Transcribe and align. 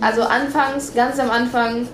Also 0.00 0.22
anfangs, 0.22 0.94
ganz 0.94 1.18
am 1.18 1.30
Anfang, 1.30 1.88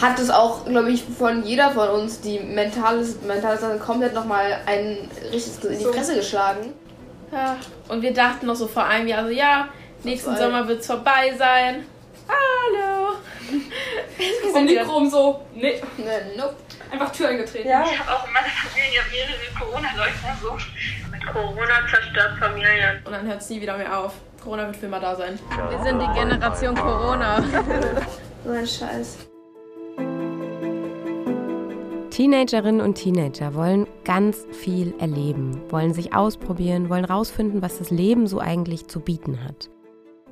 hat 0.00 0.18
es 0.18 0.30
auch, 0.30 0.64
glaube 0.64 0.90
ich, 0.90 1.04
von 1.04 1.44
jeder 1.44 1.70
von 1.70 1.88
uns 1.88 2.20
die 2.20 2.40
mentale, 2.40 3.04
mentale 3.26 3.58
Sache 3.58 3.78
komplett 3.78 4.14
nochmal 4.14 4.58
ein 4.66 5.08
richtiges 5.32 5.64
in 5.64 5.78
die 5.78 5.84
Fresse 5.84 6.16
geschlagen. 6.16 6.72
Ja, 7.30 7.56
und 7.88 8.02
wir 8.02 8.12
dachten 8.12 8.46
noch 8.46 8.54
so 8.54 8.66
vor 8.66 8.84
einem 8.84 9.08
Jahr 9.08 9.24
so, 9.24 9.30
ja, 9.30 9.68
nächsten 10.02 10.36
Sommer 10.36 10.66
wird 10.66 10.80
es 10.80 10.86
vorbei 10.86 11.34
sein. 11.36 11.86
Hallo. 12.28 13.16
Und 14.54 14.66
die 14.66 14.76
Chrom 14.76 15.10
so, 15.10 15.44
nee. 15.54 15.82
Nee, 15.96 16.04
nope. 16.36 16.56
Einfach 16.90 17.12
Tür 17.12 17.28
eingetreten. 17.28 17.68
Ja. 17.68 17.84
Ich 17.84 17.98
habe 17.98 18.10
auch 18.12 18.26
in 18.26 18.32
meiner 18.32 18.46
Familie 18.46 19.00
mehrere 19.10 19.58
Corona-Leugner 19.58 20.36
so. 20.40 20.56
Mit 21.10 21.26
Corona 21.26 21.86
zerstört 21.90 22.38
Familien. 22.38 23.02
Und 23.04 23.12
dann 23.12 23.26
hört 23.26 23.40
es 23.40 23.50
nie 23.50 23.60
wieder 23.60 23.76
mehr 23.76 23.98
auf. 23.98 24.14
Corona 24.44 24.66
wird 24.66 24.76
für 24.76 24.86
immer 24.86 25.00
da 25.00 25.16
sein. 25.16 25.38
Wir 25.70 25.82
sind 25.82 26.02
die 26.02 26.20
Generation 26.20 26.74
Corona. 26.74 27.42
so 28.44 28.50
ein 28.50 28.66
Scheiß. 28.66 29.18
Teenagerinnen 32.10 32.82
und 32.82 32.94
Teenager 32.94 33.54
wollen 33.54 33.86
ganz 34.04 34.46
viel 34.52 34.94
erleben, 34.98 35.62
wollen 35.70 35.94
sich 35.94 36.14
ausprobieren, 36.14 36.90
wollen 36.90 37.06
rausfinden, 37.06 37.62
was 37.62 37.78
das 37.78 37.90
Leben 37.90 38.26
so 38.26 38.38
eigentlich 38.38 38.86
zu 38.86 39.00
bieten 39.00 39.42
hat. 39.42 39.70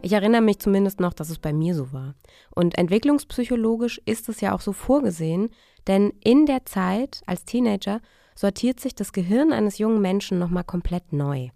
Ich 0.02 0.12
erinnere 0.12 0.42
mich 0.42 0.58
zumindest 0.58 1.00
noch, 1.00 1.14
dass 1.14 1.30
es 1.30 1.38
bei 1.38 1.54
mir 1.54 1.74
so 1.74 1.92
war. 1.92 2.14
Und 2.54 2.76
entwicklungspsychologisch 2.76 3.98
ist 4.04 4.28
es 4.28 4.42
ja 4.42 4.54
auch 4.54 4.60
so 4.60 4.72
vorgesehen, 4.72 5.48
denn 5.86 6.12
in 6.22 6.44
der 6.44 6.66
Zeit 6.66 7.22
als 7.24 7.46
Teenager 7.46 8.00
sortiert 8.34 8.78
sich 8.78 8.94
das 8.94 9.12
Gehirn 9.12 9.52
eines 9.54 9.78
jungen 9.78 10.02
Menschen 10.02 10.38
nochmal 10.38 10.64
komplett 10.64 11.12
neu. 11.12 11.48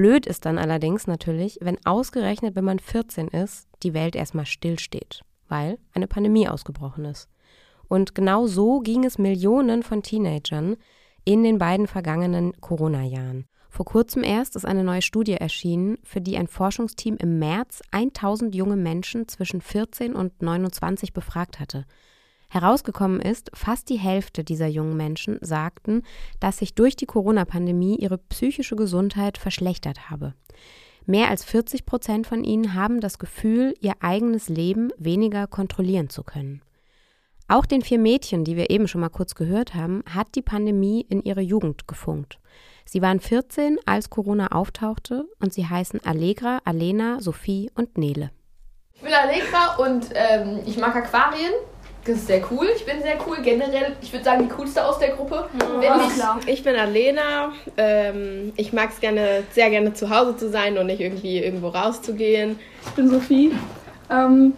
Blöd 0.00 0.24
ist 0.24 0.46
dann 0.46 0.56
allerdings 0.56 1.06
natürlich, 1.06 1.58
wenn 1.60 1.76
ausgerechnet, 1.84 2.56
wenn 2.56 2.64
man 2.64 2.78
14 2.78 3.28
ist, 3.28 3.68
die 3.82 3.92
Welt 3.92 4.16
erstmal 4.16 4.46
stillsteht, 4.46 5.20
weil 5.46 5.76
eine 5.92 6.06
Pandemie 6.06 6.48
ausgebrochen 6.48 7.04
ist. 7.04 7.28
Und 7.86 8.14
genau 8.14 8.46
so 8.46 8.80
ging 8.80 9.04
es 9.04 9.18
Millionen 9.18 9.82
von 9.82 10.02
Teenagern 10.02 10.76
in 11.26 11.42
den 11.42 11.58
beiden 11.58 11.86
vergangenen 11.86 12.58
Corona-Jahren. 12.62 13.44
Vor 13.68 13.84
kurzem 13.84 14.24
erst 14.24 14.56
ist 14.56 14.64
eine 14.64 14.84
neue 14.84 15.02
Studie 15.02 15.34
erschienen, 15.34 15.98
für 16.02 16.22
die 16.22 16.38
ein 16.38 16.48
Forschungsteam 16.48 17.18
im 17.18 17.38
März 17.38 17.82
1000 17.90 18.54
junge 18.54 18.76
Menschen 18.76 19.28
zwischen 19.28 19.60
14 19.60 20.14
und 20.14 20.40
29 20.40 21.12
befragt 21.12 21.60
hatte. 21.60 21.84
Herausgekommen 22.50 23.20
ist, 23.20 23.50
fast 23.54 23.88
die 23.88 23.98
Hälfte 23.98 24.42
dieser 24.42 24.66
jungen 24.66 24.96
Menschen 24.96 25.38
sagten, 25.40 26.02
dass 26.40 26.58
sich 26.58 26.74
durch 26.74 26.96
die 26.96 27.06
Corona-Pandemie 27.06 27.96
ihre 27.96 28.18
psychische 28.18 28.74
Gesundheit 28.74 29.38
verschlechtert 29.38 30.10
habe. 30.10 30.34
Mehr 31.06 31.30
als 31.30 31.44
40 31.44 31.86
Prozent 31.86 32.26
von 32.26 32.42
ihnen 32.42 32.74
haben 32.74 33.00
das 33.00 33.20
Gefühl, 33.20 33.74
ihr 33.80 33.94
eigenes 34.00 34.48
Leben 34.48 34.90
weniger 34.98 35.46
kontrollieren 35.46 36.10
zu 36.10 36.24
können. 36.24 36.60
Auch 37.46 37.66
den 37.66 37.82
vier 37.82 37.98
Mädchen, 37.98 38.44
die 38.44 38.56
wir 38.56 38.70
eben 38.70 38.88
schon 38.88 39.00
mal 39.00 39.08
kurz 39.08 39.34
gehört 39.34 39.74
haben, 39.74 40.02
hat 40.12 40.34
die 40.34 40.42
Pandemie 40.42 41.06
in 41.08 41.22
ihre 41.22 41.40
Jugend 41.40 41.86
gefunkt. 41.86 42.38
Sie 42.84 43.00
waren 43.00 43.20
14, 43.20 43.78
als 43.86 44.10
Corona 44.10 44.48
auftauchte 44.48 45.24
und 45.40 45.52
sie 45.52 45.66
heißen 45.66 46.04
Allegra, 46.04 46.58
Alena, 46.64 47.20
Sophie 47.20 47.70
und 47.76 47.96
Nele. 47.96 48.30
Ich 48.94 49.02
bin 49.02 49.12
Allegra 49.12 49.76
und 49.76 50.10
ähm, 50.14 50.60
ich 50.66 50.76
mag 50.78 50.94
Aquarien. 50.96 51.52
Das 52.04 52.16
ist 52.16 52.26
sehr 52.28 52.42
cool. 52.50 52.66
Ich 52.74 52.86
bin 52.86 53.00
sehr 53.02 53.16
cool. 53.26 53.38
Generell, 53.42 53.96
ich 54.00 54.12
würde 54.12 54.24
sagen, 54.24 54.48
die 54.48 54.54
coolste 54.54 54.84
aus 54.84 54.98
der 54.98 55.10
Gruppe. 55.10 55.48
Ja, 55.82 55.98
klar. 56.14 56.40
Ich 56.46 56.62
bin 56.62 56.74
Alena. 56.74 57.52
Ähm, 57.76 58.52
ich 58.56 58.72
mag 58.72 58.90
es 58.90 59.00
gerne, 59.00 59.42
sehr 59.52 59.68
gerne 59.70 59.92
zu 59.92 60.08
Hause 60.08 60.36
zu 60.36 60.48
sein 60.48 60.78
und 60.78 60.86
nicht 60.86 61.00
irgendwie 61.00 61.38
irgendwo 61.38 61.68
rauszugehen. 61.68 62.58
Ich 62.86 62.90
bin 62.92 63.08
Sophie. 63.08 63.52
Ähm, 64.10 64.54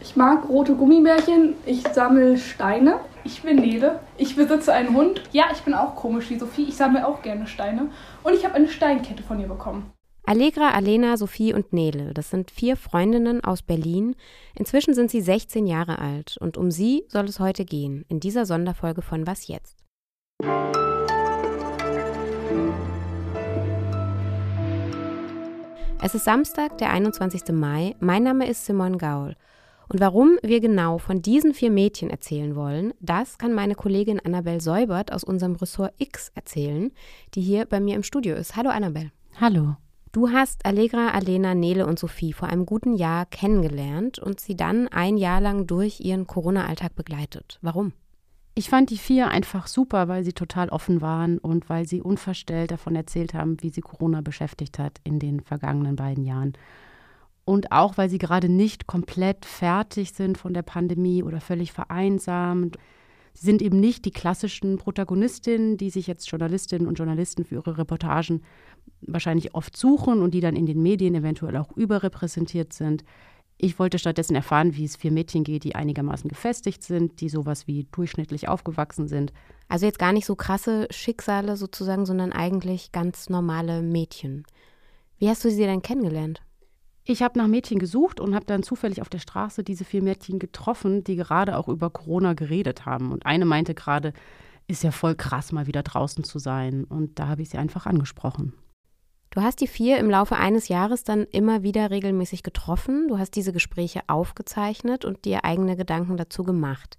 ich 0.00 0.16
mag 0.16 0.48
rote 0.48 0.74
Gummibärchen. 0.74 1.54
Ich 1.66 1.82
sammle 1.92 2.38
Steine. 2.38 3.00
Ich 3.24 3.42
bin 3.42 3.56
Nele. 3.56 4.00
Ich 4.16 4.34
besitze 4.34 4.72
einen 4.72 4.96
Hund. 4.96 5.22
Ja, 5.32 5.44
ich 5.52 5.60
bin 5.60 5.74
auch 5.74 5.94
komisch 5.94 6.30
wie 6.30 6.38
Sophie. 6.38 6.66
Ich 6.68 6.76
sammle 6.76 7.06
auch 7.06 7.20
gerne 7.20 7.46
Steine. 7.46 7.88
Und 8.22 8.34
ich 8.34 8.44
habe 8.44 8.54
eine 8.54 8.68
Steinkette 8.68 9.22
von 9.22 9.38
ihr 9.38 9.48
bekommen. 9.48 9.92
Allegra, 10.30 10.70
Alena, 10.70 11.16
Sophie 11.16 11.52
und 11.52 11.72
Nele, 11.72 12.14
das 12.14 12.30
sind 12.30 12.52
vier 12.52 12.76
Freundinnen 12.76 13.42
aus 13.42 13.62
Berlin. 13.62 14.14
Inzwischen 14.54 14.94
sind 14.94 15.10
sie 15.10 15.20
16 15.20 15.66
Jahre 15.66 15.98
alt 15.98 16.36
und 16.38 16.56
um 16.56 16.70
sie 16.70 17.02
soll 17.08 17.24
es 17.24 17.40
heute 17.40 17.64
gehen, 17.64 18.04
in 18.08 18.20
dieser 18.20 18.46
Sonderfolge 18.46 19.02
von 19.02 19.26
Was 19.26 19.48
jetzt? 19.48 19.76
Es 26.00 26.14
ist 26.14 26.26
Samstag, 26.26 26.78
der 26.78 26.90
21. 26.90 27.48
Mai. 27.50 27.96
Mein 27.98 28.22
Name 28.22 28.48
ist 28.48 28.64
Simon 28.64 28.98
Gaul. 28.98 29.34
Und 29.88 29.98
warum 29.98 30.38
wir 30.44 30.60
genau 30.60 30.98
von 30.98 31.22
diesen 31.22 31.54
vier 31.54 31.72
Mädchen 31.72 32.08
erzählen 32.08 32.54
wollen, 32.54 32.94
das 33.00 33.36
kann 33.36 33.52
meine 33.52 33.74
Kollegin 33.74 34.20
Annabel 34.20 34.60
Säubert 34.60 35.12
aus 35.12 35.24
unserem 35.24 35.56
Ressort 35.56 35.92
X 35.98 36.30
erzählen, 36.36 36.92
die 37.34 37.40
hier 37.40 37.66
bei 37.66 37.80
mir 37.80 37.96
im 37.96 38.04
Studio 38.04 38.36
ist. 38.36 38.54
Hallo 38.54 38.70
Annabel. 38.70 39.10
Hallo. 39.40 39.74
Du 40.12 40.30
hast 40.30 40.66
Allegra, 40.66 41.10
Alena, 41.10 41.54
Nele 41.54 41.86
und 41.86 41.96
Sophie 41.96 42.32
vor 42.32 42.48
einem 42.48 42.66
guten 42.66 42.96
Jahr 42.96 43.26
kennengelernt 43.26 44.18
und 44.18 44.40
sie 44.40 44.56
dann 44.56 44.88
ein 44.88 45.16
Jahr 45.16 45.40
lang 45.40 45.68
durch 45.68 46.00
ihren 46.00 46.26
Corona-Alltag 46.26 46.96
begleitet. 46.96 47.60
Warum? 47.62 47.92
Ich 48.56 48.68
fand 48.68 48.90
die 48.90 48.98
vier 48.98 49.28
einfach 49.28 49.68
super, 49.68 50.08
weil 50.08 50.24
sie 50.24 50.32
total 50.32 50.68
offen 50.70 51.00
waren 51.00 51.38
und 51.38 51.70
weil 51.70 51.86
sie 51.86 52.02
unverstellt 52.02 52.72
davon 52.72 52.96
erzählt 52.96 53.34
haben, 53.34 53.62
wie 53.62 53.70
sie 53.70 53.82
Corona 53.82 54.20
beschäftigt 54.20 54.80
hat 54.80 54.98
in 55.04 55.20
den 55.20 55.42
vergangenen 55.42 55.94
beiden 55.94 56.24
Jahren. 56.24 56.54
Und 57.44 57.70
auch, 57.70 57.96
weil 57.96 58.10
sie 58.10 58.18
gerade 58.18 58.48
nicht 58.48 58.88
komplett 58.88 59.44
fertig 59.44 60.12
sind 60.12 60.38
von 60.38 60.52
der 60.54 60.62
Pandemie 60.62 61.22
oder 61.22 61.40
völlig 61.40 61.70
vereinsamt. 61.72 62.78
Sie 63.32 63.46
sind 63.46 63.62
eben 63.62 63.78
nicht 63.78 64.04
die 64.04 64.10
klassischen 64.10 64.76
Protagonistinnen, 64.76 65.76
die 65.76 65.90
sich 65.90 66.08
jetzt 66.08 66.28
Journalistinnen 66.28 66.88
und 66.88 66.98
Journalisten 66.98 67.44
für 67.44 67.54
ihre 67.54 67.78
Reportagen 67.78 68.42
wahrscheinlich 69.02 69.54
oft 69.54 69.76
suchen 69.76 70.22
und 70.22 70.32
die 70.32 70.40
dann 70.40 70.56
in 70.56 70.66
den 70.66 70.82
Medien 70.82 71.14
eventuell 71.14 71.56
auch 71.56 71.72
überrepräsentiert 71.76 72.72
sind. 72.72 73.04
Ich 73.56 73.78
wollte 73.78 73.98
stattdessen 73.98 74.34
erfahren, 74.34 74.74
wie 74.76 74.84
es 74.84 74.96
vier 74.96 75.12
Mädchen 75.12 75.44
geht, 75.44 75.64
die 75.64 75.74
einigermaßen 75.74 76.28
gefestigt 76.28 76.82
sind, 76.82 77.20
die 77.20 77.28
sowas 77.28 77.66
wie 77.66 77.86
durchschnittlich 77.92 78.48
aufgewachsen 78.48 79.06
sind. 79.06 79.32
Also 79.68 79.86
jetzt 79.86 79.98
gar 79.98 80.12
nicht 80.12 80.24
so 80.24 80.34
krasse 80.34 80.88
Schicksale 80.90 81.56
sozusagen, 81.56 82.06
sondern 82.06 82.32
eigentlich 82.32 82.90
ganz 82.90 83.28
normale 83.28 83.82
Mädchen. 83.82 84.44
Wie 85.18 85.28
hast 85.28 85.44
du 85.44 85.50
sie 85.50 85.64
denn 85.64 85.82
kennengelernt? 85.82 86.40
Ich 87.04 87.22
habe 87.22 87.38
nach 87.38 87.48
Mädchen 87.48 87.78
gesucht 87.78 88.20
und 88.20 88.34
habe 88.34 88.46
dann 88.46 88.62
zufällig 88.62 89.02
auf 89.02 89.08
der 89.08 89.18
Straße 89.18 89.64
diese 89.64 89.84
vier 89.84 90.02
Mädchen 90.02 90.38
getroffen, 90.38 91.04
die 91.04 91.16
gerade 91.16 91.58
auch 91.58 91.68
über 91.68 91.90
Corona 91.90 92.32
geredet 92.32 92.86
haben. 92.86 93.12
Und 93.12 93.26
eine 93.26 93.44
meinte 93.44 93.74
gerade, 93.74 94.12
ist 94.68 94.84
ja 94.84 94.90
voll 94.90 95.16
krass, 95.16 95.52
mal 95.52 95.66
wieder 95.66 95.82
draußen 95.82 96.24
zu 96.24 96.38
sein. 96.38 96.84
Und 96.84 97.18
da 97.18 97.28
habe 97.28 97.42
ich 97.42 97.50
sie 97.50 97.58
einfach 97.58 97.86
angesprochen. 97.86 98.54
Du 99.32 99.42
hast 99.42 99.60
die 99.60 99.68
vier 99.68 99.98
im 99.98 100.10
Laufe 100.10 100.34
eines 100.34 100.66
Jahres 100.66 101.04
dann 101.04 101.24
immer 101.30 101.62
wieder 101.62 101.92
regelmäßig 101.92 102.42
getroffen. 102.42 103.06
Du 103.06 103.16
hast 103.16 103.36
diese 103.36 103.52
Gespräche 103.52 104.00
aufgezeichnet 104.08 105.04
und 105.04 105.24
dir 105.24 105.44
eigene 105.44 105.76
Gedanken 105.76 106.16
dazu 106.16 106.42
gemacht. 106.42 106.98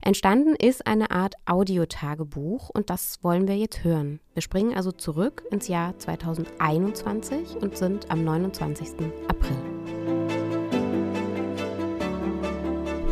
Entstanden 0.00 0.54
ist 0.54 0.86
eine 0.86 1.10
Art 1.10 1.34
Audiotagebuch 1.46 2.70
und 2.70 2.90
das 2.90 3.24
wollen 3.24 3.48
wir 3.48 3.56
jetzt 3.56 3.82
hören. 3.82 4.20
Wir 4.34 4.42
springen 4.42 4.76
also 4.76 4.92
zurück 4.92 5.42
ins 5.50 5.66
Jahr 5.66 5.98
2021 5.98 7.56
und 7.56 7.76
sind 7.76 8.08
am 8.08 8.22
29. 8.22 8.90
April. 9.26 9.56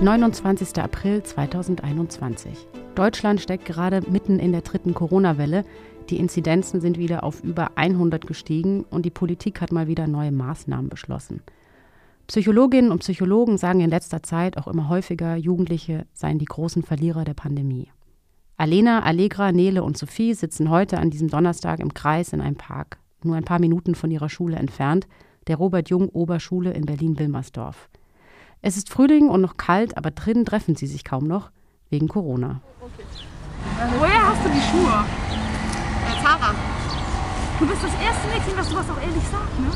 29. 0.00 0.78
April 0.78 1.24
2021. 1.24 2.68
Deutschland 2.94 3.40
steckt 3.40 3.64
gerade 3.64 4.02
mitten 4.08 4.38
in 4.38 4.52
der 4.52 4.60
dritten 4.60 4.94
Corona-Welle. 4.94 5.64
Die 6.10 6.18
Inzidenzen 6.18 6.80
sind 6.80 6.98
wieder 6.98 7.24
auf 7.24 7.42
über 7.42 7.76
100 7.76 8.26
gestiegen 8.26 8.84
und 8.90 9.06
die 9.06 9.10
Politik 9.10 9.60
hat 9.60 9.72
mal 9.72 9.86
wieder 9.86 10.06
neue 10.06 10.32
Maßnahmen 10.32 10.88
beschlossen. 10.88 11.42
Psychologinnen 12.26 12.90
und 12.90 13.00
Psychologen 13.00 13.58
sagen 13.58 13.80
in 13.80 13.90
letzter 13.90 14.22
Zeit 14.22 14.56
auch 14.56 14.68
immer 14.68 14.88
häufiger, 14.88 15.36
Jugendliche 15.36 16.06
seien 16.12 16.38
die 16.38 16.44
großen 16.44 16.82
Verlierer 16.82 17.24
der 17.24 17.34
Pandemie. 17.34 17.88
Alena, 18.56 19.02
Allegra, 19.02 19.52
Nele 19.52 19.82
und 19.82 19.98
Sophie 19.98 20.34
sitzen 20.34 20.70
heute 20.70 20.98
an 20.98 21.10
diesem 21.10 21.28
Donnerstag 21.28 21.80
im 21.80 21.94
Kreis 21.94 22.32
in 22.32 22.40
einem 22.40 22.56
Park, 22.56 22.98
nur 23.22 23.36
ein 23.36 23.44
paar 23.44 23.58
Minuten 23.58 23.94
von 23.94 24.10
ihrer 24.10 24.28
Schule 24.28 24.56
entfernt, 24.56 25.06
der 25.46 25.56
Robert 25.56 25.90
Jung 25.90 26.08
Oberschule 26.08 26.72
in 26.72 26.86
Berlin-Wilmersdorf. 26.86 27.88
Es 28.60 28.76
ist 28.76 28.90
Frühling 28.90 29.28
und 29.28 29.40
noch 29.40 29.56
kalt, 29.56 29.96
aber 29.96 30.10
drinnen 30.10 30.44
treffen 30.44 30.76
sie 30.76 30.86
sich 30.86 31.04
kaum 31.04 31.26
noch, 31.26 31.50
wegen 31.90 32.08
Corona. 32.08 32.60
Okay. 32.80 33.02
Woher 33.98 34.28
hast 34.28 34.44
du 34.44 34.48
die 34.48 34.60
Schuhe? 34.60 35.04
Zara. 36.32 36.54
Du 37.58 37.66
bist 37.66 37.82
das 37.82 37.92
erste 38.00 38.26
Mädchen, 38.28 38.56
was 38.56 38.70
sowas 38.70 38.88
auch 38.88 39.00
ehrlich 39.00 39.22
sagt, 39.24 39.60
ne? 39.60 39.70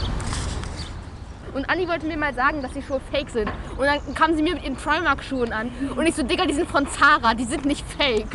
Und 1.55 1.69
Anni 1.71 1.87
wollte 1.87 2.07
mir 2.07 2.17
mal 2.17 2.35
sagen, 2.35 2.63
dass 2.63 2.73
die 2.73 2.83
Schuhe 2.83 3.01
fake 3.11 3.31
sind. 3.31 3.51
Und 3.77 3.85
dann 3.85 4.15
kam 4.15 4.35
sie 4.37 4.43
mir 4.43 4.55
mit 4.55 4.65
ihren 4.65 4.77
Primark-Schuhen 4.77 5.53
an. 5.53 5.71
Und 5.97 6.07
ich 6.07 6.15
so, 6.15 6.23
Digga, 6.23 6.47
die 6.47 6.55
sind 6.55 6.69
von 6.69 6.87
Zara, 6.87 7.35
die 7.35 7.45
sind 7.45 7.65
nicht 7.65 7.87
fake. 7.87 8.27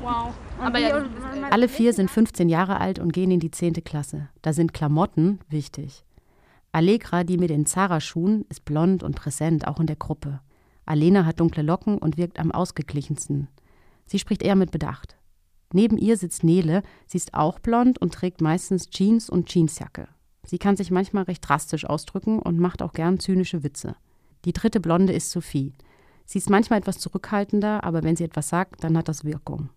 Wow. 0.00 0.34
Aber 0.58 0.78
ja, 0.78 1.04
Alle 1.50 1.68
vier 1.68 1.92
sind 1.92 2.10
15 2.10 2.48
Jahre 2.48 2.80
alt 2.80 2.98
und 2.98 3.12
gehen 3.12 3.30
in 3.30 3.40
die 3.40 3.50
10. 3.50 3.74
Klasse. 3.84 4.28
Da 4.42 4.52
sind 4.52 4.74
Klamotten 4.74 5.40
wichtig. 5.48 6.04
Allegra, 6.72 7.24
die 7.24 7.38
mit 7.38 7.50
den 7.50 7.66
Zara-Schuhen, 7.66 8.44
ist 8.48 8.64
blond 8.64 9.02
und 9.02 9.16
präsent, 9.16 9.66
auch 9.66 9.80
in 9.80 9.86
der 9.86 9.96
Gruppe. 9.96 10.40
Alena 10.86 11.24
hat 11.24 11.40
dunkle 11.40 11.62
Locken 11.62 11.98
und 11.98 12.16
wirkt 12.18 12.38
am 12.38 12.52
ausgeglichensten. 12.52 13.48
Sie 14.06 14.18
spricht 14.18 14.42
eher 14.42 14.56
mit 14.56 14.70
Bedacht. 14.70 15.16
Neben 15.74 15.98
ihr 15.98 16.16
sitzt 16.16 16.44
Nele, 16.44 16.84
sie 17.08 17.16
ist 17.18 17.34
auch 17.34 17.58
blond 17.58 18.00
und 18.00 18.14
trägt 18.14 18.40
meistens 18.40 18.90
Jeans 18.90 19.28
und 19.28 19.52
Jeansjacke. 19.52 20.06
Sie 20.46 20.58
kann 20.58 20.76
sich 20.76 20.92
manchmal 20.92 21.24
recht 21.24 21.46
drastisch 21.48 21.84
ausdrücken 21.84 22.38
und 22.38 22.60
macht 22.60 22.80
auch 22.80 22.92
gern 22.92 23.18
zynische 23.18 23.64
Witze. 23.64 23.96
Die 24.44 24.52
dritte 24.52 24.78
Blonde 24.78 25.12
ist 25.12 25.32
Sophie. 25.32 25.72
Sie 26.26 26.38
ist 26.38 26.48
manchmal 26.48 26.78
etwas 26.78 27.00
zurückhaltender, 27.00 27.82
aber 27.82 28.04
wenn 28.04 28.14
sie 28.14 28.22
etwas 28.22 28.50
sagt, 28.50 28.84
dann 28.84 28.96
hat 28.96 29.08
das 29.08 29.24
Wirkung. 29.24 29.68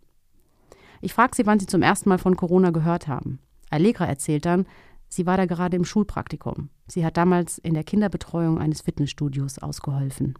Ich 1.01 1.15
frage 1.15 1.35
sie, 1.35 1.47
wann 1.47 1.59
sie 1.59 1.65
zum 1.65 1.81
ersten 1.81 2.09
Mal 2.09 2.19
von 2.19 2.35
Corona 2.35 2.69
gehört 2.69 3.07
haben. 3.07 3.39
Allegra 3.71 4.05
erzählt 4.05 4.45
dann, 4.45 4.67
sie 5.09 5.25
war 5.25 5.37
da 5.37 5.47
gerade 5.47 5.77
im 5.77 5.83
Schulpraktikum. 5.83 6.69
Sie 6.87 7.03
hat 7.03 7.17
damals 7.17 7.57
in 7.57 7.73
der 7.73 7.83
Kinderbetreuung 7.83 8.59
eines 8.59 8.81
Fitnessstudios 8.81 9.57
ausgeholfen. 9.57 10.35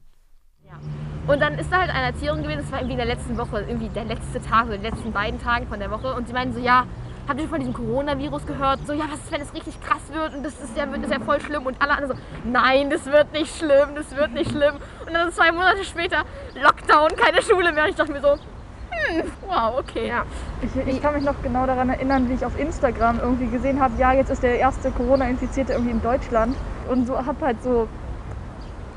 Und 1.28 1.42
dann 1.42 1.60
ist 1.60 1.72
da 1.72 1.82
halt 1.82 1.90
eine 1.90 2.08
Erzieherin 2.08 2.42
gewesen, 2.42 2.60
das 2.62 2.72
war 2.72 2.80
irgendwie 2.80 2.94
in 2.94 3.06
der 3.06 3.08
letzten 3.08 3.38
Woche, 3.38 3.60
irgendwie 3.68 3.90
der 3.90 4.06
letzte 4.06 4.42
Tag 4.42 4.68
oder 4.68 4.78
die 4.78 4.86
letzten 4.86 5.12
beiden 5.12 5.42
Tage 5.42 5.66
von 5.66 5.80
der 5.80 5.92
Woche. 5.92 6.14
Und 6.16 6.28
sie 6.28 6.34
meinen 6.34 6.54
so, 6.54 6.60
ja, 6.60 6.86
habt 7.28 7.42
ihr 7.42 7.50
von 7.50 7.60
diesem 7.60 7.74
Coronavirus 7.74 8.46
gehört? 8.46 8.80
So, 8.88 8.94
ja, 8.94 9.06
was 9.12 9.20
ist, 9.20 9.32
wenn 9.32 9.42
es 9.42 9.54
richtig 9.54 9.80
krass 9.82 10.02
wird 10.14 10.34
und 10.36 10.44
das 10.44 10.54
ist 10.54 10.78
ja, 10.78 10.90
wird, 10.90 11.04
ist 11.04 11.12
ja 11.12 11.20
voll 11.20 11.42
schlimm. 11.42 11.66
Und 11.66 11.82
alle 11.82 11.92
anderen 11.98 12.16
so, 12.18 12.50
nein, 12.50 12.90
das 12.90 13.06
wird 13.06 13.34
nicht 13.34 13.54
schlimm, 13.58 13.90
das 13.96 14.16
wird 14.16 14.32
nicht 14.32 14.52
schlimm. 14.52 14.76
Und 15.06 15.14
dann 15.14 15.30
zwei 15.34 15.52
Monate 15.52 15.84
später, 15.84 16.24
Lockdown, 16.56 17.10
keine 17.18 17.42
Schule 17.42 17.74
mehr. 17.74 17.84
Und 17.84 17.90
ich 17.90 17.96
dachte 17.98 18.14
mir 18.14 18.22
so, 18.22 18.32
hm, 18.32 19.24
wow, 19.48 19.74
okay. 19.80 20.08
Ja. 20.08 20.24
Ich, 20.62 20.88
ich 20.88 21.02
kann 21.02 21.14
mich 21.14 21.26
noch 21.26 21.36
genau 21.44 21.66
daran 21.68 21.90
erinnern, 21.90 22.30
wie 22.30 22.36
ich 22.36 22.46
auf 22.46 22.58
Instagram 22.58 23.20
irgendwie 23.20 23.48
gesehen 23.48 23.82
habe, 23.82 24.00
ja, 24.00 24.14
jetzt 24.14 24.30
ist 24.30 24.44
der 24.44 24.60
erste 24.60 24.92
Corona-Infizierte 24.92 25.74
irgendwie 25.74 25.92
in 25.92 26.02
Deutschland. 26.02 26.56
Und 26.90 27.06
so 27.06 27.18
habe 27.18 27.46
halt 27.46 27.62
so 27.62 27.90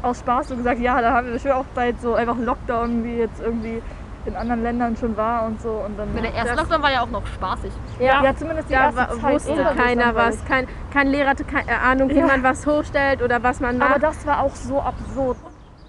aus 0.02 0.20
Spaß 0.20 0.49
so 0.49 0.56
gesagt, 0.56 0.81
ja, 0.81 1.00
da 1.00 1.12
haben 1.12 1.29
wir 1.29 1.38
schon 1.38 1.52
auch 1.52 1.64
bald 1.75 2.00
so 2.00 2.14
einfach 2.14 2.37
einen 2.37 2.44
Lockdown, 2.47 3.05
wie 3.05 3.17
jetzt 3.17 3.41
irgendwie 3.41 3.82
in 4.26 4.37
anderen 4.37 4.62
Ländern 4.62 4.97
schon 4.97 5.17
war 5.17 5.47
und 5.47 5.61
so. 5.62 5.70
Und 5.70 5.99
dann 5.99 6.12
der 6.14 6.35
erste 6.35 6.55
Lockdown 6.55 6.82
war 6.82 6.93
ja 6.93 7.02
auch 7.02 7.11
noch 7.11 7.26
spaßig. 7.26 7.73
Ja, 7.99 8.23
ja 8.23 8.37
zumindest 8.37 8.69
die 8.69 8.75
da 8.75 8.85
erste 8.93 8.97
wa- 9.00 9.20
Zeit 9.20 9.35
wusste 9.35 9.73
keiner 9.76 10.14
was. 10.14 10.44
Kein, 10.44 10.67
kein 10.93 11.08
Lehrer 11.08 11.31
hatte 11.31 11.44
keine 11.44 11.79
Ahnung, 11.81 12.11
wie 12.11 12.17
Ja. 12.19 12.26
man 12.26 12.43
was 12.43 12.67
hochstellt 12.67 13.23
oder 13.23 13.43
was 13.43 13.61
man 13.61 13.81
Aber 13.81 13.91
macht. 13.93 14.02
das 14.02 14.26
war 14.26 14.41
auch 14.43 14.55
so 14.55 14.81
absurd. 14.81 15.37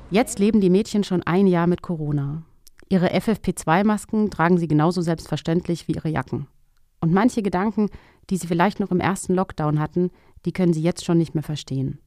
Jetzt 0.09 0.39
leben 0.39 0.61
die 0.61 0.69
Mädchen 0.69 1.03
schon 1.03 1.23
ein 1.23 1.47
Jahr 1.47 1.67
mit 1.67 1.81
Corona. 1.81 2.43
Ihre 2.89 3.09
FFP2-Masken 3.13 4.29
tragen 4.31 4.57
sie 4.57 4.67
genauso 4.67 5.01
selbstverständlich 5.01 5.87
wie 5.87 5.93
ihre 5.93 6.09
Jacken. 6.09 6.47
Und 6.99 7.13
manche 7.13 7.41
Gedanken, 7.41 7.89
die 8.29 8.37
sie 8.37 8.47
vielleicht 8.47 8.79
noch 8.79 8.91
im 8.91 8.99
ersten 8.99 9.33
Lockdown 9.33 9.79
hatten, 9.79 10.11
die 10.45 10.51
können 10.51 10.73
sie 10.73 10.81
jetzt 10.81 11.05
schon 11.05 11.17
nicht 11.17 11.33
mehr 11.33 11.43
verstehen. 11.43 11.99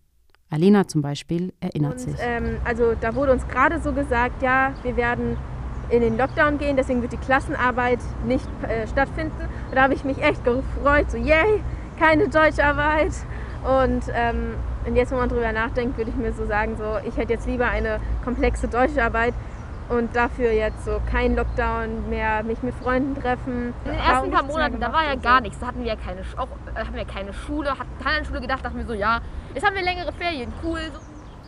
Alena 0.50 0.87
zum 0.87 1.02
Beispiel 1.02 1.52
erinnert 1.61 1.94
Und 1.94 2.00
sich. 2.00 2.17
ähm, 2.20 2.58
also 2.64 2.94
da 3.00 3.14
wurde 3.14 3.32
uns 3.32 3.46
gerade 3.49 3.81
so 3.81 3.93
gesagt, 3.93 4.43
ja, 4.43 4.73
wir 4.82 4.96
werden 4.96 5.37
in 5.91 6.00
den 6.00 6.17
Lockdown 6.17 6.58
gehen, 6.58 6.76
deswegen 6.76 7.02
wird 7.02 7.12
die 7.12 7.19
Klassenarbeit 7.19 7.99
nicht 8.26 8.46
äh, 8.62 8.87
stattfinden. 8.87 9.37
Und 9.69 9.75
da 9.75 9.82
habe 9.82 9.94
ich 9.94 10.05
mich 10.05 10.23
echt 10.23 10.44
gefreut, 10.44 11.11
so 11.11 11.17
yay, 11.17 11.62
keine 11.99 12.29
Deutscharbeit. 12.29 13.12
Und, 13.64 14.05
ähm, 14.14 14.55
und 14.87 14.96
jetzt, 14.96 15.12
wo 15.12 15.17
man 15.17 15.29
drüber 15.29 15.52
nachdenkt, 15.52 15.96
würde 15.96 16.11
ich 16.11 16.17
mir 16.17 16.32
so 16.32 16.46
sagen, 16.46 16.76
so 16.76 16.99
ich 17.06 17.17
hätte 17.17 17.32
jetzt 17.32 17.46
lieber 17.46 17.67
eine 17.67 17.99
komplexe 18.25 18.69
Deutscharbeit 18.69 19.35
und 19.88 20.14
dafür 20.17 20.52
jetzt 20.52 20.85
so 20.85 21.00
kein 21.11 21.37
Lockdown 21.37 22.08
mehr, 22.08 22.43
mich 22.43 22.62
mit 22.62 22.75
Freunden 22.75 23.14
treffen. 23.20 23.75
In 23.85 23.91
den 23.91 24.00
ersten 24.00 24.31
paar 24.31 24.44
Monaten, 24.44 24.81
da 24.81 24.93
war 24.93 25.05
ja 25.05 25.14
gar 25.14 25.38
so. 25.38 25.43
nichts. 25.43 25.58
Da 25.58 25.67
hatten 25.69 25.81
wir 25.81 25.88
ja 25.88 25.96
keine, 25.96 26.20
auch, 26.37 26.49
äh, 26.75 26.81
hatten 26.81 26.94
wir 26.94 27.05
keine 27.05 27.32
Schule, 27.32 27.70
hatten 27.70 27.91
keiner 28.02 28.19
an 28.19 28.25
Schule 28.25 28.41
gedacht, 28.41 28.64
dachten 28.64 28.79
wir 28.79 28.87
so, 28.87 28.94
ja, 28.94 29.20
jetzt 29.55 29.65
haben 29.65 29.77
wir 29.77 29.83
längere 29.83 30.12
Ferien, 30.12 30.53
cool. 30.65 30.81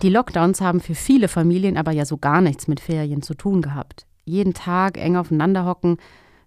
Die 0.02 0.10
Lockdowns 0.10 0.60
haben 0.60 0.80
für 0.80 0.94
viele 0.94 1.28
Familien 1.28 1.76
aber 1.76 1.92
ja 1.92 2.04
so 2.04 2.18
gar 2.18 2.40
nichts 2.40 2.68
mit 2.68 2.80
Ferien 2.80 3.22
zu 3.22 3.34
tun 3.34 3.62
gehabt. 3.62 4.06
Jeden 4.24 4.54
Tag 4.54 4.98
eng 4.98 5.16
aufeinander 5.16 5.64
hocken. 5.64 5.96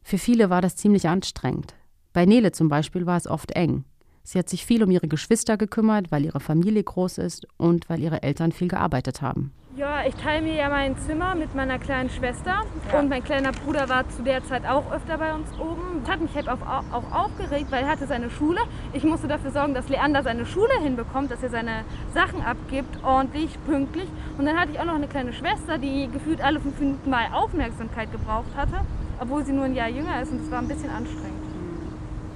Für 0.03 0.17
viele 0.17 0.49
war 0.49 0.61
das 0.61 0.75
ziemlich 0.75 1.07
anstrengend. 1.07 1.73
Bei 2.13 2.25
Nele 2.25 2.51
zum 2.51 2.69
Beispiel 2.69 3.05
war 3.05 3.17
es 3.17 3.27
oft 3.27 3.51
eng. 3.51 3.85
Sie 4.23 4.37
hat 4.37 4.49
sich 4.49 4.65
viel 4.65 4.83
um 4.83 4.91
ihre 4.91 5.07
Geschwister 5.07 5.57
gekümmert, 5.57 6.11
weil 6.11 6.25
ihre 6.25 6.39
Familie 6.39 6.83
groß 6.83 7.17
ist 7.17 7.47
und 7.57 7.89
weil 7.89 7.99
ihre 7.99 8.21
Eltern 8.21 8.51
viel 8.51 8.67
gearbeitet 8.67 9.21
haben. 9.21 9.53
Ja, 9.75 10.03
ich 10.05 10.15
teile 10.15 10.41
mir 10.41 10.55
ja 10.55 10.67
mein 10.67 10.97
Zimmer 10.97 11.35
mit 11.35 11.53
meiner 11.53 11.77
kleinen 11.77 12.09
Schwester 12.09 12.63
und 12.97 13.07
mein 13.07 13.23
kleiner 13.23 13.51
Bruder 13.51 13.87
war 13.87 14.09
zu 14.09 14.23
der 14.23 14.43
Zeit 14.43 14.65
auch 14.65 14.91
öfter 14.91 15.19
bei 15.19 15.33
uns 15.33 15.47
oben. 15.59 16.01
Das 16.01 16.13
hat 16.13 16.21
mich 16.21 16.33
halt 16.33 16.49
auch, 16.49 16.59
auch 16.61 17.11
aufgeregt, 17.11 17.67
weil 17.69 17.83
er 17.83 17.89
hatte 17.89 18.07
seine 18.07 18.31
Schule. 18.31 18.59
Ich 18.93 19.03
musste 19.03 19.27
dafür 19.27 19.51
sorgen, 19.51 19.75
dass 19.75 19.87
Leander 19.87 20.23
seine 20.23 20.47
Schule 20.47 20.73
hinbekommt, 20.81 21.29
dass 21.29 21.43
er 21.43 21.49
seine 21.49 21.83
Sachen 22.13 22.41
abgibt, 22.41 23.03
ordentlich, 23.03 23.63
pünktlich. 23.65 24.09
Und 24.39 24.45
dann 24.45 24.57
hatte 24.59 24.71
ich 24.71 24.79
auch 24.79 24.85
noch 24.85 24.95
eine 24.95 25.07
kleine 25.07 25.33
Schwester, 25.33 25.77
die 25.77 26.09
gefühlt 26.11 26.41
alle 26.41 26.59
fünf 26.59 26.79
Minuten 26.79 27.09
mal 27.09 27.27
Aufmerksamkeit 27.31 28.11
gebraucht 28.11 28.55
hatte, 28.57 28.81
obwohl 29.19 29.45
sie 29.45 29.53
nur 29.53 29.65
ein 29.65 29.75
Jahr 29.75 29.89
jünger 29.89 30.19
ist 30.19 30.31
und 30.31 30.41
es 30.41 30.49
war 30.49 30.59
ein 30.59 30.67
bisschen 30.67 30.89
anstrengend. 30.89 31.39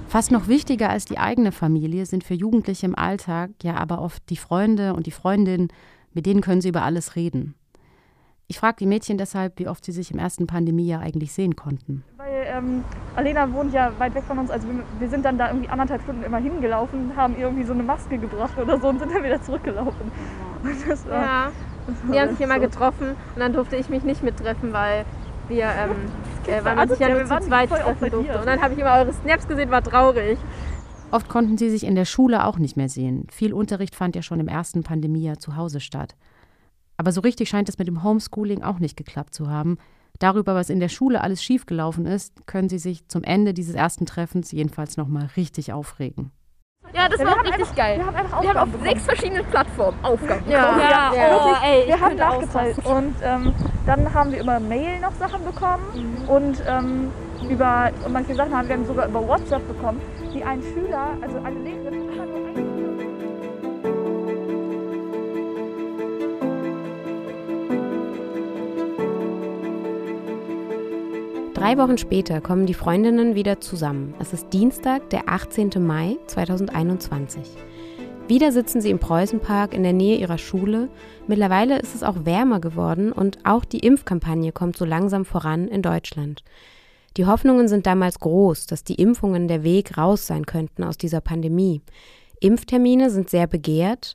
Fast 0.06 0.30
noch 0.30 0.46
wichtiger 0.46 0.90
als 0.90 1.06
die 1.06 1.18
eigene 1.18 1.50
Familie 1.50 2.06
sind 2.06 2.22
für 2.22 2.34
Jugendliche 2.34 2.86
im 2.86 2.96
Alltag 2.96 3.50
ja 3.64 3.74
aber 3.74 4.00
oft 4.00 4.22
die 4.30 4.36
Freunde 4.36 4.94
und 4.94 5.06
die 5.06 5.10
Freundinnen, 5.10 5.68
mit 6.14 6.26
denen 6.26 6.40
können 6.40 6.60
sie 6.60 6.68
über 6.70 6.82
alles 6.82 7.16
reden. 7.16 7.54
Ich 8.46 8.58
frage 8.58 8.76
die 8.80 8.86
Mädchen 8.86 9.16
deshalb, 9.16 9.58
wie 9.58 9.68
oft 9.68 9.84
sie 9.84 9.92
sich 9.92 10.10
im 10.10 10.18
ersten 10.18 10.46
Pandemiejahr 10.46 11.00
eigentlich 11.00 11.32
sehen 11.32 11.56
konnten. 11.56 12.04
Weil 12.18 12.44
ähm, 12.46 12.84
Alena 13.16 13.50
wohnt 13.52 13.72
ja 13.72 13.90
weit 13.98 14.14
weg 14.14 14.24
von 14.24 14.38
uns, 14.38 14.50
also 14.50 14.68
wir, 14.68 14.80
wir 14.98 15.08
sind 15.08 15.24
dann 15.24 15.38
da 15.38 15.48
irgendwie 15.48 15.68
anderthalb 15.70 16.02
Stunden 16.02 16.22
immer 16.22 16.36
hingelaufen, 16.38 17.16
haben 17.16 17.34
ihr 17.36 17.44
irgendwie 17.44 17.64
so 17.64 17.72
eine 17.72 17.82
Maske 17.82 18.18
gebracht 18.18 18.52
oder 18.58 18.78
so 18.78 18.88
und 18.88 18.98
sind 18.98 19.12
dann 19.14 19.24
wieder 19.24 19.40
zurückgelaufen. 19.42 20.12
Und 20.62 20.88
das 20.88 21.08
war, 21.08 21.22
Ja, 21.22 21.52
das 21.86 21.96
war 22.04 22.12
die 22.12 22.20
haben 22.20 22.30
sich 22.30 22.40
immer 22.40 22.54
so. 22.56 22.60
getroffen 22.60 23.08
und 23.10 23.38
dann 23.40 23.52
durfte 23.54 23.76
ich 23.76 23.88
mich 23.88 24.04
nicht 24.04 24.22
mittreffen, 24.22 24.72
weil 24.74 25.06
wir, 25.48 25.64
ähm, 25.64 25.90
äh, 26.46 26.52
weil 26.56 26.62
man 26.74 26.78
Also, 26.80 26.94
sich 26.94 27.00
ja 27.00 27.08
ja, 27.08 27.14
nur 27.14 27.28
wir 27.30 27.40
zu 27.40 27.46
zweit 27.48 27.70
treffen 27.70 28.10
durfte. 28.10 28.38
Und 28.38 28.46
dann 28.46 28.60
habe 28.60 28.74
ich 28.74 28.80
immer 28.80 28.94
eure 28.98 29.12
Snaps 29.14 29.48
gesehen, 29.48 29.70
war 29.70 29.82
traurig. 29.82 30.38
Oft 31.14 31.28
konnten 31.28 31.56
sie 31.56 31.70
sich 31.70 31.84
in 31.84 31.94
der 31.94 32.06
Schule 32.06 32.44
auch 32.44 32.58
nicht 32.58 32.76
mehr 32.76 32.88
sehen. 32.88 33.28
Viel 33.30 33.52
Unterricht 33.52 33.94
fand 33.94 34.16
ja 34.16 34.22
schon 34.22 34.40
im 34.40 34.48
ersten 34.48 34.82
Pandemiejahr 34.82 35.38
zu 35.38 35.54
Hause 35.54 35.78
statt. 35.78 36.16
Aber 36.96 37.12
so 37.12 37.20
richtig 37.20 37.48
scheint 37.48 37.68
es 37.68 37.78
mit 37.78 37.86
dem 37.86 38.02
Homeschooling 38.02 38.64
auch 38.64 38.80
nicht 38.80 38.96
geklappt 38.96 39.32
zu 39.32 39.48
haben. 39.48 39.78
Darüber, 40.18 40.56
was 40.56 40.70
in 40.70 40.80
der 40.80 40.88
Schule 40.88 41.20
alles 41.20 41.40
schiefgelaufen 41.42 42.04
ist, 42.06 42.46
können 42.46 42.68
sie 42.68 42.78
sich 42.78 43.06
zum 43.06 43.22
Ende 43.22 43.54
dieses 43.54 43.76
ersten 43.76 44.06
Treffens 44.06 44.50
jedenfalls 44.50 44.96
nochmal 44.96 45.28
richtig 45.36 45.72
aufregen. 45.72 46.32
Ja, 46.92 47.08
das 47.08 47.20
Ja, 47.20 47.26
war 47.26 47.32
wir 47.32 47.32
auch 47.34 47.38
haben 47.38 47.46
richtig 47.46 47.60
einfach- 47.62 47.76
geil. 47.76 47.98
Wir 47.98 48.06
haben 48.06 48.16
einfach 48.16 48.42
Wir 48.42 48.48
haben 48.50 48.56
auf 48.58 48.68
bekommen. 48.70 48.84
sechs 48.90 49.02
verschiedenen 49.04 49.44
Plattformen 49.46 50.04
Aufgaben 50.04 50.50
Ja. 50.50 50.66
bekommen. 50.66 50.80
Ja, 50.90 51.10
Wirklich, 51.12 51.56
oh, 51.62 51.64
ey, 51.64 51.86
wir 51.88 52.00
haben 52.00 52.16
nachgezahlt 52.16 52.78
und 52.84 53.14
ähm, 53.22 53.54
dann 53.86 54.14
haben 54.14 54.32
wir 54.32 54.40
über 54.42 54.58
Mail 54.60 55.00
noch 55.00 55.12
Sachen 55.14 55.44
bekommen 55.44 56.24
und 56.28 56.62
ähm, 56.66 57.10
über 57.48 57.90
und 58.04 58.12
manche 58.12 58.34
Sachen 58.34 58.56
haben 58.56 58.68
wir 58.68 58.76
dann 58.76 58.86
sogar 58.86 59.08
über 59.08 59.26
WhatsApp 59.26 59.66
bekommen, 59.68 60.00
die 60.34 60.42
ein 60.42 60.62
Schüler, 60.62 61.16
also 61.20 61.38
eine 61.38 61.58
Lehrerin, 61.60 62.04
Drei 71.64 71.78
Wochen 71.78 71.96
später 71.96 72.42
kommen 72.42 72.66
die 72.66 72.74
Freundinnen 72.74 73.34
wieder 73.34 73.58
zusammen. 73.58 74.12
Es 74.18 74.34
ist 74.34 74.52
Dienstag, 74.52 75.08
der 75.08 75.30
18. 75.30 75.70
Mai 75.78 76.18
2021. 76.26 77.40
Wieder 78.28 78.52
sitzen 78.52 78.82
sie 78.82 78.90
im 78.90 78.98
Preußenpark 78.98 79.72
in 79.72 79.82
der 79.82 79.94
Nähe 79.94 80.18
ihrer 80.18 80.36
Schule. 80.36 80.90
Mittlerweile 81.26 81.78
ist 81.78 81.94
es 81.94 82.02
auch 82.02 82.26
wärmer 82.26 82.60
geworden 82.60 83.12
und 83.12 83.38
auch 83.44 83.64
die 83.64 83.78
Impfkampagne 83.78 84.52
kommt 84.52 84.76
so 84.76 84.84
langsam 84.84 85.24
voran 85.24 85.66
in 85.66 85.80
Deutschland. 85.80 86.44
Die 87.16 87.26
Hoffnungen 87.26 87.68
sind 87.68 87.86
damals 87.86 88.18
groß, 88.18 88.66
dass 88.66 88.82
die 88.82 88.96
Impfungen 88.96 89.46
der 89.46 89.62
Weg 89.62 89.96
raus 89.96 90.26
sein 90.26 90.46
könnten 90.46 90.82
aus 90.82 90.98
dieser 90.98 91.20
Pandemie. 91.20 91.80
Impftermine 92.40 93.08
sind 93.10 93.30
sehr 93.30 93.46
begehrt. 93.46 94.14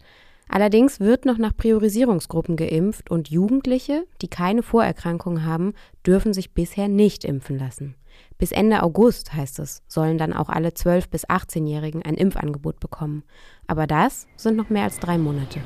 Allerdings 0.49 0.99
wird 0.99 1.25
noch 1.25 1.37
nach 1.37 1.55
Priorisierungsgruppen 1.55 2.57
geimpft 2.57 3.09
und 3.09 3.29
Jugendliche, 3.29 4.05
die 4.21 4.27
keine 4.27 4.63
Vorerkrankungen 4.63 5.45
haben, 5.45 5.73
dürfen 6.05 6.33
sich 6.33 6.53
bisher 6.53 6.87
nicht 6.87 7.23
impfen 7.23 7.57
lassen. 7.57 7.95
Bis 8.37 8.51
Ende 8.51 8.83
August, 8.83 9.33
heißt 9.33 9.59
es, 9.59 9.81
sollen 9.87 10.17
dann 10.17 10.33
auch 10.33 10.49
alle 10.49 10.69
12- 10.69 11.09
bis 11.09 11.25
18-Jährigen 11.27 12.03
ein 12.03 12.15
Impfangebot 12.15 12.79
bekommen. 12.79 13.23
Aber 13.67 13.87
das 13.87 14.27
sind 14.35 14.57
noch 14.57 14.69
mehr 14.69 14.83
als 14.83 14.99
drei 14.99 15.17
Monate. 15.17 15.61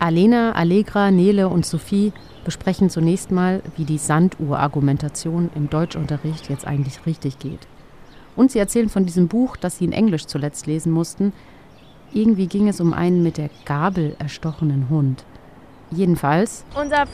Alena, 0.00 0.52
Allegra, 0.52 1.10
Nele 1.10 1.48
und 1.48 1.64
Sophie 1.64 2.12
besprechen 2.44 2.90
zunächst 2.90 3.30
mal, 3.30 3.62
wie 3.76 3.84
die 3.84 3.98
Sanduhr-Argumentation 3.98 5.50
im 5.54 5.70
Deutschunterricht 5.70 6.48
jetzt 6.48 6.66
eigentlich 6.66 7.04
richtig 7.06 7.38
geht. 7.38 7.66
Und 8.36 8.50
sie 8.50 8.58
erzählen 8.58 8.88
von 8.88 9.04
diesem 9.06 9.28
Buch, 9.28 9.56
das 9.56 9.78
sie 9.78 9.84
in 9.84 9.92
Englisch 9.92 10.26
zuletzt 10.26 10.66
lesen 10.66 10.92
mussten. 10.92 11.32
Irgendwie 12.12 12.46
ging 12.46 12.68
es 12.68 12.80
um 12.80 12.92
einen 12.92 13.22
mit 13.22 13.38
der 13.38 13.50
Gabel 13.64 14.16
erstochenen 14.18 14.88
Hund. 14.88 15.24
Jedenfalls, 15.90 16.64
Unser 16.74 17.04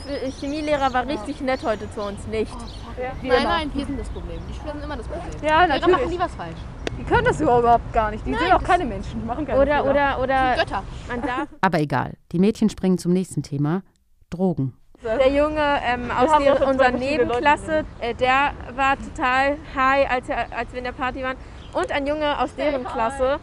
Chemielehrer 0.40 0.92
war 0.94 1.06
richtig 1.06 1.40
nett 1.40 1.62
heute 1.64 1.90
zu 1.92 2.02
uns, 2.02 2.26
nicht? 2.28 2.54
Nein, 3.22 3.42
nein, 3.44 3.70
wir 3.74 3.84
sind 3.84 3.98
das 4.00 4.08
Problem. 4.08 4.38
Die 4.48 4.54
Schüler 4.58 4.72
sind 4.72 4.84
immer 4.84 4.96
das 4.96 5.06
Problem. 5.06 5.30
Ja, 5.42 5.64
Lehrer 5.64 5.78
machen 5.80 5.90
natürlich. 5.90 6.10
nie 6.10 6.18
was 6.18 6.34
falsch. 6.34 6.56
Die 6.98 7.04
können 7.04 7.24
das 7.24 7.40
überhaupt 7.40 7.92
gar 7.92 8.10
nicht. 8.10 8.26
Die 8.26 8.30
Nein, 8.30 8.40
sind 8.40 8.52
auch 8.52 8.62
keine 8.62 8.84
Menschen, 8.84 9.20
die 9.20 9.26
machen 9.26 9.46
keine 9.46 9.60
Oder, 9.60 9.78
Fehler. 9.82 10.18
oder, 10.18 10.22
oder. 10.22 10.54
Götter. 10.56 10.82
Man 11.08 11.22
darf. 11.22 11.48
Aber 11.60 11.80
egal, 11.80 12.14
die 12.32 12.38
Mädchen 12.38 12.68
springen 12.68 12.98
zum 12.98 13.12
nächsten 13.12 13.42
Thema. 13.42 13.82
Drogen. 14.28 14.74
Der 15.02 15.30
Junge 15.30 15.80
ähm, 15.82 16.10
aus 16.10 16.30
der, 16.42 16.66
unserer 16.66 16.90
Nebenklasse, 16.90 17.84
äh, 18.00 18.14
der 18.14 18.52
war 18.76 18.98
total 18.98 19.56
high, 19.74 20.10
als, 20.10 20.28
er, 20.28 20.46
als 20.54 20.72
wir 20.72 20.78
in 20.78 20.84
der 20.84 20.92
Party 20.92 21.22
waren. 21.22 21.38
Und 21.72 21.90
ein 21.90 22.06
Junge 22.06 22.38
aus 22.38 22.54
deren 22.54 22.84
Klasse, 22.84 23.38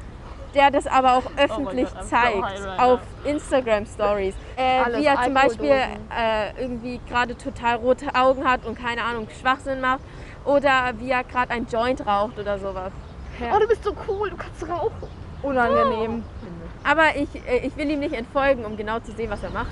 der 0.53 0.69
das 0.69 0.85
aber 0.85 1.13
auch 1.13 1.23
öffentlich 1.35 1.87
Gott, 1.87 1.97
I'm 1.97 2.03
so 2.03 2.09
zeigt 2.09 2.43
right 2.43 2.79
auf 2.79 2.99
Instagram 3.23 3.85
Stories. 3.87 4.35
Äh, 4.55 4.99
wie 4.99 5.05
er 5.05 5.23
zum 5.23 5.33
Beispiel 5.33 5.71
äh, 5.71 6.61
irgendwie 6.61 6.99
gerade 7.09 7.35
total 7.35 7.77
rote 7.77 8.13
Augen 8.13 8.47
hat 8.47 8.63
und 8.63 8.77
keine 8.77 9.03
Ahnung, 9.03 9.27
Schwachsinn 9.41 9.81
macht. 9.81 10.01
Oder 10.45 10.93
wie 10.99 11.09
er 11.09 11.23
gerade 11.23 11.51
ein 11.51 11.65
Joint 11.65 12.05
raucht 12.05 12.37
oder 12.37 12.59
sowas. 12.59 12.91
Oh, 13.51 13.59
du 13.59 13.67
bist 13.67 13.83
so 13.83 13.95
cool, 14.07 14.29
du 14.29 14.37
kannst 14.37 14.69
rauchen. 14.69 15.09
unangenehm. 15.41 16.23
Aber 16.83 17.15
ich, 17.15 17.29
äh, 17.47 17.65
ich 17.65 17.75
will 17.75 17.89
ihm 17.89 17.99
nicht 17.99 18.13
entfolgen, 18.13 18.63
um 18.63 18.77
genau 18.77 18.99
zu 18.99 19.11
sehen, 19.13 19.31
was 19.31 19.41
er 19.41 19.49
macht. 19.49 19.71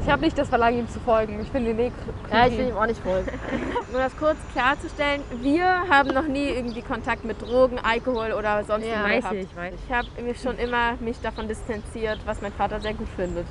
Ich 0.00 0.08
habe 0.08 0.22
nicht 0.22 0.36
das 0.36 0.48
Verlangen, 0.48 0.80
ihm 0.80 0.88
zu 0.88 1.00
folgen. 1.00 1.38
Ich 1.40 1.48
finde 1.48 1.70
ihn 1.70 1.78
eh 1.78 1.92
Ja, 2.30 2.46
ich 2.46 2.56
will 2.56 2.68
ihm 2.68 2.76
auch 2.76 2.86
nicht 2.86 3.00
folgen. 3.00 3.28
Um 3.92 3.98
das 3.98 4.16
kurz 4.16 4.38
klarzustellen, 4.54 5.20
wir 5.42 5.66
haben 5.66 6.14
noch 6.14 6.26
nie 6.26 6.48
irgendwie 6.48 6.80
Kontakt 6.80 7.26
mit 7.26 7.42
Drogen, 7.42 7.78
Alkohol 7.78 8.32
oder 8.32 8.64
sonst 8.64 8.86
Ja, 8.86 9.04
was 9.04 9.10
weiß 9.10 9.20
gehabt. 9.20 9.36
ich, 9.36 9.56
weiß 9.56 9.74
Ich 9.86 9.94
habe 9.94 10.08
mich 10.22 10.40
schon 10.40 10.56
immer 10.56 10.94
mich 11.00 11.20
davon 11.20 11.46
distanziert, 11.46 12.20
was 12.24 12.40
mein 12.40 12.52
Vater 12.52 12.80
sehr 12.80 12.94
gut 12.94 13.08
findet. 13.16 13.46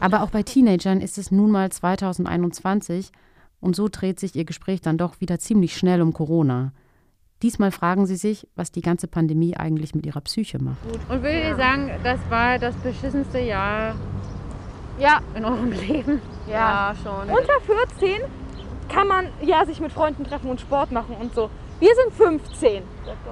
Aber 0.00 0.22
auch 0.22 0.30
bei 0.30 0.42
Teenagern 0.42 1.00
ist 1.00 1.18
es 1.18 1.30
nun 1.32 1.50
mal 1.50 1.70
2021 1.70 3.10
und 3.60 3.74
so 3.74 3.88
dreht 3.88 4.20
sich 4.20 4.36
ihr 4.36 4.44
Gespräch 4.44 4.80
dann 4.80 4.96
doch 4.96 5.20
wieder 5.20 5.38
ziemlich 5.38 5.76
schnell 5.76 6.02
um 6.02 6.12
Corona. 6.12 6.72
Diesmal 7.42 7.70
fragen 7.70 8.06
sie 8.06 8.16
sich, 8.16 8.48
was 8.56 8.72
die 8.72 8.80
ganze 8.80 9.06
Pandemie 9.06 9.56
eigentlich 9.56 9.94
mit 9.94 10.06
ihrer 10.06 10.20
Psyche 10.20 10.60
macht. 10.60 10.78
Und 11.08 11.22
würdet 11.22 11.44
ihr 11.44 11.56
sagen, 11.56 11.90
das 12.02 12.18
war 12.28 12.58
das 12.58 12.74
beschissenste 12.76 13.38
Jahr 13.38 13.94
Ja, 14.98 15.20
in 15.34 15.44
eurem 15.44 15.72
Leben? 15.88 16.20
Ja, 16.46 16.94
schon. 17.02 17.28
Unter 17.28 17.60
14 17.98 18.20
kann 18.88 19.06
man 19.06 19.28
ja 19.42 19.64
sich 19.64 19.80
mit 19.80 19.92
Freunden 19.92 20.24
treffen 20.24 20.50
und 20.50 20.60
Sport 20.60 20.92
machen 20.92 21.16
und 21.20 21.34
so. 21.34 21.50
Wir 21.80 21.94
sind 21.94 22.12
15. 22.14 22.82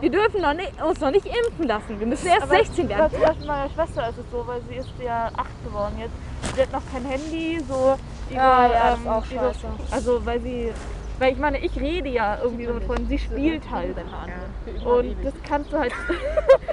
Wir 0.00 0.10
dürfen 0.10 0.40
noch 0.40 0.54
nicht, 0.54 0.80
uns 0.80 1.00
noch 1.00 1.10
nicht 1.10 1.26
impfen 1.26 1.66
lassen. 1.66 1.98
Wir 1.98 2.06
müssen 2.06 2.28
erst 2.28 2.48
16 2.48 2.88
werden. 2.88 3.10
Bei 3.20 3.34
meiner 3.44 3.68
Schwester 3.70 4.08
ist 4.08 4.18
es 4.18 4.30
so, 4.30 4.46
weil 4.46 4.60
sie 4.68 4.76
ist 4.76 4.92
ja 5.04 5.30
acht 5.36 5.64
geworden 5.64 5.94
jetzt. 5.98 6.54
Sie 6.54 6.62
hat 6.62 6.72
noch 6.72 6.82
kein 6.92 7.04
Handy, 7.04 7.60
so 7.68 7.96
über, 8.30 8.36
Ja, 8.36 8.66
ja, 8.68 8.94
ähm, 8.94 9.00
ist 9.00 9.08
auch 9.08 9.30
über-. 9.32 9.52
Also 9.90 10.24
weil 10.24 10.40
sie, 10.40 10.72
weil 11.18 11.32
ich 11.32 11.38
meine, 11.38 11.58
ich 11.58 11.74
rede 11.80 12.08
ja 12.08 12.38
irgendwie 12.40 12.66
so 12.66 12.74
mit 12.74 12.84
Freunden, 12.84 13.08
sie 13.08 13.18
spielt 13.18 13.68
halt. 13.68 13.96
Und 14.84 15.16
das 15.24 15.34
kannst 15.48 15.72
du 15.72 15.78
halt, 15.78 15.92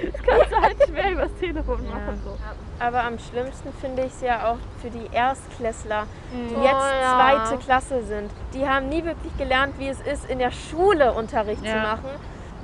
das 0.02 0.22
kannst 0.26 0.52
du 0.52 0.62
halt 0.62 0.76
schwer 0.88 1.12
übers 1.12 1.34
Telefon 1.40 1.88
machen. 1.88 2.20
So. 2.24 2.36
Aber 2.80 3.04
am 3.04 3.18
schlimmsten 3.18 3.72
finde 3.80 4.02
ich 4.02 4.12
es 4.12 4.20
ja 4.20 4.50
auch 4.50 4.56
für 4.82 4.90
die 4.90 5.06
Erstklässler, 5.12 6.06
die 6.32 6.54
Oh, 6.56 6.62
jetzt 6.62 6.72
ja. 6.72 7.14
zweite 7.48 7.58
Klasse 7.64 8.02
sind. 8.04 8.30
Die 8.52 8.68
haben 8.68 8.88
nie 8.88 9.04
wirklich 9.04 9.36
gelernt, 9.38 9.74
wie 9.78 9.88
es 9.88 10.00
ist, 10.00 10.28
in 10.28 10.38
der 10.38 10.50
Schule 10.50 11.12
Unterricht 11.12 11.62
zu 11.62 11.68
Ja. 11.68 11.82
machen. 11.82 12.10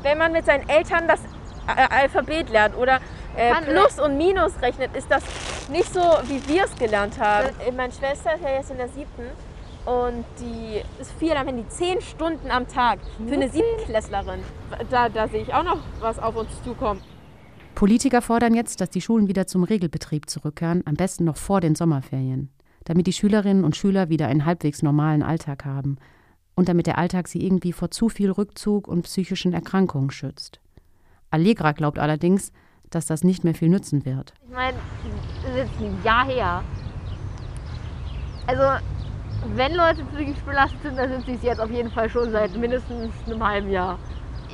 Wenn 0.03 0.19
man 0.19 0.33
mit 0.33 0.47
seinen 0.47 0.69
Eltern 0.69 1.07
das 1.07 1.21
A- 1.67 1.95
Alphabet 1.95 2.49
lernt 2.51 2.77
oder 2.77 2.99
äh, 3.37 3.55
Plus 3.63 4.01
und 4.01 4.17
Minus 4.17 4.61
rechnet, 4.61 4.97
ist 4.97 5.11
das 5.11 5.23
nicht 5.69 5.93
so, 5.95 6.01
wie 6.25 6.43
wir 6.49 6.65
es 6.65 6.75
gelernt 6.77 7.21
haben. 7.21 7.49
Äh, 7.65 7.71
Meine 7.71 7.93
Schwester 7.93 8.35
ist 8.35 8.43
ja 8.43 8.51
jetzt 8.51 8.71
in 8.73 8.79
der 8.79 8.89
siebten 8.89 9.23
und 9.87 10.25
die 10.41 10.83
ist 11.01 11.13
viel 11.13 11.33
am 11.33 11.47
Handy, 11.47 11.67
zehn 11.69 12.01
Stunden 12.01 12.51
am 12.51 12.69
Tag 12.69 12.99
für 13.27 13.35
eine 13.35 13.49
Siebtklässlerin. 13.49 14.41
Da, 14.91 15.09
da 15.09 15.29
sehe 15.29 15.43
ich 15.43 15.55
auch 15.55 15.65
noch, 15.65 15.79
was 16.01 16.19
auf 16.19 16.37
uns 16.37 16.51
zukommt. 16.63 17.03
Politiker 17.75 18.21
fordern 18.21 18.55
jetzt, 18.55 18.81
dass 18.81 18.91
die 18.91 19.01
Schulen 19.01 19.29
wieder 19.29 19.47
zum 19.47 19.65
Regelbetrieb 19.65 20.29
zurückkehren, 20.29 20.83
am 20.85 20.95
besten 20.95 21.25
noch 21.25 21.37
vor 21.37 21.61
den 21.61 21.75
Sommerferien, 21.75 22.51
damit 22.85 23.07
die 23.07 23.13
Schülerinnen 23.13 23.65
und 23.65 23.77
Schüler 23.77 24.09
wieder 24.09 24.27
einen 24.27 24.45
halbwegs 24.45 24.83
normalen 24.83 25.23
Alltag 25.23 25.65
haben 25.65 25.97
und 26.55 26.69
damit 26.69 26.87
der 26.87 26.99
Alltag 26.99 27.27
sie 27.29 27.43
irgendwie 27.43 27.73
vor 27.73 27.91
zu 27.91 28.09
viel 28.09 28.31
Rückzug 28.31 28.87
und 28.87 29.03
psychischen 29.03 29.55
Erkrankungen 29.55 30.11
schützt. 30.11 30.61
Allegra 31.31 31.73
glaubt 31.73 31.99
allerdings, 31.99 32.53
dass 32.91 33.07
das 33.07 33.25
nicht 33.25 33.45
mehr 33.45 33.55
viel 33.55 33.69
nützen 33.69 34.05
wird. 34.05 34.35
ich 34.47 34.53
meine, 34.53 34.77
das 35.43 35.51
ist 35.53 35.57
jetzt 35.57 35.81
ein 35.81 36.05
Jahr 36.05 36.27
her. 36.27 36.65
Also, 38.47 38.85
wenn 39.55 39.75
Leute 39.75 40.03
psychisch 40.15 40.43
belastet 40.45 40.83
sind, 40.83 40.99
dann 40.99 41.11
sind 41.11 41.27
sie 41.27 41.35
es 41.35 41.43
jetzt 41.43 41.61
auf 41.61 41.71
jeden 41.71 41.91
Fall 41.91 42.09
schon 42.09 42.31
seit 42.31 42.55
mindestens 42.57 43.13
einem 43.27 43.47
halben 43.47 43.71
Jahr. 43.71 43.99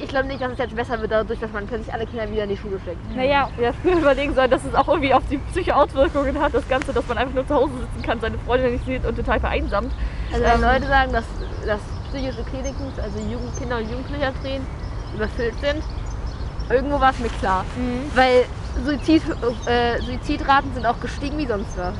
Ich 0.01 0.09
glaube 0.09 0.27
nicht, 0.27 0.43
dass 0.43 0.53
es 0.53 0.59
jetzt 0.59 0.77
besser 0.77 1.01
wird 1.01 1.11
dadurch, 1.11 1.41
dass 1.41 1.51
man 1.53 1.67
plötzlich 1.67 1.93
alle 1.93 2.05
Kinder 2.07 2.31
wieder 2.31 2.43
in 2.45 2.51
die 2.51 2.57
Schule 2.57 2.79
schickt. 2.85 3.17
Naja, 3.17 3.49
wir 3.57 3.73
früher 3.73 3.97
überlegen 4.01 4.35
sollen, 4.35 4.51
dass 4.51 4.63
es 4.65 4.75
auch 4.75 4.87
irgendwie 4.89 5.15
auf 5.15 5.23
die 5.31 5.39
Psyche 5.39 5.75
Auswirkungen 5.75 6.39
hat, 6.39 6.53
das 6.55 6.69
Ganze, 6.69 6.93
dass 6.93 7.07
man 7.09 7.17
einfach 7.17 7.35
nur 7.35 7.47
zu 7.47 7.55
Hause 7.55 7.73
sitzen 7.79 8.03
kann, 8.03 8.21
seine 8.21 8.39
Freunde 8.39 8.71
nicht 8.71 8.85
sieht 8.85 9.05
und 9.07 9.17
total 9.17 9.41
vereinsamt. 9.41 9.93
Also 10.31 10.45
wenn 10.45 10.53
Ähm, 10.55 10.61
Leute 10.61 10.87
sagen, 10.87 11.13
dass, 11.13 11.25
dass 11.65 11.81
psychische 12.11 12.43
Kliniken, 12.45 12.93
also 13.03 13.19
Jugend, 13.21 13.59
Kinder- 13.59 13.79
und 13.79 13.91
Jugendpsychiatrien 13.91 14.63
überfüllt 15.15 15.55
sind, 15.63 15.83
irgendwo 16.69 17.01
war 17.01 17.11
es 17.11 17.19
mir 17.19 17.31
klar. 17.41 17.65
Weil 18.15 18.45
Suizid, 18.85 19.23
äh, 19.67 19.99
Suizidraten 20.03 20.75
sind 20.75 20.85
auch 20.85 21.01
gestiegen 21.01 21.39
wie 21.39 21.47
sonst 21.47 21.77
was. 21.79 21.95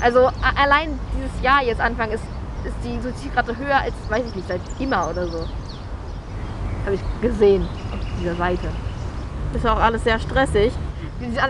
Also 0.00 0.30
allein 0.56 0.98
dieses 1.16 1.42
Jahr 1.42 1.62
jetzt 1.62 1.80
Anfang 1.80 2.10
ist, 2.10 2.24
ist 2.64 2.76
die 2.84 3.00
Suizidrate 3.00 3.56
höher 3.56 3.80
als, 3.80 3.94
weiß 4.08 4.24
ich 4.28 4.34
nicht, 4.34 4.48
seit 4.48 4.60
immer 4.78 5.08
oder 5.10 5.26
so. 5.26 5.38
Habe 6.84 6.94
ich 6.94 7.00
gesehen 7.22 7.62
auf 7.92 8.20
dieser 8.20 8.34
Seite. 8.34 8.68
Ist 9.54 9.66
auch 9.66 9.78
alles 9.78 10.04
sehr 10.04 10.18
stressig. 10.18 10.72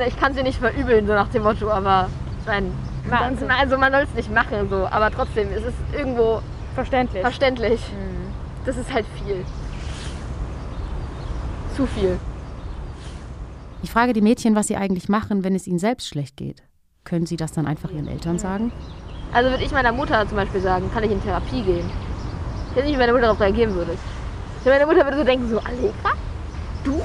Ich 0.07 0.17
kann 0.21 0.35
sie 0.35 0.43
nicht 0.43 0.59
verübeln, 0.59 1.07
so 1.07 1.15
nach 1.15 1.29
dem 1.29 1.43
Motto, 1.43 1.71
aber 1.71 2.09
ich 2.41 2.47
meine, 2.47 2.71
man, 3.09 3.51
also 3.51 3.79
man 3.79 3.93
soll 3.93 4.03
es 4.03 4.15
nicht 4.15 4.33
machen, 4.33 4.69
so, 4.71 4.87
aber 4.87 5.11
trotzdem, 5.11 5.49
es 5.53 5.65
ist 5.65 5.77
irgendwo 5.93 6.41
Verständlich. 6.75 7.23
verständlich. 7.23 7.81
Das 8.67 8.77
ist 8.77 8.93
halt 8.93 9.07
viel. 9.19 9.45
Zu 11.75 11.87
viel. 11.87 12.19
Ich 13.83 13.91
frage 13.91 14.13
die 14.13 14.23
Mädchen, 14.23 14.55
was 14.55 14.69
sie 14.69 14.77
eigentlich 14.77 15.09
machen, 15.09 15.45
wenn 15.45 15.55
es 15.55 15.67
ihnen 15.67 15.79
selbst 15.79 16.09
schlecht 16.09 16.37
geht. 16.37 16.63
Können 17.05 17.27
sie 17.27 17.37
das 17.37 17.53
dann 17.53 17.67
einfach 17.67 17.91
ihren 17.91 18.09
Eltern 18.09 18.39
sagen? 18.39 18.73
Also 19.33 19.51
würde 19.51 19.63
ich 19.65 19.73
meiner 19.73 19.93
Mutter 19.93 20.27
zum 20.27 20.37
Beispiel 20.37 20.61
sagen, 20.61 20.91
kann 20.93 21.05
ich 21.05 21.11
in 21.11 21.23
Therapie 21.23 21.63
gehen. 21.63 21.91
Ich 22.71 22.77
weiß 22.77 22.85
nicht, 22.85 22.95
wie 22.95 22.99
meine 22.99 23.13
Mutter 23.13 23.25
darauf 23.27 23.41
reagieren 23.41 23.75
würde. 23.75 23.93
Ich 24.61 24.65
meine, 24.65 24.85
meine 24.87 24.93
Mutter 24.95 25.05
würde 25.07 25.19
so 25.19 25.25
denken, 25.25 25.49
so, 25.51 25.59
Allegra? 25.59 26.13
Du? 26.83 27.03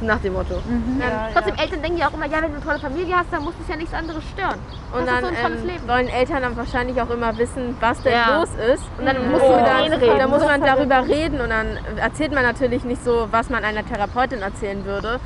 So 0.00 0.06
nach 0.06 0.18
dem 0.20 0.32
Motto. 0.32 0.54
Ja, 1.00 1.28
trotzdem, 1.32 1.54
Eltern 1.56 1.82
denken 1.82 1.98
ja 1.98 2.08
auch 2.08 2.14
immer, 2.14 2.26
ja, 2.26 2.42
wenn 2.42 2.50
du 2.50 2.56
eine 2.56 2.64
tolle 2.64 2.78
Familie 2.78 3.16
hast, 3.16 3.32
dann 3.32 3.44
muss 3.44 3.54
dich 3.56 3.68
ja 3.68 3.76
nichts 3.76 3.94
anderes 3.94 4.22
stören. 4.32 4.58
Und 4.92 5.00
Das 5.00 5.00
ist 5.02 5.08
dann 5.10 5.20
so 5.22 5.28
ein 5.28 5.42
tolles 5.42 5.60
ähm, 5.62 5.66
Leben. 5.68 5.88
wollen 5.88 6.08
Eltern 6.08 6.42
dann 6.42 6.56
wahrscheinlich 6.56 7.00
auch 7.02 7.10
immer 7.10 7.36
wissen, 7.38 7.76
was 7.80 8.00
denn 8.02 8.12
Ja. 8.12 8.38
los 8.40 8.48
ist. 8.74 8.84
Und 8.98 9.06
dann 9.06 9.24
Mhm. 9.24 9.30
musst 9.32 9.44
du 9.44 9.50
Und 9.52 9.56
mit 9.58 9.66
dann, 9.66 9.92
reden. 9.92 10.18
dann 10.18 10.30
muss 10.30 10.44
man 10.44 10.60
darüber 10.62 11.06
reden 11.06 11.40
und 11.40 11.50
dann 11.50 11.66
erzählt 11.96 12.32
man 12.32 12.42
natürlich 12.42 12.84
nicht 12.84 13.04
so, 13.04 13.28
was 13.30 13.50
man 13.50 13.64
einer 13.64 13.84
Therapeutin 13.84 14.40
erzählen 14.42 14.84
würde. 14.84 15.20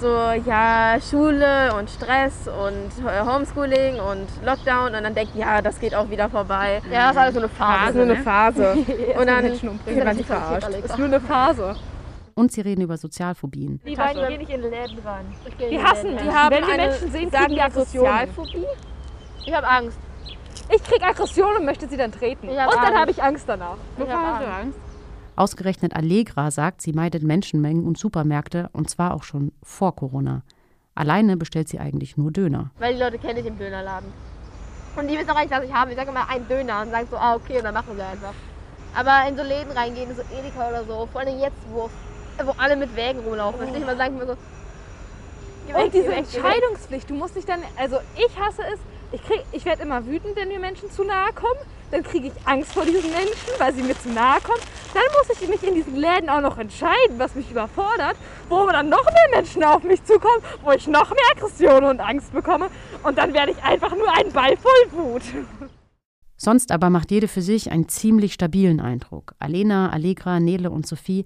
So, 0.00 0.16
ja, 0.46 0.96
Schule 1.00 1.74
und 1.76 1.90
Stress 1.90 2.46
und 2.46 3.04
äh, 3.04 3.20
Homeschooling 3.26 3.98
und 3.98 4.28
Lockdown 4.44 4.94
und 4.94 5.02
dann 5.02 5.12
denkt, 5.12 5.34
ja, 5.34 5.60
das 5.60 5.80
geht 5.80 5.92
auch 5.92 6.08
wieder 6.08 6.30
vorbei. 6.30 6.80
Ja, 6.92 7.08
das 7.08 7.10
ist 7.10 7.18
alles 7.18 7.34
so 7.34 7.40
eine 7.40 7.48
Phase. 7.48 7.80
Das 7.80 7.88
ist 7.88 7.94
nur 7.96 8.04
eine 8.04 8.14
ne? 8.14 8.22
Phase. 8.22 8.72
und 9.18 9.26
dann 9.26 9.44
Menschen 9.44 9.68
umbringen, 9.70 9.94
fühlt 9.94 10.04
man 10.04 10.16
sich 10.16 10.26
sich 10.26 10.36
verarscht. 10.36 10.68
Das 10.68 10.90
ist 10.90 10.98
nur 10.98 11.08
eine 11.08 11.20
Phase. 11.20 11.76
Und 12.34 12.52
sie 12.52 12.60
reden 12.60 12.82
über 12.82 12.96
Sozialphobien. 12.96 13.80
Die 13.84 13.96
beiden 13.96 14.28
gehen 14.28 14.38
nicht 14.38 14.50
in 14.50 14.60
Läden 14.62 14.98
rein. 15.04 15.34
Die 15.58 15.64
in 15.64 15.82
hassen 15.82 16.10
Läden. 16.12 16.28
die. 16.28 16.32
haben 16.32 16.54
Wenn 16.54 16.66
wir 16.66 16.74
eine- 16.74 16.86
Menschen 16.86 17.10
sehen, 17.10 17.30
sagen 17.30 17.46
kriegen 17.46 17.60
die 17.60 17.68
die. 17.68 17.78
Sozialphobie? 17.80 18.66
Ich 19.46 19.52
habe 19.52 19.66
Angst. 19.66 19.98
Ich 20.72 20.84
krieg 20.84 21.02
Aggression 21.02 21.56
und 21.56 21.64
möchte 21.64 21.88
sie 21.88 21.96
dann 21.96 22.12
treten. 22.12 22.48
Und 22.48 22.56
dann 22.56 22.94
habe 22.96 23.10
ich 23.10 23.20
Angst 23.20 23.48
danach. 23.48 23.78
Wovor 23.96 24.22
hast 24.22 24.42
du 24.42 24.46
Angst. 24.46 24.78
Ausgerechnet 25.38 25.94
Allegra 25.94 26.50
sagt, 26.50 26.82
sie 26.82 26.92
meidet 26.92 27.22
Menschenmengen 27.22 27.86
und 27.86 27.96
Supermärkte 27.96 28.70
und 28.72 28.90
zwar 28.90 29.14
auch 29.14 29.22
schon 29.22 29.52
vor 29.62 29.94
Corona. 29.94 30.42
Alleine 30.96 31.36
bestellt 31.36 31.68
sie 31.68 31.78
eigentlich 31.78 32.16
nur 32.16 32.32
Döner. 32.32 32.72
Weil 32.80 32.94
die 32.94 33.00
Leute 33.00 33.18
kennen 33.18 33.38
ich 33.38 33.46
im 33.46 33.56
Dönerladen. 33.56 34.12
Und 34.96 35.06
die 35.06 35.16
wissen 35.16 35.30
auch 35.30 35.40
nicht, 35.40 35.52
was 35.52 35.62
ich 35.62 35.72
habe. 35.72 35.92
Ich 35.92 35.96
sage 35.96 36.10
immer 36.10 36.28
einen 36.28 36.48
Döner 36.48 36.82
und 36.82 36.90
sagen 36.90 37.06
so, 37.08 37.16
ah, 37.16 37.36
okay, 37.36 37.58
und 37.58 37.62
dann 37.62 37.74
machen 37.74 37.94
sie 37.94 38.02
einfach. 38.02 38.34
Aber 38.96 39.28
in 39.28 39.36
so 39.36 39.44
Läden 39.44 39.70
reingehen, 39.70 40.10
so 40.16 40.22
Edeka 40.22 40.70
oder 40.70 40.84
so, 40.84 41.06
vor 41.12 41.20
allem 41.20 41.38
jetzt, 41.38 41.58
wo, 41.70 41.88
wo 42.44 42.54
alle 42.58 42.74
mit 42.74 42.96
Wägen 42.96 43.20
rumlaufen, 43.20 43.60
oh. 43.62 43.76
ich 43.76 43.86
mal 43.86 43.96
sagen, 43.96 44.18
mir 44.18 44.26
so, 44.26 44.34
geh 45.68 45.74
weg, 45.74 45.84
Und 45.84 45.94
diese 45.94 46.02
geh 46.02 46.10
weg, 46.10 46.24
geh 46.32 46.36
weg. 46.36 46.44
Entscheidungspflicht, 46.44 47.10
du 47.10 47.14
musst 47.14 47.36
dich 47.36 47.44
dann, 47.44 47.60
also 47.76 47.98
ich 48.16 48.36
hasse 48.36 48.62
es, 48.74 48.80
ich, 49.12 49.22
krieg, 49.22 49.44
ich 49.52 49.64
werde 49.64 49.82
immer 49.82 50.04
wütend, 50.04 50.34
wenn 50.34 50.48
mir 50.48 50.58
Menschen 50.58 50.90
zu 50.90 51.04
nahe 51.04 51.32
kommen. 51.32 51.60
Dann 51.90 52.02
kriege 52.02 52.28
ich 52.28 52.32
Angst 52.44 52.72
vor 52.72 52.84
diesen 52.84 53.10
Menschen, 53.10 53.52
weil 53.58 53.74
sie 53.74 53.82
mir 53.82 53.98
zu 53.98 54.10
nahe 54.10 54.40
kommen. 54.40 54.60
Dann 54.92 55.02
muss 55.18 55.40
ich 55.40 55.48
mich 55.48 55.62
in 55.62 55.74
diesen 55.74 55.96
Läden 55.96 56.28
auch 56.28 56.40
noch 56.40 56.58
entscheiden, 56.58 57.18
was 57.18 57.34
mich 57.34 57.50
überfordert, 57.50 58.16
wo 58.48 58.66
dann 58.66 58.88
noch 58.88 59.04
mehr 59.04 59.36
Menschen 59.36 59.64
auf 59.64 59.82
mich 59.82 60.02
zukommen, 60.04 60.42
wo 60.64 60.72
ich 60.72 60.86
noch 60.86 61.10
mehr 61.10 61.30
Aggression 61.34 61.84
und 61.84 62.00
Angst 62.00 62.32
bekomme. 62.32 62.68
Und 63.02 63.18
dann 63.18 63.32
werde 63.32 63.52
ich 63.52 63.62
einfach 63.62 63.94
nur 63.94 64.12
ein 64.12 64.32
Ball 64.32 64.56
voll 64.56 64.92
Wut. 64.92 65.22
Sonst 66.36 66.70
aber 66.70 66.88
macht 66.88 67.10
jede 67.10 67.26
für 67.26 67.42
sich 67.42 67.70
einen 67.72 67.88
ziemlich 67.88 68.32
stabilen 68.34 68.80
Eindruck. 68.80 69.34
Alena, 69.38 69.90
Allegra, 69.90 70.40
Nele 70.40 70.70
und 70.70 70.86
Sophie. 70.86 71.24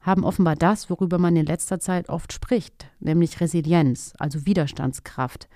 haben 0.00 0.24
offenbar 0.24 0.56
das, 0.56 0.88
worüber 0.88 1.18
man 1.18 1.36
in 1.36 1.44
letzter 1.44 1.78
Zeit 1.78 2.08
oft 2.08 2.32
spricht, 2.32 2.86
nämlich 3.00 3.38
Resilienz, 3.38 4.14
also 4.18 4.46
Widerstandskraft, 4.46 5.46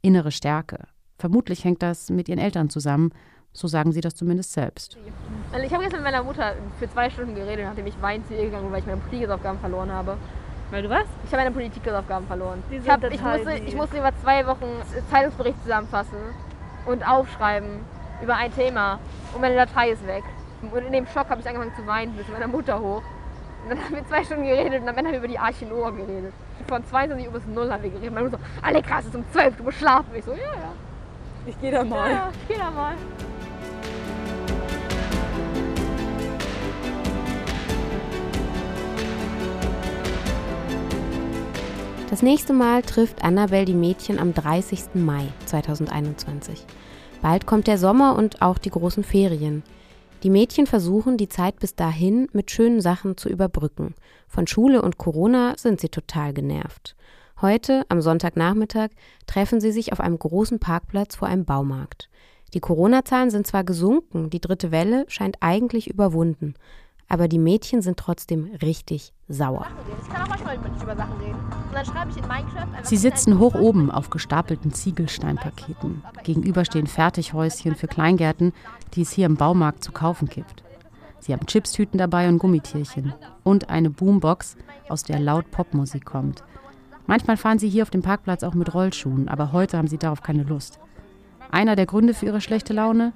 innere 0.00 0.32
Stärke. 0.32 0.88
Vermutlich 1.18 1.62
hängt 1.62 1.82
das 1.82 2.10
mit 2.10 2.28
ihren 2.28 2.40
Eltern 2.40 2.68
zusammen, 2.68 3.12
so 3.52 3.68
sagen 3.68 3.92
sie 3.92 4.00
das 4.00 4.14
zumindest 4.14 4.52
selbst. 4.52 4.96
Also 5.52 5.66
ich 5.66 5.72
habe 5.72 5.82
gestern 5.82 6.02
mit 6.02 6.12
meiner 6.12 6.24
Mutter 6.24 6.54
für 6.78 6.90
zwei 6.90 7.10
Stunden 7.10 7.34
geredet, 7.34 7.66
nachdem 7.66 7.86
ich 7.86 8.00
weinend 8.00 8.26
zu 8.26 8.34
ihr 8.34 8.44
gegangen 8.44 8.64
bin, 8.64 8.72
weil 8.72 8.80
ich 8.80 8.86
meine 8.86 9.00
Politikaufgaben 9.00 9.58
verloren 9.58 9.92
habe. 9.92 10.16
Weil 10.70 10.82
du 10.82 10.88
was? 10.88 11.04
Ich 11.24 11.32
habe 11.32 11.42
meine 11.42 11.50
Politikaufgaben 11.50 12.26
verloren. 12.26 12.62
Ich, 12.70 12.88
hab, 12.88 13.04
ich, 13.04 13.20
musste, 13.20 13.52
ich 13.52 13.76
musste 13.76 13.98
über 13.98 14.10
zwei 14.22 14.46
Wochen 14.46 14.66
Zeitungsbericht 15.10 15.62
zusammenfassen 15.62 16.16
und 16.86 17.06
aufschreiben 17.06 17.80
über 18.22 18.36
ein 18.36 18.54
Thema. 18.54 18.98
Und 19.34 19.42
meine 19.42 19.54
Datei 19.54 19.90
ist 19.90 20.06
weg. 20.06 20.24
Und 20.62 20.86
in 20.86 20.92
dem 20.92 21.06
Schock 21.06 21.28
habe 21.28 21.40
ich 21.40 21.46
angefangen 21.46 21.74
zu 21.76 21.86
weinen, 21.86 22.14
bis 22.14 22.26
meiner 22.28 22.46
Mutter 22.46 22.80
hoch. 22.80 23.02
Und 23.64 23.70
dann 23.70 23.84
haben 23.84 23.94
wir 23.94 24.06
zwei 24.06 24.24
Stunden 24.24 24.44
geredet 24.44 24.80
und 24.82 24.88
am 24.88 24.96
Ende 24.96 25.08
haben 25.08 25.12
wir 25.12 25.18
über 25.18 25.28
die 25.28 25.38
Arche 25.38 25.66
Noah 25.66 25.92
geredet. 25.92 26.32
Von 26.68 26.84
22 26.84 27.26
Uhr 27.26 27.32
bis 27.34 27.46
0 27.46 27.70
haben 27.70 27.82
wir 27.82 27.90
geredet. 27.90 28.14
Meine 28.14 28.28
Mutter 28.28 28.38
so, 28.38 28.66
alle 28.66 28.82
krass, 28.82 29.00
es 29.00 29.08
ist 29.08 29.14
um 29.14 29.24
12, 29.30 29.56
du 29.56 29.62
musst 29.64 29.78
schlafen. 29.78 30.08
Ich 30.14 30.24
so, 30.24 30.32
ja, 30.32 30.38
ja. 30.38 30.72
Ich 31.46 31.60
gehe 31.60 31.70
da 31.70 31.84
mal. 31.84 32.10
Ja, 32.10 32.16
ja, 32.16 32.30
ich 32.32 32.48
geh 32.48 32.58
da 32.58 32.70
mal. 32.70 32.94
Das 42.12 42.20
nächste 42.20 42.52
Mal 42.52 42.82
trifft 42.82 43.24
Annabelle 43.24 43.64
die 43.64 43.72
Mädchen 43.72 44.18
am 44.18 44.34
30. 44.34 44.96
Mai 44.96 45.28
2021. 45.46 46.66
Bald 47.22 47.46
kommt 47.46 47.66
der 47.66 47.78
Sommer 47.78 48.16
und 48.16 48.42
auch 48.42 48.58
die 48.58 48.68
großen 48.68 49.02
Ferien. 49.02 49.62
Die 50.22 50.28
Mädchen 50.28 50.66
versuchen, 50.66 51.16
die 51.16 51.30
Zeit 51.30 51.58
bis 51.58 51.74
dahin 51.74 52.28
mit 52.34 52.50
schönen 52.50 52.82
Sachen 52.82 53.16
zu 53.16 53.30
überbrücken. 53.30 53.94
Von 54.28 54.46
Schule 54.46 54.82
und 54.82 54.98
Corona 54.98 55.54
sind 55.56 55.80
sie 55.80 55.88
total 55.88 56.34
genervt. 56.34 56.96
Heute, 57.40 57.86
am 57.88 58.02
Sonntagnachmittag, 58.02 58.90
treffen 59.26 59.62
sie 59.62 59.72
sich 59.72 59.94
auf 59.94 60.00
einem 60.00 60.18
großen 60.18 60.58
Parkplatz 60.58 61.16
vor 61.16 61.28
einem 61.28 61.46
Baumarkt. 61.46 62.10
Die 62.52 62.60
Corona-Zahlen 62.60 63.30
sind 63.30 63.46
zwar 63.46 63.64
gesunken, 63.64 64.28
die 64.28 64.40
dritte 64.42 64.70
Welle 64.70 65.06
scheint 65.08 65.38
eigentlich 65.40 65.88
überwunden. 65.88 66.56
Aber 67.12 67.28
die 67.28 67.38
Mädchen 67.38 67.82
sind 67.82 67.98
trotzdem 67.98 68.48
richtig 68.62 69.12
sauer. 69.28 69.66
Ich 70.00 70.08
kann 70.08 70.22
auch 70.22 70.28
manchmal 70.28 70.56
nicht 70.56 70.82
über 70.82 70.96
Sachen 70.96 71.18
reden. 71.20 71.34
Und 71.34 71.74
dann 71.74 71.84
schreibe 71.84 72.10
ich 72.10 72.16
in 72.16 72.26
Minecraft 72.26 72.62
einfach 72.62 72.84
Sie 72.86 72.96
sitzen 72.96 73.38
hoch 73.38 73.54
oben 73.54 73.90
auf 73.90 74.08
gestapelten 74.08 74.72
Ziegelsteinpaketen. 74.72 76.02
Gegenüber 76.24 76.64
stehen 76.64 76.86
Fertighäuschen 76.86 77.74
für 77.74 77.86
Kleingärten, 77.86 78.54
die 78.94 79.02
es 79.02 79.12
hier 79.12 79.26
im 79.26 79.36
Baumarkt 79.36 79.84
zu 79.84 79.92
kaufen 79.92 80.26
gibt. 80.26 80.62
Sie 81.20 81.34
haben 81.34 81.44
Chipstüten 81.44 81.98
dabei 81.98 82.30
und 82.30 82.38
Gummitierchen. 82.38 83.12
Und 83.42 83.68
eine 83.68 83.90
Boombox, 83.90 84.56
aus 84.88 85.02
der 85.02 85.20
laut 85.20 85.50
Popmusik 85.50 86.06
kommt. 86.06 86.42
Manchmal 87.06 87.36
fahren 87.36 87.58
sie 87.58 87.68
hier 87.68 87.82
auf 87.82 87.90
dem 87.90 88.00
Parkplatz 88.00 88.42
auch 88.42 88.54
mit 88.54 88.72
Rollschuhen, 88.72 89.28
aber 89.28 89.52
heute 89.52 89.76
haben 89.76 89.88
sie 89.88 89.98
darauf 89.98 90.22
keine 90.22 90.44
Lust. 90.44 90.80
Einer 91.50 91.76
der 91.76 91.86
Gründe 91.86 92.14
für 92.14 92.26
ihre 92.26 92.40
schlechte 92.40 92.72
Laune? 92.72 93.12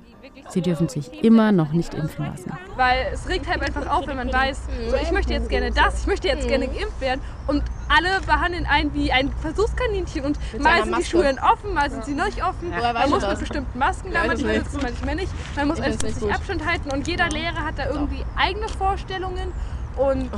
Sie 0.48 0.60
dürfen 0.60 0.88
sich 0.88 1.24
immer 1.24 1.50
noch 1.50 1.72
nicht 1.72 1.94
impfen 1.94 2.24
lassen. 2.26 2.52
Weil 2.76 3.06
es 3.12 3.28
regt 3.28 3.48
halt 3.48 3.62
einfach 3.62 3.88
auf, 3.90 4.06
wenn 4.06 4.16
man 4.16 4.32
weiß, 4.32 4.60
so, 4.90 4.96
ich 4.96 5.10
möchte 5.10 5.32
jetzt 5.32 5.48
gerne 5.48 5.72
das, 5.72 6.02
ich 6.02 6.06
möchte 6.06 6.28
jetzt 6.28 6.46
gerne 6.46 6.68
geimpft 6.68 7.00
werden. 7.00 7.20
Und 7.48 7.64
alle 7.88 8.20
behandeln 8.24 8.64
einen 8.66 8.92
wie 8.94 9.10
ein 9.10 9.32
Versuchskaninchen. 9.40 10.24
Und 10.24 10.38
mal 10.60 10.84
sind 10.84 10.98
die. 10.98 11.04
Schulen 11.04 11.38
offen, 11.40 11.74
mal 11.74 11.90
sind 11.90 12.04
sie 12.04 12.14
nicht 12.14 12.44
offen. 12.44 12.70
Man 12.70 13.10
muss 13.10 13.26
mit 13.26 13.38
bestimmten 13.40 13.78
Masken 13.78 14.12
da 14.12 14.24
manchmal 14.26 14.54
ist 14.56 14.70
sitzen, 14.70 14.80
manchmal 14.82 15.14
nicht. 15.16 15.32
Man 15.56 15.68
muss 15.68 15.78
Ich 15.78 15.84
find's 15.84 16.04
1,50 16.04 16.24
nicht 16.26 16.34
Abstand 16.36 16.66
halten. 16.66 16.90
Und 16.92 17.08
jeder 17.08 17.28
Lehrer 17.28 17.64
hat 17.64 17.78
da 17.78 17.86
irgendwie 17.88 18.24
eigene 18.36 18.68
Vorstellungen 18.68 19.52
und 19.96 20.30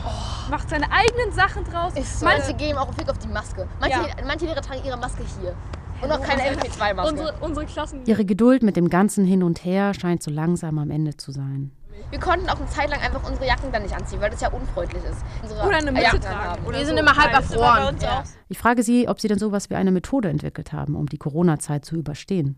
macht 0.50 0.70
seine 0.70 0.86
eigenen 0.92 1.32
Sachen 1.32 1.64
draus. 1.64 1.92
Ist 1.94 2.20
so. 2.20 2.24
Manche- 2.26 2.54
geben 2.54 2.78
auch 2.78 2.94
Fick 2.94 3.10
auf 3.10 3.18
die 3.18 3.28
Maske. 3.28 3.66
Manche, 3.80 3.98
Ja. 3.98 4.06
manche 4.26 4.46
Lehrer 4.46 4.62
tragen 4.62 4.84
ihre 4.86 4.96
Maske 4.96 5.22
hier. 5.40 5.54
Und 6.02 6.12
auch 6.12 6.22
keine 6.22 6.42
FP2-Maske. 6.42 7.10
Unsere, 7.10 7.34
unsere 7.40 7.66
Klassen. 7.66 8.00
Ihre 8.06 8.24
Geduld 8.24 8.62
mit 8.62 8.76
dem 8.76 8.88
ganzen 8.88 9.24
Hin 9.24 9.42
und 9.42 9.64
Her 9.64 9.94
scheint 9.94 10.22
so 10.22 10.30
langsam 10.30 10.78
am 10.78 10.90
Ende 10.90 11.16
zu 11.16 11.32
sein. 11.32 11.72
Wir 12.10 12.20
konnten 12.20 12.48
auch 12.48 12.56
eine 12.56 12.68
Zeit 12.68 12.88
lang 12.90 13.00
einfach 13.00 13.28
unsere 13.28 13.46
Jacken 13.46 13.70
dann 13.72 13.82
nicht 13.82 13.94
anziehen, 13.94 14.20
weil 14.20 14.30
das 14.30 14.40
ja 14.40 14.48
unfreundlich 14.50 15.02
ist. 15.04 15.22
Unsere 15.42 15.66
Oder 15.66 15.76
eine 15.78 15.92
Mütze 15.92 16.20
tragen. 16.20 16.64
Wir 16.66 16.78
so. 16.80 16.84
sind 16.86 16.96
immer 16.98 17.16
halb 17.16 17.32
erfroren. 17.32 17.96
Ja. 18.00 18.24
Ich 18.48 18.58
frage 18.58 18.82
Sie, 18.82 19.08
ob 19.08 19.20
Sie 19.20 19.28
denn 19.28 19.38
sowas 19.38 19.68
wie 19.68 19.74
eine 19.74 19.90
Methode 19.90 20.28
entwickelt 20.28 20.72
haben, 20.72 20.94
um 20.94 21.06
die 21.06 21.18
Corona-Zeit 21.18 21.84
zu 21.84 21.96
überstehen. 21.96 22.56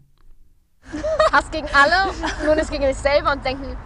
Hass 1.33 1.51
gegen 1.51 1.67
alle, 1.73 2.13
nur 2.45 2.55
nicht 2.55 2.71
gegen 2.71 2.85
dich 2.85 2.97
selber 2.97 3.33
und 3.33 3.45
denken, 3.45 3.77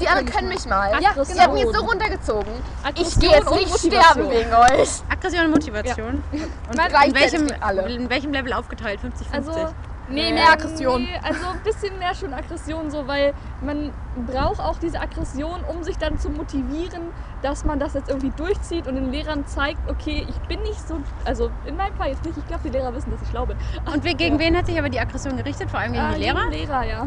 die 0.00 0.08
anderen 0.08 0.28
können 0.28 0.48
mich 0.48 0.66
mal. 0.66 0.90
Ja, 1.00 1.12
Die 1.12 1.32
genau. 1.32 1.40
haben 1.42 1.54
mich 1.54 1.66
so 1.72 1.84
runtergezogen. 1.84 2.52
Ich 2.52 2.86
Aggression 2.86 3.20
gehe 3.20 3.30
jetzt 3.30 3.50
nicht 3.50 3.78
sterben 3.78 4.30
wegen 4.30 4.52
euch. 4.54 4.88
Aggression 5.08 5.44
und 5.46 5.50
Motivation. 5.52 6.22
Und 6.32 7.06
in 7.06 7.14
welchem, 7.14 7.48
alle. 7.60 7.82
in 7.92 8.10
welchem 8.10 8.32
Level 8.32 8.52
aufgeteilt? 8.52 9.00
50-50? 9.00 9.34
Also, 9.34 9.68
Nee, 10.08 10.32
mehr 10.32 10.52
Aggression. 10.52 11.02
Nee, 11.02 11.18
also 11.20 11.48
ein 11.48 11.60
bisschen 11.64 11.98
mehr 11.98 12.14
schon 12.14 12.32
Aggression, 12.32 12.90
so, 12.92 13.08
weil 13.08 13.34
man 13.60 13.92
braucht 14.24 14.60
auch 14.60 14.78
diese 14.78 15.00
Aggression, 15.00 15.60
um 15.66 15.82
sich 15.82 15.98
dann 15.98 16.16
zu 16.20 16.30
motivieren, 16.30 17.02
dass 17.42 17.64
man 17.64 17.80
das 17.80 17.94
jetzt 17.94 18.08
irgendwie 18.08 18.30
durchzieht 18.36 18.86
und 18.86 18.94
den 18.94 19.10
Lehrern 19.10 19.44
zeigt, 19.48 19.78
okay, 19.90 20.24
ich 20.28 20.38
bin 20.48 20.62
nicht 20.62 20.86
so, 20.86 20.98
also 21.24 21.50
in 21.64 21.76
meinem 21.76 21.96
Fall 21.96 22.10
jetzt 22.10 22.24
nicht, 22.24 22.38
ich 22.38 22.46
glaube, 22.46 22.62
die 22.64 22.68
Lehrer 22.70 22.94
wissen, 22.94 23.10
dass 23.10 23.20
ich 23.20 23.28
schlau 23.30 23.46
bin. 23.46 23.56
Und 23.92 24.04
gegen 24.16 24.38
wen 24.38 24.56
hat 24.56 24.66
sich 24.66 24.78
aber 24.78 24.88
die 24.90 25.00
Aggression 25.00 25.36
gerichtet? 25.36 25.68
Vor 25.70 25.80
allem 25.80 25.92
gegen 25.92 26.04
Ah, 26.04 26.12
die 26.14 26.20
Lehrer? 26.20 26.50
gegen 26.50 26.68
Lehrer, 26.68 26.84
ja. 26.84 27.06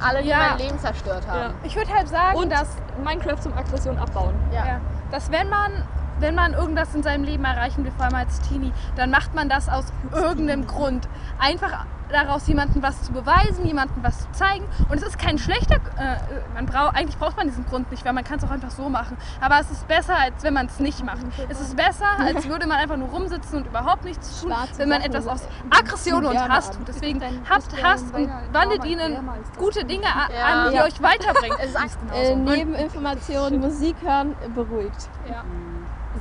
Alle, 0.00 0.22
die 0.22 0.28
Ja. 0.28 0.38
mein 0.50 0.58
Leben 0.58 0.78
zerstört 0.78 1.26
haben. 1.28 1.38
ja. 1.40 1.50
Ich 1.62 1.76
würde 1.76 1.92
halt 1.92 2.08
sagen, 2.08 2.36
Und 2.36 2.50
dass 2.50 2.68
Minecraft 3.04 3.40
zum 3.40 3.56
Aggression 3.56 3.98
abbauen. 3.98 4.34
Ja. 4.52 4.66
Ja, 4.66 4.80
dass 5.10 5.30
wenn 5.30 5.48
man, 5.48 5.72
wenn 6.20 6.34
man 6.34 6.54
irgendwas 6.54 6.94
in 6.94 7.02
seinem 7.02 7.24
Leben 7.24 7.44
erreichen 7.44 7.84
will, 7.84 7.92
vor 7.96 8.06
allem 8.06 8.14
als 8.14 8.40
Teenie, 8.40 8.72
dann 8.96 9.10
macht 9.10 9.34
man 9.34 9.48
das 9.48 9.68
aus 9.68 9.86
irgendeinem 10.12 10.66
Grund. 10.66 11.08
Einfach 11.38 11.84
daraus 12.10 12.48
jemandem 12.48 12.82
was 12.82 13.02
zu 13.04 13.12
beweisen, 13.12 13.64
jemandem 13.64 14.02
was 14.02 14.18
zu 14.22 14.32
zeigen. 14.32 14.64
Und 14.88 14.96
es 14.96 15.04
ist 15.04 15.16
kein 15.16 15.38
schlechter, 15.38 15.76
äh, 15.96 16.16
man 16.54 16.66
braucht, 16.66 16.96
eigentlich 16.96 17.16
braucht 17.16 17.36
man 17.36 17.46
diesen 17.46 17.64
Grund 17.66 17.88
nicht, 17.92 18.04
weil 18.04 18.12
man 18.12 18.24
kann 18.24 18.38
es 18.38 18.44
auch 18.44 18.50
einfach 18.50 18.70
so 18.70 18.88
machen. 18.88 19.16
Aber 19.40 19.60
es 19.60 19.70
ist 19.70 19.86
besser, 19.86 20.16
als 20.18 20.42
wenn 20.42 20.52
man 20.54 20.66
es 20.66 20.80
nicht 20.80 21.04
macht. 21.04 21.20
Es 21.48 21.60
ist 21.60 21.76
besser, 21.76 22.06
als 22.18 22.48
würde 22.48 22.66
man 22.66 22.78
einfach 22.78 22.96
nur 22.96 23.08
rumsitzen 23.10 23.58
und 23.58 23.66
überhaupt 23.68 24.04
nichts 24.04 24.40
tun, 24.40 24.52
wenn 24.76 24.88
man 24.88 25.02
etwas 25.02 25.28
aus 25.28 25.46
Aggression 25.70 26.26
und 26.26 26.36
Hass 26.36 26.72
tut. 26.72 26.88
Deswegen 26.88 27.20
habt 27.48 27.80
Hass 27.80 28.02
und 28.12 28.28
wandelt 28.52 28.84
ihnen 28.86 29.16
gute 29.56 29.84
Dinge 29.84 30.02
Ja. 30.06 30.44
an, 30.64 30.70
die 30.72 30.76
Ja. 30.78 30.84
euch 30.86 31.00
weiterbringen. 31.00 31.58
Es 31.62 31.70
ist 31.70 31.76
eigentlich 31.76 31.92
Äh, 32.12 32.34
genauso. 32.34 32.56
neben 32.56 32.74
Informationen 32.74 33.60
Musik 33.60 33.94
hören 34.02 34.34
beruhigt. 34.52 35.08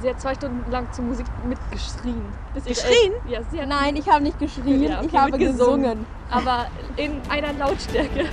Sie 0.02 0.10
hat 0.10 0.22
zwei 0.22 0.34
Stunden 0.34 0.70
lang 0.72 0.92
zur 0.94 1.04
Musik 1.06 1.26
mitgeschrien. 1.48 2.22
Geschrien? 2.66 3.12
El- 3.26 3.32
Ja, 3.34 3.40
sie 3.52 3.60
hat 3.62 3.68
Nein, 3.68 3.96
ich 3.98 4.08
habe 4.08 4.24
nicht 4.24 4.40
geschrien, 4.40 4.84
Ja, 4.84 5.00
okay, 5.00 5.08
ich 5.12 5.18
habe 5.18 5.38
gesungen. 5.38 6.06
aber 6.30 6.68
in 6.96 7.20
einer 7.30 7.52
Lautstärke. 7.54 8.26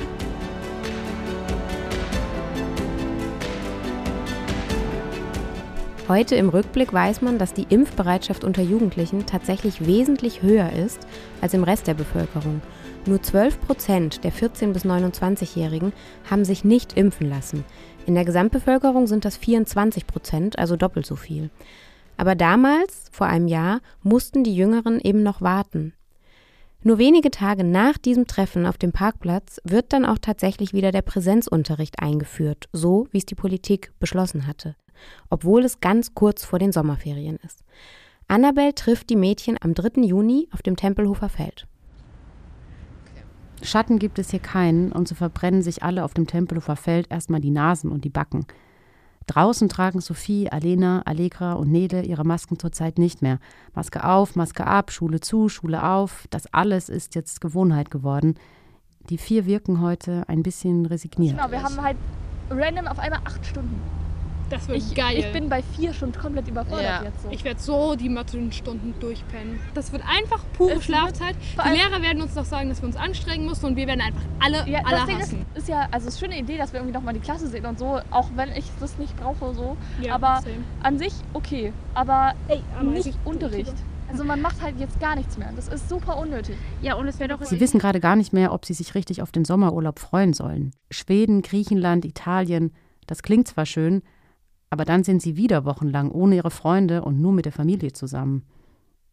Heute 6.08 6.36
im 6.36 6.50
Rückblick 6.50 6.92
weiß 6.92 7.20
man, 7.22 7.36
dass 7.38 7.52
die 7.52 7.66
Impfbereitschaft 7.68 8.44
unter 8.44 8.62
Jugendlichen 8.62 9.26
tatsächlich 9.26 9.86
wesentlich 9.86 10.40
höher 10.42 10.72
ist 10.72 11.00
als 11.40 11.52
im 11.52 11.64
Rest 11.64 11.88
der 11.88 11.94
Bevölkerung. 11.94 12.62
Nur 13.06 13.20
12 13.22 13.60
Prozent 13.60 14.22
der 14.22 14.32
14- 14.32 14.72
bis 14.72 14.84
29-Jährigen 14.84 15.92
haben 16.30 16.44
sich 16.44 16.64
nicht 16.64 16.96
impfen 16.96 17.28
lassen. 17.28 17.64
In 18.06 18.14
der 18.14 18.24
Gesamtbevölkerung 18.24 19.08
sind 19.08 19.24
das 19.24 19.36
24 19.36 20.06
Prozent, 20.06 20.58
also 20.60 20.76
doppelt 20.76 21.04
so 21.04 21.16
viel. 21.16 21.50
Aber 22.16 22.36
damals, 22.36 23.08
vor 23.10 23.26
einem 23.26 23.48
Jahr, 23.48 23.80
mussten 24.02 24.44
die 24.44 24.54
Jüngeren 24.54 25.00
eben 25.00 25.24
noch 25.24 25.42
warten. 25.42 25.92
Nur 26.84 26.98
wenige 26.98 27.32
Tage 27.32 27.64
nach 27.64 27.98
diesem 27.98 28.28
Treffen 28.28 28.64
auf 28.64 28.78
dem 28.78 28.92
Parkplatz 28.92 29.60
wird 29.64 29.92
dann 29.92 30.04
auch 30.04 30.18
tatsächlich 30.18 30.72
wieder 30.72 30.92
der 30.92 31.02
Präsenzunterricht 31.02 32.00
eingeführt, 32.00 32.68
so 32.72 33.08
wie 33.10 33.18
es 33.18 33.26
die 33.26 33.34
Politik 33.34 33.90
beschlossen 33.98 34.46
hatte, 34.46 34.76
obwohl 35.28 35.64
es 35.64 35.80
ganz 35.80 36.14
kurz 36.14 36.44
vor 36.44 36.60
den 36.60 36.70
Sommerferien 36.70 37.38
ist. 37.44 37.64
Annabelle 38.28 38.74
trifft 38.76 39.10
die 39.10 39.16
Mädchen 39.16 39.56
am 39.60 39.74
3. 39.74 40.02
Juni 40.02 40.48
auf 40.52 40.62
dem 40.62 40.76
Tempelhofer 40.76 41.28
Feld. 41.28 41.66
Schatten 43.62 43.98
gibt 43.98 44.18
es 44.18 44.30
hier 44.30 44.40
keinen 44.40 44.92
und 44.92 45.08
so 45.08 45.14
verbrennen 45.14 45.62
sich 45.62 45.82
alle 45.82 46.04
auf 46.04 46.14
dem 46.14 46.26
Tempelhofer 46.26 46.76
Feld 46.76 47.10
erstmal 47.10 47.40
die 47.40 47.50
Nasen 47.50 47.90
und 47.90 48.04
die 48.04 48.10
Backen. 48.10 48.46
Draußen 49.26 49.68
tragen 49.68 50.00
Sophie, 50.00 50.48
Alena, 50.50 51.02
Allegra 51.04 51.54
und 51.54 51.72
Nele 51.72 52.02
ihre 52.02 52.24
Masken 52.24 52.58
zurzeit 52.58 52.98
nicht 52.98 53.22
mehr. 53.22 53.40
Maske 53.74 54.04
auf, 54.04 54.36
Maske 54.36 54.66
ab, 54.66 54.92
Schule 54.92 55.20
zu, 55.20 55.48
Schule 55.48 55.82
auf. 55.82 56.26
Das 56.30 56.46
alles 56.52 56.88
ist 56.88 57.16
jetzt 57.16 57.40
Gewohnheit 57.40 57.90
geworden. 57.90 58.36
Die 59.10 59.18
vier 59.18 59.46
wirken 59.46 59.80
heute 59.80 60.24
ein 60.28 60.42
bisschen 60.42 60.86
resigniert. 60.86 61.36
Genau, 61.36 61.50
wir 61.50 61.62
haben 61.62 61.80
halt 61.80 61.96
random 62.50 62.86
auf 62.86 62.98
einmal 63.00 63.20
acht 63.24 63.44
Stunden. 63.44 63.80
Das 64.48 64.68
wird 64.68 64.78
ich, 64.78 64.94
geil. 64.94 65.18
Ich 65.18 65.32
bin 65.32 65.48
bei 65.48 65.62
vier 65.62 65.92
schon 65.92 66.12
komplett 66.12 66.46
überfordert 66.48 66.84
Ja. 66.84 67.02
jetzt 67.02 67.22
so. 67.22 67.28
Ich 67.30 67.42
werde 67.44 67.60
so 67.60 67.96
die 67.96 68.08
Mathe-Stunden 68.08 68.94
durchpennen. 69.00 69.58
Das 69.74 69.90
wird 69.92 70.02
einfach 70.06 70.44
pure 70.56 70.74
Es 70.74 70.84
Schlafzeit. 70.84 71.34
Die 71.64 71.68
Lehrer 71.76 72.00
werden 72.00 72.22
uns 72.22 72.34
noch 72.34 72.44
sagen, 72.44 72.68
dass 72.68 72.80
wir 72.80 72.86
uns 72.86 72.96
anstrengen 72.96 73.46
müssen 73.46 73.66
und 73.66 73.76
wir 73.76 73.86
werden 73.86 74.00
einfach 74.00 74.22
alle, 74.38 74.68
Ja, 74.68 74.80
alle 74.84 74.96
das 74.98 75.06
Ding 75.06 75.16
ist, 75.16 75.22
hassen. 75.24 75.46
ist 75.54 75.68
ja, 75.68 75.88
also 75.90 76.06
es 76.08 76.14
ist 76.14 76.22
eine 76.22 76.32
schöne 76.32 76.42
Idee, 76.42 76.58
dass 76.58 76.72
wir 76.72 76.80
irgendwie 76.80 76.94
nochmal 76.96 77.14
die 77.14 77.20
Klasse 77.20 77.48
sehen 77.48 77.66
und 77.66 77.78
so, 77.78 77.98
auch 78.10 78.28
wenn 78.36 78.50
ich 78.52 78.66
das 78.80 78.96
nicht 78.98 79.16
brauche 79.16 79.52
so. 79.54 79.76
Ja, 80.00 80.14
aber 80.14 80.40
same. 80.42 80.62
an 80.82 80.98
sich 80.98 81.12
okay, 81.32 81.72
aber 81.94 82.34
aber 82.78 82.90
nicht 82.90 83.06
ich- 83.06 83.16
Unterricht. 83.24 83.74
Also 84.08 84.22
man 84.22 84.40
macht 84.40 84.62
halt 84.62 84.78
jetzt 84.78 85.00
gar 85.00 85.16
nichts 85.16 85.36
mehr. 85.36 85.50
Das 85.56 85.66
ist 85.66 85.88
super 85.88 86.16
unnötig. 86.18 86.54
Ja, 86.80 86.94
und 86.94 87.08
es 87.08 87.18
wäre 87.18 87.30
doch 87.36 87.42
Sie 87.44 87.58
wissen 87.58 87.80
gerade 87.80 87.98
gar 87.98 88.14
nicht 88.14 88.32
mehr, 88.32 88.52
ob 88.52 88.64
sie 88.64 88.72
sich 88.74 88.94
richtig 88.94 89.20
auf 89.20 89.32
den 89.32 89.44
Sommerurlaub 89.44 89.98
freuen 89.98 90.32
sollen. 90.32 90.70
Schweden, 90.92 91.42
Griechenland, 91.42 92.04
Italien, 92.04 92.72
das 93.08 93.22
klingt 93.22 93.48
zwar 93.48 93.66
schön, 93.66 94.02
aber 94.70 94.84
dann 94.84 95.04
sind 95.04 95.22
sie 95.22 95.36
wieder 95.36 95.64
wochenlang 95.64 96.10
ohne 96.10 96.36
ihre 96.36 96.50
Freunde 96.50 97.02
und 97.02 97.20
nur 97.20 97.32
mit 97.32 97.44
der 97.44 97.52
Familie 97.52 97.92
zusammen. 97.92 98.44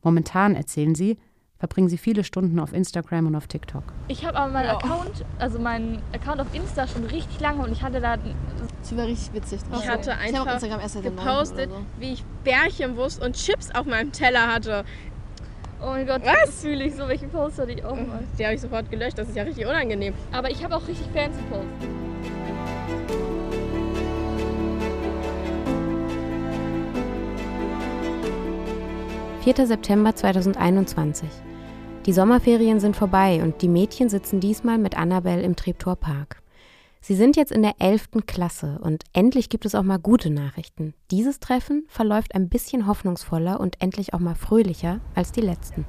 Momentan, 0.02 0.56
erzählen 0.56 0.96
sie, 0.96 1.18
verbringen 1.64 1.88
sie 1.88 1.98
viele 1.98 2.26
Stunden 2.26 2.60
auf 2.60 2.74
Instagram 2.74 3.28
und 3.28 3.36
auf 3.36 3.48
TikTok. 3.48 3.84
Ich 4.10 4.26
habe 4.26 4.38
aber 4.38 4.52
meinen 4.52 4.70
Account, 4.70 5.24
also 5.40 5.60
meinen 5.60 6.02
Account 6.14 6.42
auf 6.42 6.54
Insta 6.54 6.88
schon 6.88 7.06
richtig 7.06 7.40
lange 7.40 7.64
und 7.64 7.72
ich 7.72 7.82
hatte 7.82 8.02
da 8.02 8.18
Das 8.18 8.98
war 8.98 9.06
richtig 9.06 9.34
witzig. 9.34 9.62
Ich 9.72 9.88
hatte 9.88 10.12
Ich 10.12 10.36
einfach 10.36 10.56
Instagram 10.56 10.82
erst 10.82 11.02
gepostet, 11.02 11.70
oder 11.70 11.80
wie 12.00 12.14
ich 12.14 12.26
Bärchenwurst 12.44 13.24
und 13.24 13.38
Chips 13.38 13.72
auf 13.72 13.86
meinem 13.86 14.12
Teller 14.12 14.54
hatte. 14.54 14.84
Oh 15.82 15.88
mein 15.88 16.06
Gott, 16.06 16.22
Was? 16.26 16.34
das 16.48 16.62
fühle 16.62 16.84
ich 16.84 16.96
so, 16.96 17.08
welche 17.08 17.28
Post 17.28 17.60
hatte 17.60 17.72
ich 17.72 17.84
auch 17.86 17.96
mal. 17.96 18.20
Die 18.38 18.44
habe 18.44 18.56
ich 18.56 18.62
sofort 18.62 18.92
gelöscht, 18.92 19.18
das 19.18 19.30
ist 19.30 19.38
ja 19.38 19.44
richtig 19.44 19.66
unangenehm. 19.66 20.14
Aber 20.34 20.50
ich 20.50 20.62
habe 20.64 20.76
auch 20.76 20.86
richtig 20.86 21.08
fancy 21.14 21.42
Posts. 21.50 22.03
4. 29.44 29.68
September 29.68 30.16
2021. 30.16 31.28
Die 32.06 32.14
Sommerferien 32.14 32.80
sind 32.80 32.96
vorbei 32.96 33.44
und 33.44 33.62
die 33.62 33.68
Mädchen 33.68 34.08
sitzen 34.08 34.40
diesmal 34.40 34.78
mit 34.78 34.98
Annabelle 34.98 35.42
im 35.42 35.58
Treptower 35.58 35.98
Park. 35.98 36.42
Sie 37.02 37.14
sind 37.14 37.36
jetzt 37.36 37.52
in 37.52 37.62
der 37.62 37.74
11. 37.80 38.26
Klasse 38.26 38.80
und 38.82 39.04
endlich 39.12 39.50
gibt 39.50 39.66
es 39.66 39.76
auch 39.76 39.84
mal 39.84 40.00
gute 40.00 40.30
Nachrichten. 40.30 40.94
Dieses 41.12 41.42
Treffen 41.42 41.84
verläuft 41.90 42.36
ein 42.36 42.48
bisschen 42.48 42.88
hoffnungsvoller 42.88 43.60
und 43.60 43.82
endlich 43.82 44.14
auch 44.14 44.20
mal 44.20 44.36
fröhlicher 44.36 45.02
als 45.14 45.34
die 45.34 45.42
letzten. 45.42 45.86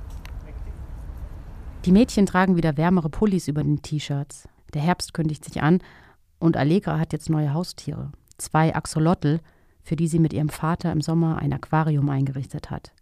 Die 1.84 1.92
Mädchen 1.92 2.26
tragen 2.26 2.56
wieder 2.56 2.76
wärmere 2.76 3.08
Pullis 3.08 3.46
über 3.46 3.62
den 3.62 3.82
T-Shirts. 3.82 4.48
Der 4.74 4.82
Herbst 4.82 5.14
kündigt 5.14 5.44
sich 5.44 5.62
an 5.62 5.78
und 6.40 6.56
Allegra 6.56 6.98
hat 6.98 7.12
jetzt 7.12 7.30
neue 7.30 7.54
Haustiere. 7.54 8.10
Zwei 8.36 8.74
Axolotl, 8.74 9.38
für 9.84 9.94
die 9.94 10.08
sie 10.08 10.18
mit 10.18 10.32
ihrem 10.32 10.48
Vater 10.48 10.90
im 10.90 11.00
Sommer 11.00 11.38
ein 11.38 11.52
Aquarium 11.52 12.10
eingerichtet 12.10 12.72
hat. 12.72 12.93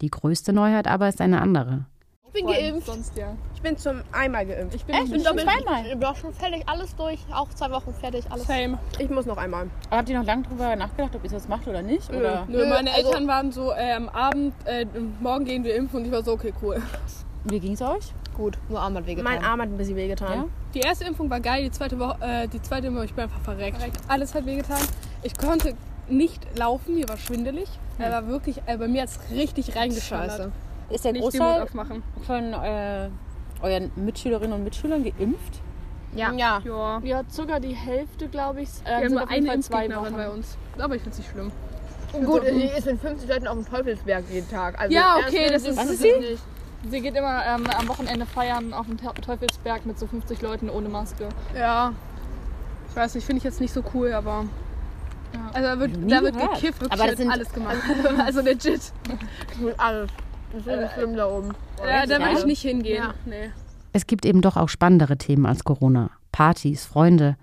Die 0.00 0.10
größte 0.10 0.52
Neuheit 0.52 0.86
aber 0.88 1.08
ist 1.08 1.20
eine 1.20 1.40
andere. 1.40 1.84
Ich 2.26 2.42
bin 2.42 2.46
geimpft. 2.52 2.86
Sonst, 2.88 3.16
ja. 3.16 3.36
Ich 3.54 3.62
bin 3.62 3.78
zum 3.78 4.02
einmal 4.10 4.44
geimpft. 4.44 4.74
Ich 4.74 4.84
bin 4.84 4.96
Echt? 4.96 5.12
nicht 5.12 5.24
doppelt- 5.24 5.44
zweimal. 5.44 5.86
Ich 5.86 5.96
bin 5.96 6.14
schon 6.16 6.32
fertig, 6.34 6.64
alles 6.66 6.96
durch. 6.96 7.20
Auch 7.32 7.48
zwei 7.50 7.70
Wochen 7.70 7.94
fertig, 7.94 8.24
alles. 8.28 8.44
Same. 8.48 8.78
Ich 8.98 9.08
muss 9.08 9.24
noch 9.24 9.36
einmal. 9.36 9.70
Aber 9.88 9.98
habt 9.98 10.08
ihr 10.08 10.18
noch 10.18 10.26
lange 10.26 10.42
drüber 10.42 10.74
nachgedacht, 10.74 11.14
ob 11.14 11.22
ihr 11.22 11.30
das 11.30 11.46
macht 11.46 11.68
oder 11.68 11.80
nicht? 11.82 12.10
Oder? 12.10 12.44
Nö, 12.48 12.66
meine 12.66 12.92
also- 12.92 13.08
Eltern 13.08 13.28
waren 13.28 13.52
so, 13.52 13.70
äh, 13.72 13.92
am 13.92 14.08
Abend, 14.08 14.52
äh, 14.64 14.84
morgen 15.20 15.44
gehen 15.44 15.62
wir 15.62 15.76
impfen 15.76 16.00
und 16.00 16.06
ich 16.06 16.12
war 16.12 16.24
so, 16.24 16.32
okay, 16.32 16.52
cool. 16.60 16.82
Wie 17.44 17.60
ging's 17.60 17.80
euch? 17.80 18.12
Gut, 18.36 18.58
nur 18.68 18.80
Arm 18.80 18.96
hat 18.96 19.06
wehgetan. 19.06 19.32
Mein 19.32 19.44
Arm 19.44 19.60
hat 19.60 19.68
ein 19.68 19.76
bisschen 19.76 19.94
wehgetan. 19.94 20.32
Ja? 20.32 20.44
Die 20.74 20.80
erste 20.80 21.04
Impfung 21.04 21.30
war 21.30 21.38
geil, 21.38 21.62
die 21.62 21.70
zweite 21.70 21.96
Woche, 22.00 22.16
äh, 22.20 22.48
die 22.48 22.60
zweite 22.60 22.92
Woche, 22.92 23.04
ich 23.04 23.14
bin 23.14 23.24
einfach 23.24 23.40
verreckt. 23.42 23.78
Alles 24.08 24.34
hat 24.34 24.44
wehgetan. 24.44 24.80
Ich 25.22 25.36
konnte 25.38 25.74
nicht 26.08 26.58
laufen, 26.58 26.94
mir 26.94 27.08
war 27.08 27.16
schwindelig. 27.16 27.68
Er 27.98 28.10
war 28.10 28.26
wirklich, 28.28 28.60
äh, 28.66 28.76
bei 28.76 28.88
mir 28.88 29.02
hat 29.02 29.10
es 29.10 29.20
richtig 29.30 29.76
reingeschallert. 29.76 30.30
Scheiße. 30.32 30.52
Ist 30.90 31.04
der 31.04 31.12
Nicht 31.12 31.22
Großteil 31.22 31.66
von 32.26 32.52
äh, 32.52 33.08
euren 33.62 33.90
Mitschülerinnen 33.96 34.52
und 34.52 34.64
Mitschülern 34.64 35.02
geimpft? 35.04 35.60
Ja. 36.14 36.32
Ja. 36.32 36.60
Ja, 37.02 37.22
sogar 37.28 37.58
die 37.60 37.74
Hälfte, 37.74 38.28
glaube 38.28 38.62
ich, 38.62 38.68
Wir 38.84 38.90
äh, 38.90 38.94
haben 38.96 39.02
sind 39.08 39.12
nur 39.18 39.28
eine 39.30 39.54
Impfgegnerin 39.54 40.04
Wochen. 40.04 40.16
bei 40.16 40.28
uns. 40.30 40.56
Aber 40.78 40.94
ich 40.96 41.02
finde 41.02 41.12
es 41.12 41.18
nicht 41.18 41.30
schlimm. 41.30 41.52
Gut, 42.24 42.42
sie 42.46 42.62
ist 42.64 42.86
mit 42.86 43.00
50 43.00 43.28
Leuten 43.28 43.46
auf 43.48 43.56
dem 43.56 43.66
Teufelsberg 43.68 44.24
jeden 44.30 44.48
Tag. 44.48 44.78
Also 44.78 44.94
Ja, 44.94 45.16
okay, 45.26 45.48
das 45.50 45.62
Sie 45.64 45.70
ist- 45.70 45.76
Was 45.78 45.90
ist 45.90 46.02
nicht. 46.02 46.42
Sie 46.90 47.00
geht 47.00 47.16
immer 47.16 47.44
ähm, 47.46 47.64
am 47.78 47.88
Wochenende 47.88 48.26
feiern 48.26 48.72
auf 48.74 48.86
dem 48.86 48.98
Te- 48.98 49.12
Teufelsberg 49.20 49.86
mit 49.86 49.98
so 49.98 50.06
50 50.06 50.40
Leuten 50.42 50.68
ohne 50.70 50.88
Maske. 50.88 51.28
Ja. 51.56 51.92
Ich 52.90 52.94
weiß 52.96 53.14
nicht, 53.14 53.24
finde 53.24 53.38
ich 53.38 53.44
jetzt 53.44 53.60
nicht 53.60 53.72
so 53.72 53.82
cool, 53.94 54.12
aber. 54.12 54.44
Also 55.52 55.68
da 55.68 55.78
wird, 55.78 55.90
da 56.10 56.22
wird 56.22 56.38
gekifft, 56.38 56.80
wirklich 56.80 56.92
Aber 56.92 56.96
das 57.02 57.06
jetzt 57.10 57.18
sind- 57.18 57.30
alles 57.30 57.52
gemacht. 57.52 57.76
also 58.26 58.40
legit. 58.40 58.92
Alles. 59.76 60.10
Das 60.52 60.66
ist 60.66 60.92
schlimm 60.94 61.16
da 61.16 61.26
oben. 61.28 61.50
Ja, 61.84 62.06
da 62.06 62.18
will 62.18 62.32
Ja? 62.32 62.38
ich 62.38 62.44
nicht 62.46 62.62
hingehen. 62.62 62.96
Ja. 63.02 63.14
Nee. 63.26 63.50
Es 63.92 64.06
gibt 64.06 64.24
eben 64.24 64.40
doch 64.40 64.56
auch 64.56 64.68
spannendere 64.68 65.16
Themen 65.16 65.46
als 65.46 65.64
Corona. 65.64 66.10
Partys, 66.32 66.84
Freunde 66.86 67.36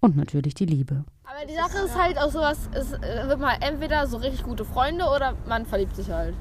und 0.00 0.16
natürlich 0.16 0.54
die 0.54 0.66
Liebe. 0.66 1.04
Aber 1.24 1.46
die 1.46 1.54
Sache 1.54 1.84
ist 1.84 1.96
halt 2.00 2.18
auch 2.18 2.30
sowas, 2.30 2.68
es 2.72 2.92
äh, 2.92 3.28
wird 3.28 3.40
mal 3.40 3.56
entweder 3.60 4.06
so 4.06 4.16
richtig 4.18 4.42
gute 4.44 4.64
Freunde 4.64 5.04
oder 5.06 5.34
man 5.46 5.66
verliebt 5.66 5.96
sich 5.96 6.10
halt. 6.10 6.34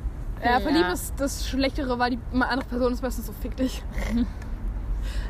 Ja, 0.44 0.60
verliebt 0.60 0.92
ist 0.92 1.14
das 1.18 1.48
Schlechtere, 1.48 1.98
weil 2.00 2.12
die 2.12 2.20
andere 2.34 2.68
Person 2.68 2.94
ist 2.94 3.02
meistens 3.02 3.26
so 3.28 3.34
fick 3.34 3.56
dich. 3.58 3.84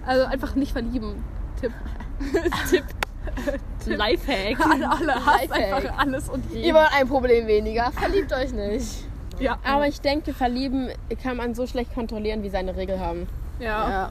Also 0.05 0.25
einfach 0.25 0.53
nicht 0.55 0.71
verlieben. 0.73 1.23
Tipp. 1.59 1.71
Tipp. 2.69 2.83
Lifehack. 3.85 4.65
Alle, 4.65 4.89
alle 4.89 5.25
hasst 5.25 5.49
Lifehack. 5.49 5.73
einfach 5.73 5.97
alles 5.97 6.29
und 6.29 6.45
jeden. 6.51 6.63
Ihr 6.63 6.73
wollt 6.73 6.93
ein 6.93 7.07
Problem 7.07 7.47
weniger, 7.47 7.91
verliebt 7.91 8.33
euch 8.33 8.53
nicht. 8.53 9.05
Ja. 9.39 9.57
Aber 9.63 9.87
ich 9.87 9.99
denke, 9.99 10.33
verlieben 10.33 10.89
kann 11.21 11.37
man 11.37 11.55
so 11.55 11.67
schlecht 11.67 11.93
kontrollieren, 11.93 12.43
wie 12.43 12.49
seine 12.49 12.75
Regel 12.75 12.99
haben. 12.99 13.27
Ja. 13.59 13.89
Ja. 13.89 14.09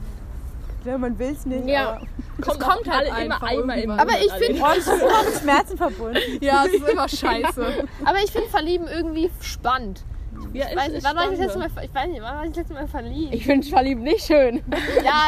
Ja, 0.85 0.97
man 0.97 1.17
will's 1.17 1.45
nicht. 1.45 1.65
Ja. 1.67 2.01
Kommt, 2.41 2.59
kommt 2.59 2.89
halt 2.89 3.07
immer 3.07 3.41
einmal 3.41 3.53
im 3.53 3.69
irgendwann. 3.69 3.99
Aber 3.99 4.19
ich 4.19 4.31
finde, 4.33 4.61
mit 4.61 5.41
Schmerzen 5.41 5.77
verbunden. 5.77 6.19
Ja, 6.41 6.65
es 6.65 6.73
ist 6.73 6.89
immer 6.89 7.07
scheiße. 7.07 7.87
aber 8.05 8.17
ich 8.23 8.31
finde 8.31 8.49
Verlieben 8.49 8.87
irgendwie 8.87 9.31
spannend. 9.39 10.03
Ja, 10.53 10.67
Ich 10.69 10.75
weiß 10.75 10.91
nicht, 10.91 11.03
wann 11.03 11.15
war 11.15 11.23
ich 11.25 11.29
das 11.31 11.39
letzte 11.39 11.59
Mal, 11.59 11.69
ich 11.83 11.93
weiß 11.95 12.09
nicht, 12.09 12.21
wann 12.21 12.35
war 12.35 12.43
ich 12.43 12.49
das 12.49 12.57
letzte 12.57 12.73
Mal 12.73 12.87
verliebt? 12.87 13.33
Ich 13.33 13.45
finde 13.45 13.67
verliebt 13.67 14.01
nicht 14.01 14.25
schön. 14.25 14.61
ja, 15.03 15.27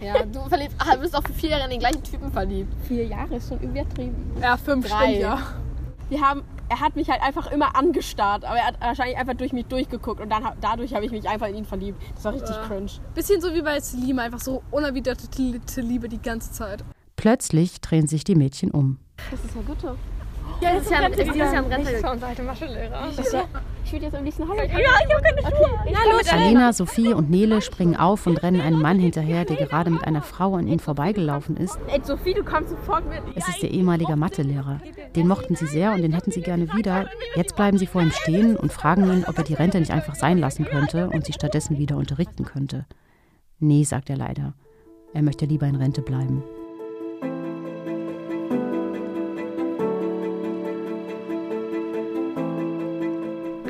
ja, 0.00 0.24
du 0.24 0.48
verliebst, 0.48 0.76
ah, 0.78 0.94
du 0.94 1.00
bist 1.00 1.14
auch 1.14 1.22
für 1.22 1.32
vier 1.32 1.50
Jahre 1.50 1.64
in 1.64 1.70
den 1.70 1.80
gleichen 1.80 2.02
Typen 2.02 2.32
verliebt. 2.32 2.72
Vier 2.88 3.04
Jahre 3.06 3.36
ist 3.36 3.48
schon 3.48 3.60
übertrieben. 3.60 4.32
Ja, 4.40 4.56
fünf 4.56 4.88
Drei. 4.88 5.04
stimmt, 5.04 5.20
ja. 5.20 5.38
Wir 6.08 6.20
haben, 6.20 6.42
er 6.68 6.80
hat 6.80 6.96
mich 6.96 7.08
halt 7.08 7.22
einfach 7.22 7.50
immer 7.50 7.76
angestarrt, 7.76 8.44
aber 8.44 8.56
er 8.56 8.66
hat 8.66 8.80
wahrscheinlich 8.80 9.16
einfach 9.16 9.34
durch 9.34 9.52
mich 9.52 9.66
durchgeguckt 9.66 10.20
und 10.20 10.30
dann, 10.30 10.44
dadurch 10.60 10.94
habe 10.94 11.04
ich 11.04 11.10
mich 11.10 11.28
einfach 11.28 11.48
in 11.48 11.56
ihn 11.56 11.64
verliebt. 11.64 12.02
Das 12.14 12.24
war 12.24 12.34
richtig 12.34 12.56
cringe. 12.66 12.90
Bisschen 13.14 13.40
so 13.40 13.54
wie 13.54 13.62
bei 13.62 13.80
Selima, 13.80 14.22
einfach 14.22 14.40
so 14.40 14.62
unerwiderte 14.70 15.26
Liebe 15.80 16.08
die 16.08 16.20
ganze 16.20 16.52
Zeit. 16.52 16.84
Plötzlich 17.16 17.80
drehen 17.80 18.08
sich 18.08 18.24
die 18.24 18.34
Mädchen 18.34 18.70
um. 18.70 18.98
Das 19.30 19.44
ist 19.44 19.54
ja 19.54 19.62
Güte. 19.62 19.96
Ja, 20.62 20.74
das 20.74 20.84
ist 20.84 20.90
ja, 20.92 21.06
ist 21.06 21.34
Jahr 21.36 21.52
ein 21.54 21.64
Rente. 21.64 21.90
Ich 23.84 23.92
würde 23.92 24.04
jetzt 24.06 24.14
am 24.14 24.24
liebsten 24.24 24.48
Hallo. 24.48 24.62
Ja, 24.62 24.78
ich 24.78 25.14
hab 25.14 25.22
keine 25.22 25.56
Schuhe. 25.56 25.92
Ja, 25.92 26.12
los. 26.12 26.28
Alena, 26.28 26.72
Sophie 26.72 27.12
und 27.12 27.30
Nele 27.30 27.60
springen 27.60 27.96
auf 27.96 28.26
und 28.28 28.42
rennen 28.42 28.60
einem 28.60 28.80
Mann 28.80 29.00
hinterher, 29.00 29.44
der 29.44 29.56
gerade 29.56 29.90
mit 29.90 30.04
einer 30.04 30.22
Frau 30.22 30.54
an 30.54 30.68
ihnen 30.68 30.78
vorbeigelaufen 30.78 31.56
ist. 31.56 31.78
Ey, 31.88 32.00
Sophie, 32.02 32.34
du 32.34 32.44
kommst 32.44 32.70
sofort 32.70 33.08
mit. 33.08 33.22
Es 33.34 33.48
ist 33.48 33.62
ihr 33.62 33.72
ehemaliger 33.72 34.14
Mathelehrer. 34.14 34.80
Den 35.16 35.26
mochten 35.26 35.56
sie 35.56 35.66
sehr 35.66 35.92
und 35.92 36.02
den 36.02 36.12
hätten 36.12 36.30
sie 36.30 36.42
gerne 36.42 36.72
wieder. 36.74 37.08
Jetzt 37.34 37.56
bleiben 37.56 37.76
sie 37.76 37.86
vor 37.86 38.00
ihm 38.00 38.12
stehen 38.12 38.56
und 38.56 38.72
fragen 38.72 39.10
ihn, 39.12 39.24
ob 39.26 39.36
er 39.36 39.44
die 39.44 39.54
Rente 39.54 39.80
nicht 39.80 39.90
einfach 39.90 40.14
sein 40.14 40.38
lassen 40.38 40.64
könnte 40.64 41.10
und 41.10 41.26
sie 41.26 41.32
stattdessen 41.32 41.76
wieder 41.76 41.96
unterrichten 41.96 42.44
könnte. 42.44 42.86
Nee, 43.58 43.82
sagt 43.82 44.10
er 44.10 44.16
leider. 44.16 44.54
Er 45.12 45.22
möchte 45.22 45.44
lieber 45.44 45.66
in 45.66 45.74
Rente 45.74 46.02
bleiben.– 46.02 46.44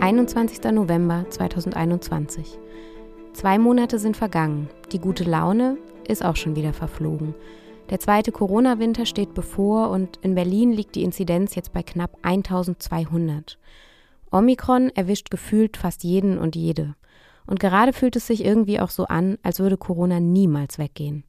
21. 0.03 0.65
November 0.73 1.27
2021. 1.31 2.59
Zwei 3.35 3.57
Monate 3.61 4.01
sind 4.01 4.17
vergangen. 4.17 4.69
Die 4.91 4.99
gute 4.99 5.23
Laune 5.23 5.79
ist 6.09 6.25
auch 6.25 6.35
schon 6.35 6.57
wieder 6.57 6.73
verflogen. 6.73 7.37
Der 7.88 8.01
zweite 8.01 8.33
Corona-Winter 8.33 9.07
steht 9.07 9.33
bevor 9.33 9.91
und 9.91 10.19
in 10.21 10.35
Berlin 10.35 10.73
liegt 10.73 10.97
die 10.97 11.05
Inzidenz 11.05 11.55
jetzt 11.55 11.73
bei 11.73 11.85
knapp 11.85 12.19
1200. 12.23 13.61
Omikron 14.33 14.91
erwischt 14.91 15.31
gefühlt 15.31 15.77
fast 15.77 16.03
jeden 16.03 16.37
und 16.37 16.57
jede. 16.57 16.97
Und 17.47 17.61
gerade 17.61 17.93
fühlt 17.93 18.17
es 18.17 18.27
sich 18.27 18.45
irgendwie 18.45 18.81
auch 18.81 18.91
so 18.91 19.05
an, 19.05 19.38
als 19.45 19.61
würde 19.61 19.77
Corona 19.77 20.19
niemals 20.19 20.79
weggehen. 20.79 21.23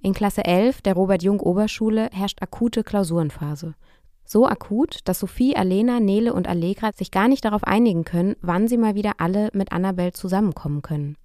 In 0.00 0.14
Klasse 0.14 0.46
11 0.46 0.80
der 0.80 0.94
Robert-Jung-Oberschule 0.94 2.08
herrscht 2.14 2.40
akute 2.40 2.84
Klausurenphase. 2.84 3.74
So 4.30 4.46
akut, 4.46 4.98
dass 5.04 5.20
Sophie, 5.20 5.56
Alena, 5.56 6.00
Nele 6.00 6.34
und 6.34 6.48
Allegra 6.48 6.92
sich 6.92 7.10
gar 7.10 7.28
nicht 7.28 7.46
darauf 7.46 7.64
einigen 7.64 8.04
können, 8.04 8.36
wann 8.42 8.68
sie 8.68 8.76
mal 8.76 8.94
wieder 8.94 9.12
alle 9.20 9.48
mit 9.54 9.72
Annabelle 9.72 10.12
zusammenkommen 10.12 10.82
können. 10.82 11.16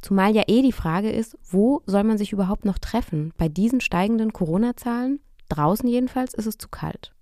Zumal 0.00 0.32
ja 0.32 0.44
eh 0.46 0.62
die 0.62 0.70
Frage 0.70 1.10
ist, 1.10 1.36
wo 1.42 1.82
soll 1.86 2.04
man 2.04 2.18
sich 2.18 2.32
überhaupt 2.32 2.64
noch 2.64 2.78
treffen? 2.78 3.32
Bei 3.36 3.48
diesen 3.48 3.80
steigenden 3.80 4.32
Corona-Zahlen? 4.32 5.18
Draußen 5.48 5.88
jedenfalls 5.88 6.34
ist 6.34 6.46
es 6.46 6.56
zu 6.56 6.68
kalt. 6.68 7.12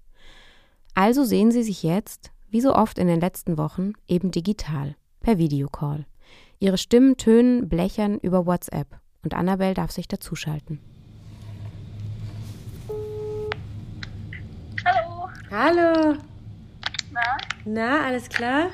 Also 0.92 1.24
sehen 1.24 1.52
sie 1.52 1.62
sich 1.62 1.82
jetzt, 1.82 2.32
wie 2.50 2.60
so 2.60 2.74
oft 2.74 2.98
in 2.98 3.06
den 3.06 3.20
letzten 3.20 3.56
Wochen, 3.56 3.94
eben 4.08 4.30
digital, 4.32 4.94
per 5.20 5.38
Videocall. 5.38 6.04
Ihre 6.58 6.76
Stimmen 6.76 7.16
tönen, 7.16 7.66
blechern 7.66 8.18
über 8.18 8.44
WhatsApp 8.44 9.00
und 9.24 9.32
Annabelle 9.32 9.72
darf 9.72 9.90
sich 9.90 10.06
dazuschalten. 10.06 10.80
Hallo. 15.52 16.16
Na? 17.10 17.36
Na, 17.64 18.04
alles 18.06 18.28
klar? 18.28 18.68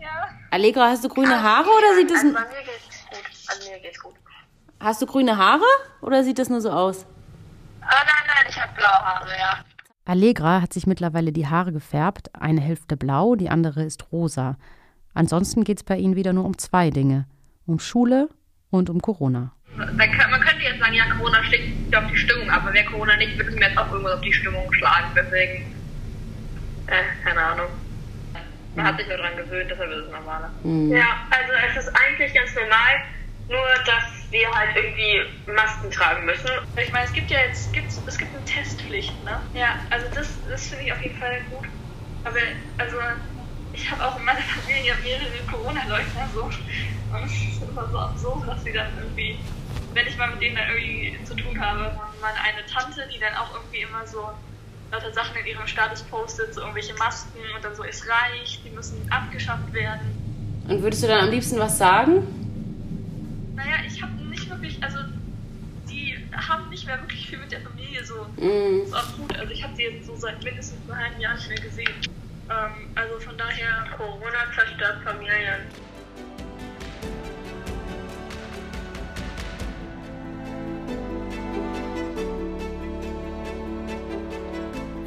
Ja. 0.00 0.28
Allegra, 0.50 0.88
hast 0.88 1.04
du 1.04 1.08
grüne 1.08 1.40
Haare 1.40 1.68
oder 1.68 1.94
sieht 1.94 2.10
das... 2.10 2.24
Also 2.24 2.34
bei 2.34 2.40
mir 2.40 2.64
geht's 2.64 2.88
gut. 2.90 3.44
Also 3.48 3.70
mir 3.70 3.78
geht's 3.78 4.02
gut. 4.02 4.14
Hast 4.80 5.02
du 5.02 5.06
grüne 5.06 5.36
Haare 5.36 5.62
oder 6.00 6.24
sieht 6.24 6.40
das 6.40 6.48
nur 6.48 6.60
so 6.60 6.70
aus? 6.70 7.06
Ah, 7.80 7.86
nein, 7.86 8.24
nein, 8.26 8.46
ich 8.48 8.60
habe 8.60 8.72
blaue 8.74 8.90
Haare, 8.90 9.28
ja. 9.38 9.64
Allegra 10.04 10.60
hat 10.62 10.72
sich 10.72 10.88
mittlerweile 10.88 11.30
die 11.30 11.46
Haare 11.46 11.72
gefärbt, 11.72 12.28
eine 12.34 12.60
Hälfte 12.60 12.96
blau, 12.96 13.36
die 13.36 13.48
andere 13.48 13.84
ist 13.84 14.10
rosa. 14.10 14.56
Ansonsten 15.14 15.62
geht 15.62 15.78
es 15.78 15.84
bei 15.84 15.96
ihnen 15.96 16.16
wieder 16.16 16.32
nur 16.32 16.44
um 16.44 16.58
zwei 16.58 16.90
Dinge. 16.90 17.28
Um 17.66 17.78
Schule 17.78 18.28
und 18.70 18.90
um 18.90 19.00
Corona. 19.00 19.52
Man 19.76 19.96
könnte, 19.96 20.28
man 20.28 20.40
könnte 20.40 20.64
jetzt 20.64 20.80
sagen, 20.80 20.94
ja, 20.94 21.04
Corona 21.14 21.42
schlägt 21.44 21.94
auf 21.94 22.04
die 22.10 22.16
Stimmung, 22.16 22.50
aber 22.50 22.72
wäre 22.72 22.84
Corona 22.86 23.16
nicht, 23.16 23.36
würde 23.36 23.50
es 23.50 23.56
mir 23.56 23.68
jetzt 23.68 23.78
auch 23.78 23.90
irgendwas 23.92 24.14
auf 24.14 24.20
die 24.22 24.32
Stimmung 24.32 24.72
schlagen. 24.72 25.06
Deswegen, 25.16 25.73
äh, 26.86 27.02
keine 27.22 27.42
Ahnung. 27.42 27.70
Man 28.74 28.86
hat 28.86 28.98
sich 28.98 29.06
nur 29.06 29.16
dran 29.18 29.36
gewöhnt, 29.36 29.70
deshalb 29.70 29.90
ist 29.90 30.06
es 30.06 30.10
normaler. 30.10 30.52
Mhm. 30.64 30.90
Ja, 30.96 31.06
also 31.30 31.52
es 31.52 31.76
ist 31.76 31.94
eigentlich 31.94 32.34
ganz 32.34 32.54
normal, 32.56 32.94
nur 33.46 33.66
dass 33.86 34.26
wir 34.30 34.50
halt 34.50 34.74
irgendwie 34.74 35.22
Masken 35.46 35.90
tragen 35.90 36.24
müssen. 36.24 36.50
Ich 36.76 36.90
meine, 36.92 37.04
es 37.04 37.12
gibt 37.12 37.30
ja 37.30 37.38
jetzt, 37.38 37.72
gibt's, 37.72 38.02
es 38.06 38.18
gibt 38.18 38.34
eine 38.34 38.44
Testpflicht, 38.44 39.22
ne? 39.24 39.40
Ja, 39.52 39.76
also 39.90 40.06
das, 40.14 40.42
das 40.48 40.68
finde 40.68 40.84
ich 40.84 40.92
auf 40.92 41.00
jeden 41.02 41.16
Fall 41.16 41.40
gut. 41.50 41.68
Aber, 42.24 42.38
also, 42.78 42.96
ich 43.72 43.90
habe 43.90 44.04
auch 44.04 44.18
in 44.18 44.24
meiner 44.24 44.40
Familie 44.40 44.94
mehrere 45.02 45.46
Corona-Leugner 45.46 46.28
so. 46.32 46.44
Und 46.44 47.24
es 47.24 47.32
ist 47.32 47.62
immer 47.62 47.88
so 47.90 47.98
absurd, 47.98 48.48
dass 48.48 48.64
sie 48.64 48.72
dann 48.72 48.98
irgendwie, 48.98 49.38
wenn 49.92 50.06
ich 50.06 50.16
mal 50.16 50.30
mit 50.30 50.42
denen 50.42 50.56
dann 50.56 50.68
irgendwie 50.70 51.22
zu 51.22 51.36
tun 51.36 51.60
habe, 51.60 51.96
meine 52.20 52.40
eine 52.42 52.66
Tante, 52.66 53.08
die 53.12 53.20
dann 53.20 53.34
auch 53.34 53.54
irgendwie 53.54 53.82
immer 53.82 54.04
so 54.06 54.34
lauter 54.94 55.12
Sachen 55.12 55.36
in 55.36 55.46
ihrem 55.46 55.66
Status 55.66 56.02
postet, 56.02 56.54
so 56.54 56.60
irgendwelche 56.60 56.94
Masken 56.94 57.40
und 57.54 57.64
dann 57.64 57.74
so, 57.74 57.84
es 57.84 58.04
reicht, 58.08 58.64
die 58.64 58.70
müssen 58.70 59.00
abgeschafft 59.10 59.72
werden. 59.72 60.06
Und 60.68 60.82
würdest 60.82 61.02
du 61.02 61.08
dann 61.08 61.24
am 61.24 61.30
liebsten 61.30 61.58
was 61.58 61.76
sagen? 61.78 62.26
Naja, 63.54 63.76
ich 63.86 64.00
habe 64.02 64.12
nicht 64.24 64.48
wirklich, 64.48 64.82
also 64.82 64.98
die 65.90 66.16
haben 66.32 66.68
nicht 66.70 66.86
mehr 66.86 67.00
wirklich 67.00 67.28
viel 67.28 67.38
mit 67.38 67.52
der 67.52 67.60
Familie 67.60 68.04
so. 68.04 68.26
Mhm. 68.36 68.84
Ist 68.84 68.94
auch 68.94 69.16
gut. 69.16 69.36
Also 69.36 69.52
ich 69.52 69.62
habe 69.62 69.76
sie 69.76 69.82
jetzt 69.82 70.06
so 70.06 70.16
seit 70.16 70.42
mindestens 70.42 70.78
einem 70.88 70.98
halben 70.98 71.20
Jahr 71.20 71.34
nicht 71.34 71.48
mehr 71.48 71.60
gesehen. 71.60 71.94
Ähm, 72.50 72.88
also 72.94 73.20
von 73.20 73.36
daher, 73.36 73.86
Corona 73.96 74.52
zerstört 74.54 75.02
Familien. 75.04 75.60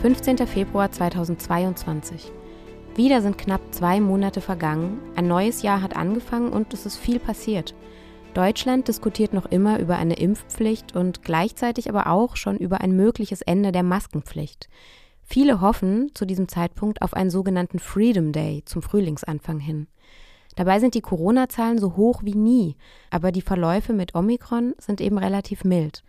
15. 0.02 0.46
Februar 0.46 0.92
2022. 0.92 2.32
Wieder 2.96 3.24
sind 3.24 3.40
knapp 3.40 3.62
zwei 3.72 4.00
Monate 4.00 4.42
vergangen, 4.42 5.00
ein 5.16 5.28
neues 5.28 5.64
Jahr 5.64 5.82
hat 5.82 5.96
angefangen 5.96 6.54
und 6.54 6.72
es 6.72 6.86
ist 6.86 6.98
viel 6.98 7.18
passiert. 7.18 7.74
Deutschland 8.36 8.88
diskutiert 8.88 9.34
noch 9.34 9.48
immer 9.48 9.80
über 9.80 9.98
eine 9.98 10.14
Impfpflicht 10.14 10.96
und 10.96 11.24
gleichzeitig 11.24 11.90
aber 11.90 12.12
auch 12.12 12.36
schon 12.36 12.58
über 12.58 12.82
ein 12.82 12.96
mögliches 12.96 13.42
Ende 13.42 13.72
der 13.72 13.82
Maskenpflicht. 13.82 14.70
Viele 15.24 15.62
hoffen 15.62 16.12
zu 16.14 16.26
diesem 16.26 16.48
Zeitpunkt 16.48 17.02
auf 17.02 17.16
einen 17.16 17.32
sogenannten 17.32 17.80
Freedom 17.80 18.32
Day 18.32 18.62
zum 18.66 18.84
Frühlingsanfang 18.84 19.60
hin. 19.60 19.88
Dabei 20.56 20.80
sind 20.80 20.94
die 20.94 21.02
Corona-Zahlen 21.02 21.80
so 21.80 21.96
hoch 21.96 22.22
wie 22.24 22.36
nie, 22.36 22.76
aber 23.10 23.32
die 23.32 23.42
Verläufe 23.42 23.94
mit 23.94 24.14
Omikron 24.14 24.76
sind 24.78 25.02
eben 25.02 25.18
relativ 25.18 25.64
mild. 25.64 26.04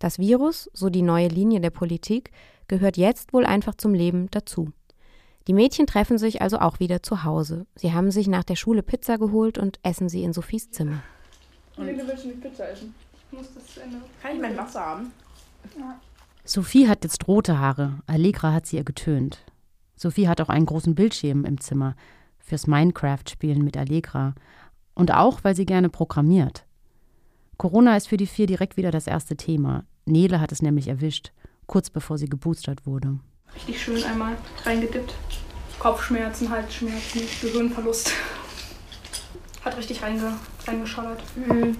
Das 0.00 0.18
Virus, 0.18 0.68
so 0.72 0.90
die 0.90 1.02
neue 1.02 1.28
Linie 1.28 1.60
der 1.60 1.70
Politik, 1.70 2.32
gehört 2.68 2.96
jetzt 2.96 3.32
wohl 3.32 3.44
einfach 3.44 3.74
zum 3.74 3.94
Leben 3.94 4.28
dazu. 4.30 4.70
Die 5.46 5.54
Mädchen 5.54 5.86
treffen 5.86 6.18
sich 6.18 6.40
also 6.40 6.58
auch 6.58 6.78
wieder 6.78 7.02
zu 7.02 7.24
Hause. 7.24 7.66
Sie 7.74 7.92
haben 7.92 8.10
sich 8.10 8.28
nach 8.28 8.44
der 8.44 8.56
Schule 8.56 8.82
Pizza 8.82 9.18
geholt 9.18 9.58
und 9.58 9.80
essen 9.82 10.08
sie 10.08 10.22
in 10.22 10.32
Sophies 10.32 10.70
Zimmer. 10.70 11.02
Und 11.76 11.86
du 11.86 12.06
willst 12.06 12.26
nicht 12.26 12.40
Pizza 12.40 12.68
essen. 12.70 12.94
Ich 13.30 13.38
muss 13.38 13.48
das 13.54 13.76
Ende. 13.78 13.98
Kann 14.20 14.36
ich 14.36 14.40
mein 14.40 14.56
Wasser 14.56 14.80
haben? 14.80 15.12
Ja. 15.76 16.00
Sophie 16.44 16.88
hat 16.88 17.04
jetzt 17.04 17.26
rote 17.28 17.58
Haare, 17.58 18.00
Allegra 18.06 18.52
hat 18.52 18.66
sie 18.66 18.76
ihr 18.76 18.84
getönt. 18.84 19.44
Sophie 19.96 20.28
hat 20.28 20.40
auch 20.40 20.48
einen 20.48 20.66
großen 20.66 20.94
Bildschirm 20.94 21.44
im 21.44 21.60
Zimmer 21.60 21.94
fürs 22.40 22.66
Minecraft-Spielen 22.66 23.62
mit 23.62 23.76
Allegra. 23.76 24.34
Und 24.94 25.12
auch, 25.12 25.44
weil 25.44 25.54
sie 25.54 25.64
gerne 25.64 25.88
programmiert. 25.88 26.66
Corona 27.56 27.96
ist 27.96 28.08
für 28.08 28.16
die 28.16 28.26
vier 28.26 28.46
direkt 28.46 28.76
wieder 28.76 28.90
das 28.90 29.06
erste 29.06 29.36
Thema. 29.36 29.84
Nele 30.04 30.40
hat 30.40 30.50
es 30.50 30.62
nämlich 30.62 30.88
erwischt, 30.88 31.32
kurz 31.66 31.90
bevor 31.90 32.18
sie 32.18 32.28
geboostert 32.28 32.86
wurde. 32.86 33.18
Richtig 33.54 33.82
schön 33.82 34.02
einmal 34.04 34.36
reingedippt. 34.64 35.14
Kopfschmerzen, 35.78 36.50
Halsschmerzen, 36.50 37.22
Gehirnverlust. 37.40 38.12
Hat 39.64 39.76
richtig 39.76 40.02
reinge 40.02 40.34
reingeschallert. 40.66 41.22
Mhm. 41.36 41.76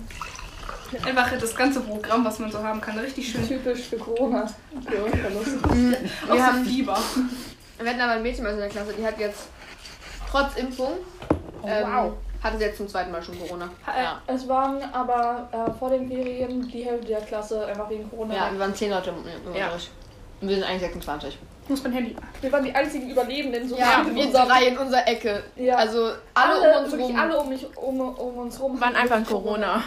Einfach 1.05 1.31
das 1.39 1.55
ganze 1.55 1.81
Programm, 1.81 2.25
was 2.25 2.39
man 2.39 2.53
so 2.53 2.63
haben 2.63 2.81
kann. 2.81 2.99
Richtig 2.99 3.31
schön. 3.31 3.47
Typisch 3.47 3.89
für 3.89 3.97
Corona. 3.97 4.53
Gehirnverlust. 4.85 5.67
Mhm. 5.75 5.93
Wir 6.27 6.37
so 6.37 6.43
haben 6.43 6.65
Fieber. 6.65 6.99
Wir 7.79 7.91
hatten 7.91 8.01
aber 8.01 8.13
ein 8.13 8.23
Mädchen 8.23 8.47
in 8.47 8.59
der 8.59 8.69
Klasse, 8.69 8.93
die 8.97 9.05
hat 9.05 9.19
jetzt 9.19 9.49
trotz 10.31 10.57
Impfung 10.57 10.93
ähm, 11.65 11.87
wow. 11.87 12.13
Hatte 12.43 12.59
sie 12.59 12.65
jetzt 12.65 12.77
zum 12.79 12.89
zweiten 12.89 13.11
Mal 13.13 13.23
schon 13.23 13.39
Corona. 13.39 13.67
Äh, 13.87 14.33
Es 14.33 14.49
waren 14.49 14.83
aber 14.93 15.49
äh, 15.53 15.71
vor 15.79 15.91
den 15.91 16.09
Ferien 16.09 16.67
die 16.69 16.83
Hälfte 16.85 17.07
der 17.09 17.21
Klasse 17.21 17.67
einfach 17.67 17.89
wegen 17.89 18.09
Corona. 18.11 18.35
Ja, 18.35 18.45
weg. 18.47 18.53
wir 18.53 18.61
waren 18.61 18.75
zehn 18.75 18.91
Leute 18.91 19.11
im, 19.11 19.17
im 19.19 19.55
Ja. 19.57 19.65
Unterricht. 19.67 19.91
Und 20.41 20.49
wir 20.49 20.57
sind 20.57 20.65
eigentlich 20.65 20.81
26. 20.83 21.39
Ich 21.65 21.69
muss 21.71 21.83
mein 21.85 21.93
Handy. 21.93 22.17
Wir 22.41 22.51
waren 22.53 22.65
die 22.65 22.75
einzigen 22.75 23.09
Überlebenden 23.11 23.69
so 23.69 23.77
Ja, 23.77 24.03
in 24.03 24.17
wir 24.17 24.27
unserem- 24.27 24.49
drei 24.49 24.67
in 24.67 24.77
unserer 24.79 25.07
Ecke. 25.07 25.45
Ja. 25.55 25.77
Also 25.77 26.11
alle, 26.35 26.79
um 26.79 26.85
uns 26.85 26.99
rum. 26.99 27.17
alle 27.21 27.39
um, 27.41 27.49
mich, 27.49 27.77
um, 27.77 28.01
um 28.01 28.37
uns 28.39 28.61
rum 28.61 28.81
Waren 28.81 28.97
einfach 28.97 29.19
wirklich 29.19 29.29
Corona. 29.29 29.83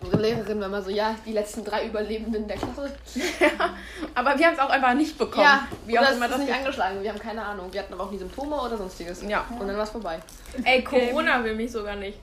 Unsere 0.00 0.22
Lehrerin 0.22 0.60
war 0.60 0.68
immer 0.68 0.80
so, 0.80 0.90
ja, 0.90 1.16
die 1.26 1.32
letzten 1.32 1.64
drei 1.64 1.86
Überlebenden 1.86 2.46
der 2.46 2.56
Klasse. 2.56 2.92
Aber 4.14 4.38
wir 4.38 4.46
haben 4.46 4.54
es 4.54 4.60
auch 4.60 4.70
einfach 4.70 4.94
nicht 4.94 5.18
bekommen. 5.18 5.42
Ja, 5.42 6.00
auch 6.00 6.08
es 6.08 6.16
immer 6.16 6.26
ist 6.26 6.32
das 6.32 6.40
nicht 6.40 6.54
angeschlagen. 6.54 7.02
Wir 7.02 7.10
haben 7.10 7.18
keine 7.18 7.44
Ahnung. 7.44 7.72
Wir 7.72 7.80
hatten 7.80 7.92
aber 7.94 8.04
auch 8.04 8.10
nie 8.10 8.18
Symptome 8.18 8.54
oder 8.60 8.76
sonstiges. 8.76 9.22
Ja. 9.22 9.44
Und 9.58 9.66
dann 9.66 9.76
war 9.76 9.84
es 9.84 9.90
vorbei. 9.90 10.20
Ey, 10.62 10.84
Corona 10.84 11.42
will 11.42 11.56
mich 11.56 11.72
sogar 11.72 11.96
nicht. 11.96 12.18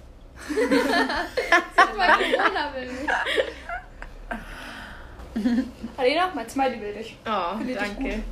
Sag 1.76 1.98
mal, 1.98 2.08
Corona 2.18 2.74
will 2.76 2.92
mich. 2.92 3.10
Alena, 5.98 6.32
mein 6.34 6.50
Smiley 6.50 6.82
will 6.82 6.94
dich. 6.94 7.18
Oh, 7.26 7.58
Finde 7.58 7.74
ich 7.74 7.78
danke. 7.78 8.24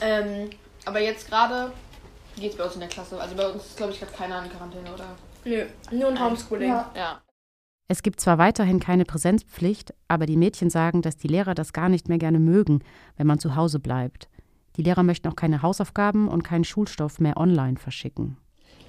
Ähm, 0.00 0.50
aber 0.84 1.00
jetzt 1.00 1.28
gerade 1.28 1.72
geht 2.36 2.52
es 2.52 2.58
bei 2.58 2.64
uns 2.64 2.74
in 2.74 2.80
der 2.80 2.88
Klasse. 2.88 3.20
Also 3.20 3.36
bei 3.36 3.46
uns 3.46 3.64
ist, 3.64 3.76
glaube 3.76 3.92
ich, 3.92 4.00
gerade 4.00 4.12
keiner 4.12 4.42
in 4.42 4.50
Quarantäne, 4.50 4.92
oder? 4.92 5.06
Nö, 5.44 5.64
nur 5.92 6.08
ein 6.08 6.20
Homeschooling. 6.20 6.68
Ja. 6.68 6.90
Ja. 6.94 7.20
Es 7.88 8.02
gibt 8.02 8.20
zwar 8.20 8.38
weiterhin 8.38 8.80
keine 8.80 9.04
Präsenzpflicht, 9.04 9.94
aber 10.08 10.26
die 10.26 10.36
Mädchen 10.36 10.70
sagen, 10.70 11.02
dass 11.02 11.16
die 11.16 11.28
Lehrer 11.28 11.54
das 11.54 11.72
gar 11.72 11.88
nicht 11.88 12.08
mehr 12.08 12.18
gerne 12.18 12.40
mögen, 12.40 12.80
wenn 13.16 13.28
man 13.28 13.38
zu 13.38 13.54
Hause 13.54 13.78
bleibt. 13.78 14.28
Die 14.76 14.82
Lehrer 14.82 15.04
möchten 15.04 15.28
auch 15.28 15.36
keine 15.36 15.62
Hausaufgaben 15.62 16.26
und 16.28 16.42
keinen 16.42 16.64
Schulstoff 16.64 17.20
mehr 17.20 17.36
online 17.36 17.76
verschicken. 17.76 18.36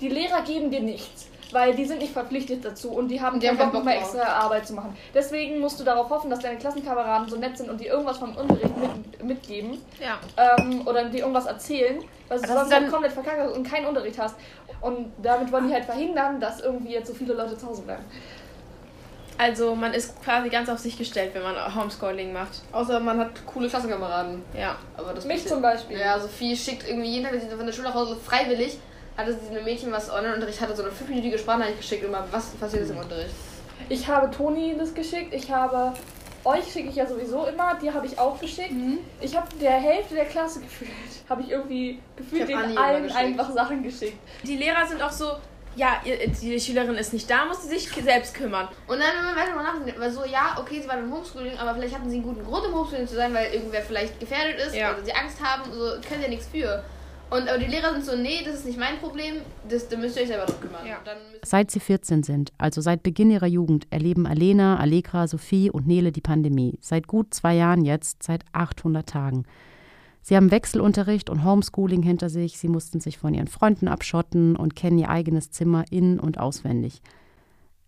Die 0.01 0.09
Lehrer 0.09 0.41
geben 0.41 0.71
dir 0.71 0.81
nichts, 0.81 1.27
weil 1.51 1.75
die 1.75 1.85
sind 1.85 1.99
nicht 1.99 2.11
verpflichtet 2.11 2.65
dazu 2.65 2.89
und 2.89 3.09
die 3.09 3.21
haben 3.21 3.39
Die 3.39 3.47
haben 3.47 3.55
keinen 3.57 3.71
keinen 3.71 3.83
Bock 3.83 3.85
mehr 3.85 3.99
Bock 3.99 4.03
extra 4.15 4.23
Arbeit 4.23 4.65
zu 4.67 4.73
machen. 4.73 4.95
Deswegen 5.13 5.59
musst 5.59 5.79
du 5.79 5.83
darauf 5.83 6.09
hoffen, 6.09 6.29
dass 6.31 6.39
deine 6.39 6.57
Klassenkameraden 6.57 7.29
so 7.29 7.37
nett 7.37 7.55
sind 7.57 7.69
und 7.69 7.79
dir 7.79 7.87
irgendwas 7.91 8.17
vom 8.17 8.35
Unterricht 8.35 8.75
mit, 8.77 9.23
mitgeben 9.23 9.77
Ja. 10.01 10.19
ähm, 10.57 10.85
oder 10.87 11.07
dir 11.09 11.19
irgendwas 11.19 11.45
erzählen, 11.45 11.99
weil 12.29 12.39
du 12.41 12.47
Das 12.47 12.51
sonst 12.57 12.71
dann- 12.71 12.89
komplett 12.91 13.13
verkackt 13.13 13.37
hast 13.39 13.55
und 13.55 13.63
keinen 13.63 13.85
Unterricht 13.85 14.17
hast. 14.19 14.35
Und 14.81 15.11
damit 15.21 15.51
wollen 15.51 15.67
die 15.67 15.73
halt 15.73 15.85
verhindern, 15.85 16.39
dass 16.39 16.59
irgendwie 16.61 16.93
jetzt 16.93 17.07
so 17.07 17.13
viele 17.13 17.33
Leute 17.35 17.57
zu 17.57 17.67
Hause 17.67 17.83
bleiben. 17.83 18.03
Also 19.37 19.75
man 19.75 19.93
ist 19.93 20.21
quasi 20.23 20.49
ganz 20.49 20.67
auf 20.69 20.79
sich 20.79 20.97
gestellt, 20.97 21.31
wenn 21.33 21.43
man 21.43 21.75
Homeschooling 21.75 22.33
macht. 22.33 22.61
Außer 22.71 22.99
man 22.99 23.19
hat 23.19 23.45
coole 23.45 23.69
Klassenkameraden. 23.69 24.43
Ja. 24.57 24.77
Aber 24.95 25.13
das 25.13 25.25
Mich 25.25 25.45
zum 25.45 25.61
Beispiel. 25.61 25.99
Ja, 25.99 26.19
Sophie 26.19 26.55
schickt 26.55 26.87
irgendwie 26.87 27.09
jeden 27.09 27.23
Tag, 27.23 27.33
wenn 27.33 27.41
sie 27.41 27.55
von 27.55 27.65
der 27.65 27.73
Schule 27.73 27.89
nach 27.89 27.95
Hause 27.95 28.15
freiwillig, 28.15 28.79
hatte 29.15 29.33
sie 29.33 29.49
einem 29.49 29.63
Mädchen, 29.63 29.91
was 29.91 30.11
Online-Unterricht 30.11 30.59
hatte, 30.59 30.75
so 30.75 30.83
eine 30.83 30.91
fünfminütige 30.91 31.37
Sprachnachricht 31.37 31.77
geschickt, 31.77 32.03
immer, 32.03 32.25
was 32.31 32.49
passiert 32.51 32.83
ist 32.83 32.91
im 32.91 32.97
Unterricht. 32.97 33.33
Ich 33.89 34.07
habe 34.07 34.29
Toni 34.31 34.75
das 34.77 34.93
geschickt, 34.93 35.33
ich 35.33 35.51
habe 35.51 35.93
euch 36.43 36.71
schicke 36.71 36.89
ich 36.89 36.95
ja 36.95 37.05
sowieso 37.05 37.45
immer, 37.45 37.75
die 37.75 37.91
habe 37.91 38.05
ich 38.05 38.17
auch 38.17 38.39
geschickt. 38.39 38.73
Ich 39.19 39.35
habe 39.35 39.47
der 39.61 39.71
Hälfte 39.71 40.15
der 40.15 40.25
Klasse 40.25 40.59
gefühlt, 40.61 40.91
habe 41.29 41.41
ich 41.41 41.51
irgendwie 41.51 41.99
gefühlt 42.15 42.49
Ich 42.49 42.55
den 42.55 42.77
allen 42.77 43.11
einfach 43.11 43.51
Sachen 43.51 43.83
geschickt. 43.83 44.17
Die 44.43 44.55
Lehrer 44.55 44.85
sind 44.87 45.01
auch 45.01 45.11
so, 45.11 45.33
ja, 45.77 46.01
die 46.41 46.59
Schülerin 46.59 46.95
ist 46.95 47.13
nicht 47.13 47.29
da, 47.29 47.45
muss 47.45 47.61
sie 47.63 47.69
sich 47.69 47.87
selbst 47.89 48.33
kümmern. 48.33 48.67
Und 48.87 48.99
dann, 48.99 49.09
wenn 49.17 49.25
man 49.25 49.35
weiter 49.35 49.55
nachdenkt, 49.55 49.99
weil 49.99 50.11
so, 50.11 50.25
ja, 50.25 50.57
okay, 50.59 50.81
sie 50.81 50.87
waren 50.89 51.05
im 51.05 51.13
Homeschooling, 51.13 51.57
aber 51.57 51.75
vielleicht 51.75 51.95
hatten 51.95 52.09
sie 52.09 52.15
einen 52.17 52.25
guten 52.25 52.43
Grund, 52.43 52.65
im 52.65 52.73
Homeschooling 52.73 53.07
zu 53.07 53.15
sein, 53.15 53.33
weil 53.33 53.53
irgendwer 53.53 53.81
vielleicht 53.81 54.19
gefährdet 54.19 54.59
ist 54.59 54.75
Ja. 54.75 54.93
oder 54.93 55.05
sie 55.05 55.13
Angst 55.13 55.41
haben, 55.41 55.71
so, 55.71 55.79
können 56.07 56.19
sie 56.19 56.23
ja 56.23 56.29
nichts 56.29 56.47
für. 56.47 56.83
Und 57.29 57.49
aber 57.49 57.57
die 57.57 57.65
Lehrer 57.65 57.91
sind 57.91 58.05
so, 58.05 58.15
nee, 58.15 58.41
das 58.45 58.55
ist 58.55 58.65
nicht 58.65 58.79
mein 58.79 58.97
Problem, 58.99 59.35
das, 59.69 59.89
da 59.89 59.97
müsst 59.97 60.15
ihr 60.15 60.21
euch 60.23 60.29
selber 60.29 60.45
drum 60.45 60.61
kümmern. 60.61 60.85
Ja. 60.85 60.97
Dann 61.03 61.17
Seit 61.43 61.71
sie 61.71 61.81
14 61.81 62.23
sind, 62.23 62.53
also 62.57 62.79
seit 62.81 63.03
Beginn 63.03 63.29
ihrer 63.31 63.47
Jugend, 63.47 63.85
erleben 63.89 64.25
Alena, 64.25 64.77
Allegra, 64.79 65.27
Sophie 65.27 65.69
und 65.69 65.87
Nele 65.87 66.11
die 66.11 66.21
Pandemie. 66.21 66.79
Seit 66.81 67.05
gut 67.07 67.33
zwei 67.33 67.53
Jahren 67.55 67.83
jetzt, 67.83 68.23
seit 68.23 68.45
800 68.53 69.07
Tagen. 69.07 69.45
Sie 70.21 70.35
haben 70.35 70.51
Wechselunterricht 70.51 71.29
und 71.29 71.43
Homeschooling 71.43 72.01
hinter 72.01 72.29
sich. 72.29 72.57
Sie 72.57 72.67
mussten 72.67 72.99
sich 72.99 73.17
von 73.17 73.33
ihren 73.33 73.47
Freunden 73.47 73.87
abschotten 73.87 74.55
und 74.55 74.75
kennen 74.75 74.99
ihr 74.99 75.09
eigenes 75.09 75.51
Zimmer 75.51 75.85
in- 75.89 76.19
und 76.19 76.37
auswendig. 76.39 77.01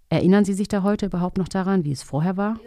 Erinnern 0.10 0.46
Sie 0.46 0.54
sich 0.54 0.68
da 0.68 0.82
heute 0.84 1.08
überhaupt 1.08 1.38
noch 1.38 1.50
daran, 1.50 1.84
wie 1.84 1.92
es 1.92 2.02
vorher 2.02 2.38
war? 2.38 2.58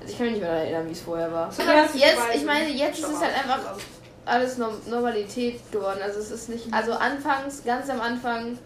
Also 0.00 0.12
ich 0.12 0.16
kann 0.16 0.26
mich 0.26 0.34
nicht 0.34 0.42
mehr 0.42 0.50
daran 0.50 0.66
erinnern, 0.66 0.88
wie 0.88 0.92
es 0.92 1.00
vorher 1.00 1.32
war. 1.32 1.50
Jetzt, 1.94 1.96
ich 2.34 2.44
meine, 2.44 2.70
jetzt 2.70 2.98
ist 2.98 3.08
es 3.08 3.20
halt 3.20 3.34
einfach 3.34 3.76
alles 4.24 4.58
Normalität 4.58 5.60
geworden. 5.70 6.00
Also 6.02 6.20
es 6.20 6.30
ist 6.30 6.48
nicht. 6.48 6.72
Also 6.72 6.92
anfangs, 6.92 7.64
ganz 7.64 7.88
am 7.90 8.00
Anfang 8.00 8.58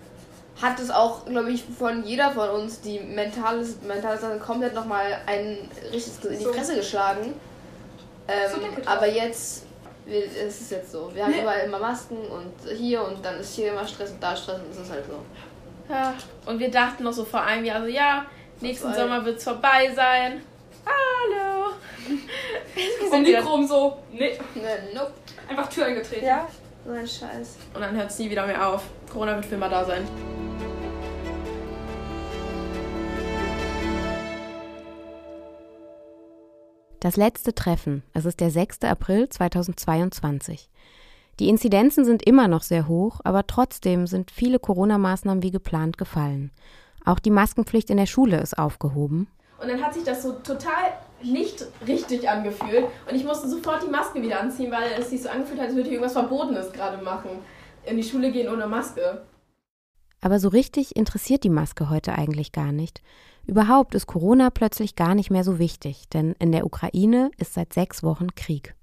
hat 0.61 0.79
es 0.81 0.91
auch, 0.91 1.25
glaube 1.27 1.51
ich, 1.51 1.65
von 1.65 2.05
jeder 2.05 2.31
von 2.33 2.49
uns 2.51 2.81
die 2.81 3.01
mentale, 3.01 3.67
mentale 3.87 4.19
Sache 4.19 4.39
komplett 4.39 4.75
nochmal 4.75 5.19
ein 5.27 5.59
richtiges 5.93 6.25
in 6.25 6.39
die 6.39 6.45
Fresse 6.45 6.77
geschlagen. 6.77 7.35
Ähm, 8.29 8.61
aber 8.87 9.09
jetzt 9.09 9.67
es 10.07 10.61
ist 10.61 10.71
jetzt 10.71 10.93
so. 10.93 11.11
Wir 11.15 11.25
haben 11.25 11.35
überall 11.35 11.61
immer 11.61 11.79
Masken 11.79 12.17
und 12.17 12.53
hier 12.77 13.03
und 13.03 13.25
dann 13.25 13.39
ist 13.39 13.55
hier 13.55 13.73
immer 13.73 13.87
Stress 13.87 14.11
und 14.11 14.23
da 14.23 14.37
Stress 14.37 14.61
und 14.61 14.71
es 14.71 14.79
ist 14.79 14.91
halt 14.91 15.05
so. 15.07 15.19
Ja, 15.93 16.15
und 16.47 16.59
wir 16.59 16.71
dachten 16.71 17.05
noch 17.05 17.13
so 17.13 17.25
vor 17.25 17.43
einem 17.43 17.65
Jahr 17.65 17.83
so, 17.83 17.87
ja, 17.87 18.27
nächsten 18.61 18.93
Sommer 18.95 19.25
wird 19.25 19.39
es 19.39 19.45
vorbei 19.45 19.93
sein. 19.95 20.43
Hallo! 20.85 21.75
Und 23.11 23.23
Mikro 23.23 23.63
so, 23.67 23.99
nee. 24.13 24.39
Nee, 24.55 24.63
nope. 24.95 25.13
Einfach 25.49 25.69
Tür 25.69 25.87
eingetreten. 25.87 26.25
Ja, 26.25 26.49
so 26.85 26.93
ein 26.93 27.07
Scheiß. 27.07 27.57
Und 27.75 27.81
dann 27.81 27.97
hört 27.97 28.11
es 28.11 28.19
nie 28.19 28.31
wieder 28.31 28.47
mehr 28.47 28.67
auf. 28.67 28.83
Corona 29.11 29.37
wird 29.37 29.47
für 29.47 29.55
immer 29.55 29.69
da 29.69 29.85
sein. 29.85 30.07
Das 37.03 37.17
letzte 37.17 37.53
Treffen. 37.53 38.05
Es 38.13 38.27
ist 38.27 38.39
der 38.39 38.53
6. 38.53 38.83
April 38.83 39.29
2022. 39.29 40.71
Die 41.41 41.49
Inzidenzen 41.49 42.05
sind 42.05 42.23
immer 42.25 42.47
noch 42.47 42.63
sehr 42.63 42.87
hoch, 42.87 43.19
aber 43.25 43.45
trotzdem 43.49 44.07
sind 44.07 44.31
viele 44.31 44.61
Corona-Maßnahmen 44.61 45.43
wie 45.43 45.51
geplant 45.51 45.99
gefallen. 45.99 46.53
Auch 47.05 47.19
die 47.19 47.33
Maskenpflicht 47.33 47.91
in 47.91 47.97
der 47.97 48.07
Schule 48.07 48.41
ist 48.41 48.57
aufgehoben. 48.57 49.27
Und 49.61 49.69
dann 49.69 49.83
hat 49.83 49.95
sich 49.95 50.05
das 50.05 50.23
so 50.23 50.35
total 50.35 50.93
nicht 51.25 51.67
richtig 51.89 52.31
angefühlt. 52.31 52.85
Und 53.11 53.17
ich 53.17 53.25
musste 53.25 53.49
sofort 53.49 53.83
die 53.83 53.91
Maske 53.91 54.23
wieder 54.23 54.39
anziehen, 54.39 54.71
weil 54.71 54.93
es 54.97 55.11
sich 55.11 55.23
so 55.23 55.29
angefühlt 55.29 55.59
hat, 55.59 55.67
als 55.67 55.75
würde 55.75 55.89
ich 55.89 55.95
irgendwas 55.95 56.13
Verbotenes 56.13 56.73
gerade 56.73 57.03
machen. 57.03 57.31
In 57.85 57.97
die 57.97 58.05
Schule 58.05 58.31
gehen 58.31 58.49
ohne 58.49 58.69
Maske. 58.69 59.23
Aber 60.21 60.39
so 60.39 60.51
richtig 60.51 60.95
interessiert 60.95 61.43
die 61.43 61.51
Maske 61.51 61.91
heute 61.91 62.13
eigentlich 62.13 62.53
gar 62.53 62.71
nicht. 62.71 63.03
Überhaupt 63.47 63.95
ist 63.95 64.07
Corona 64.07 64.51
plötzlich 64.51 64.95
gar 64.95 65.15
nicht 65.15 65.31
mehr 65.31 65.45
so 65.45 65.59
wichtig, 65.59 66.09
denn 66.09 66.35
in 66.39 66.53
der 66.53 66.65
Ukraine 66.65 67.31
ist 67.39 67.55
seit 67.55 67.73
sechs 67.73 68.03
Wochen 68.03 68.35
Krieg. 68.35 68.75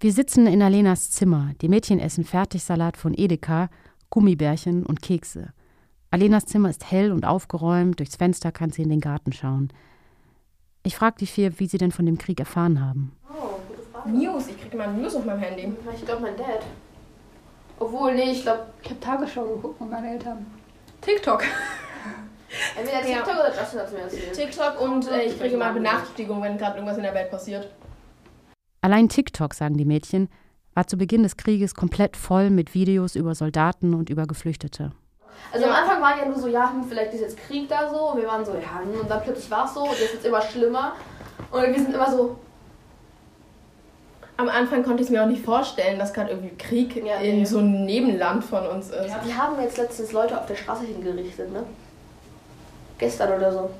Wir 0.00 0.12
sitzen 0.12 0.46
in 0.46 0.62
Alenas 0.62 1.10
Zimmer. 1.10 1.52
Die 1.60 1.68
Mädchen 1.68 2.00
essen 2.00 2.24
Fertigsalat 2.24 2.96
von 2.96 3.14
Edeka, 3.14 3.68
Gummibärchen 4.10 4.84
und 4.84 5.02
Kekse. 5.02 5.52
Alenas 6.10 6.46
Zimmer 6.46 6.70
ist 6.70 6.90
hell 6.90 7.12
und 7.12 7.24
aufgeräumt, 7.24 7.98
durchs 7.98 8.16
Fenster 8.16 8.52
kann 8.52 8.70
sie 8.70 8.82
in 8.82 8.90
den 8.90 9.00
Garten 9.00 9.32
schauen. 9.32 9.72
Ich 10.82 10.96
frage 10.96 11.16
die 11.20 11.26
vier, 11.26 11.58
wie 11.60 11.66
sie 11.66 11.78
denn 11.78 11.92
von 11.92 12.06
dem 12.06 12.18
Krieg 12.18 12.40
erfahren 12.40 12.84
haben. 12.84 13.12
Oh, 13.30 13.60
gute 13.68 13.82
Frage. 13.92 14.10
News, 14.10 14.48
ich 14.48 14.60
kriege 14.60 14.74
immer 14.74 14.88
News 14.88 15.14
auf 15.14 15.24
meinem 15.24 15.38
Handy. 15.38 15.72
Ich 15.94 16.04
glaube, 16.04 16.22
mein 16.22 16.36
Dad. 16.36 16.64
Obwohl, 17.78 18.14
nee, 18.14 18.32
ich 18.32 18.42
glaube. 18.42 18.66
Ich 18.82 18.90
habe 18.90 19.00
Tagesschau 19.00 19.44
geguckt 19.44 19.80
mit 19.80 19.90
meinen 19.90 20.06
Eltern. 20.06 20.46
TikTok. 21.00 21.44
Entweder 22.76 23.02
TikTok 23.02 23.34
ja. 23.34 23.40
oder 23.40 23.54
Justin 23.54 23.78
hat 23.80 23.86
es 23.86 23.92
mir 23.92 24.00
erzählt. 24.00 24.32
TikTok 24.32 24.80
und 24.80 25.10
äh, 25.10 25.22
ich 25.22 25.38
kriege 25.38 25.54
immer 25.54 25.72
Benachrichtigungen, 25.72 26.42
wenn 26.42 26.58
gerade 26.58 26.76
irgendwas 26.76 26.96
in 26.96 27.02
der 27.02 27.14
Welt 27.14 27.30
passiert. 27.30 27.68
Allein 28.82 29.08
TikTok, 29.08 29.54
sagen 29.54 29.76
die 29.76 29.84
Mädchen, 29.84 30.28
war 30.74 30.86
zu 30.86 30.96
Beginn 30.96 31.22
des 31.22 31.36
Krieges 31.36 31.74
komplett 31.74 32.16
voll 32.16 32.50
mit 32.50 32.74
Videos 32.74 33.14
über 33.14 33.34
Soldaten 33.34 33.94
und 33.94 34.10
über 34.10 34.26
Geflüchtete. 34.26 34.92
Also 35.52 35.66
am 35.66 35.72
Anfang 35.72 36.00
war 36.00 36.18
ja 36.18 36.26
nur 36.26 36.38
so, 36.38 36.48
ja, 36.48 36.70
hm, 36.70 36.84
vielleicht 36.88 37.14
ist 37.14 37.20
jetzt 37.20 37.38
Krieg 37.38 37.68
da 37.68 37.90
so. 37.90 38.12
Und 38.12 38.20
wir 38.20 38.28
waren 38.28 38.44
so, 38.44 38.52
ja, 38.52 38.80
hm, 38.80 39.00
und 39.00 39.10
dann 39.10 39.22
plötzlich 39.22 39.50
war 39.50 39.66
es 39.66 39.74
so. 39.74 39.82
Und 39.82 39.98
jetzt 39.98 40.12
wird 40.12 40.20
es 40.20 40.24
immer 40.24 40.42
schlimmer. 40.42 40.92
Und 41.50 41.62
wir 41.62 41.74
sind 41.74 41.94
immer 41.94 42.10
so. 42.10 42.36
Am 44.36 44.48
Anfang 44.48 44.82
konnte 44.82 45.02
ich 45.02 45.08
es 45.08 45.12
mir 45.12 45.22
auch 45.22 45.28
nicht 45.28 45.44
vorstellen, 45.44 45.98
dass 45.98 46.12
gerade 46.12 46.30
irgendwie 46.30 46.56
Krieg 46.56 46.96
ja, 46.96 47.16
in 47.16 47.38
nee. 47.38 47.44
so 47.44 47.58
einem 47.58 47.84
Nebenland 47.84 48.42
von 48.42 48.66
uns 48.66 48.90
ist. 48.90 49.08
Ja, 49.08 49.20
die 49.24 49.34
haben 49.34 49.60
jetzt 49.60 49.76
letztens 49.76 50.12
Leute 50.12 50.38
auf 50.38 50.46
der 50.46 50.56
Straße 50.56 50.84
hingerichtet, 50.84 51.52
ne? 51.52 51.64
Gestern 53.02 53.32
oder 53.32 53.50
so. 53.50 53.70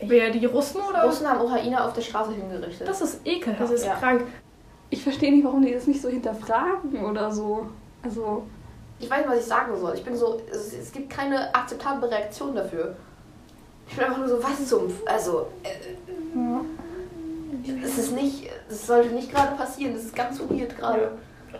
Wer, 0.00 0.30
die 0.30 0.46
Russen 0.46 0.80
oder? 0.80 1.04
Russen 1.04 1.28
haben 1.28 1.42
Ukrainer 1.42 1.84
auf 1.84 1.92
der 1.92 2.00
Straße 2.00 2.32
hingerichtet. 2.32 2.88
Das 2.88 3.02
ist 3.02 3.20
ekelhaft. 3.26 3.60
Das 3.60 3.70
ist 3.70 3.84
ja. 3.84 3.94
krank. 3.96 4.22
Ich 4.88 5.02
verstehe 5.02 5.30
nicht, 5.30 5.44
warum 5.44 5.60
die 5.60 5.74
das 5.74 5.86
nicht 5.86 6.00
so 6.00 6.08
hinterfragen 6.08 7.04
oder 7.04 7.30
so. 7.30 7.66
Also. 8.02 8.44
Ich 8.98 9.10
weiß 9.10 9.18
nicht, 9.18 9.28
was 9.28 9.38
ich 9.40 9.44
sagen 9.44 9.78
soll. 9.78 9.94
Ich 9.96 10.02
bin 10.02 10.16
so, 10.16 10.40
es, 10.50 10.72
es 10.72 10.92
gibt 10.92 11.10
keine 11.10 11.54
akzeptable 11.54 12.10
Reaktion 12.10 12.54
dafür. 12.54 12.96
Ich 13.86 13.96
bin 13.96 14.06
einfach 14.06 14.18
nur 14.18 14.28
so, 14.28 14.42
was 14.42 14.66
zum. 14.66 14.90
Also. 15.04 15.48
Äh, 15.62 15.68
ja. 16.34 16.60
Es 17.84 17.98
ist 17.98 18.12
nicht. 18.12 18.48
Es 18.70 18.86
sollte 18.86 19.10
nicht 19.10 19.30
gerade 19.30 19.54
passieren. 19.56 19.94
Es 19.94 20.04
ist 20.04 20.16
ganz 20.16 20.40
weird 20.40 20.74
gerade. 20.78 21.02
Ja. 21.02 21.58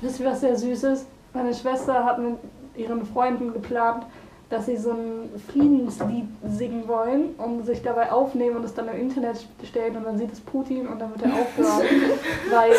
Wisst 0.00 0.18
ihr, 0.18 0.24
was 0.24 0.40
sehr 0.40 0.56
süß 0.56 0.82
ist? 0.84 1.04
Meine 1.34 1.54
Schwester 1.54 2.06
hat 2.06 2.18
mit 2.18 2.38
ihren 2.74 3.04
Freunden 3.04 3.52
geplant, 3.52 4.06
dass 4.50 4.66
sie 4.66 4.76
so 4.76 4.90
ein 4.90 5.30
Friedenslied 5.50 6.26
singen 6.48 6.88
wollen 6.88 7.34
und 7.38 7.64
sich 7.64 7.82
dabei 7.82 8.10
aufnehmen 8.10 8.56
und 8.56 8.64
es 8.64 8.74
dann 8.74 8.88
im 8.88 8.98
Internet 8.98 9.46
stellen 9.64 9.96
und 9.96 10.04
dann 10.04 10.18
sieht 10.18 10.32
es 10.32 10.40
Putin 10.40 10.88
und 10.88 10.98
dann 10.98 11.10
wird 11.12 11.22
er 11.22 11.40
aufhören. 11.40 11.86
weil 12.50 12.72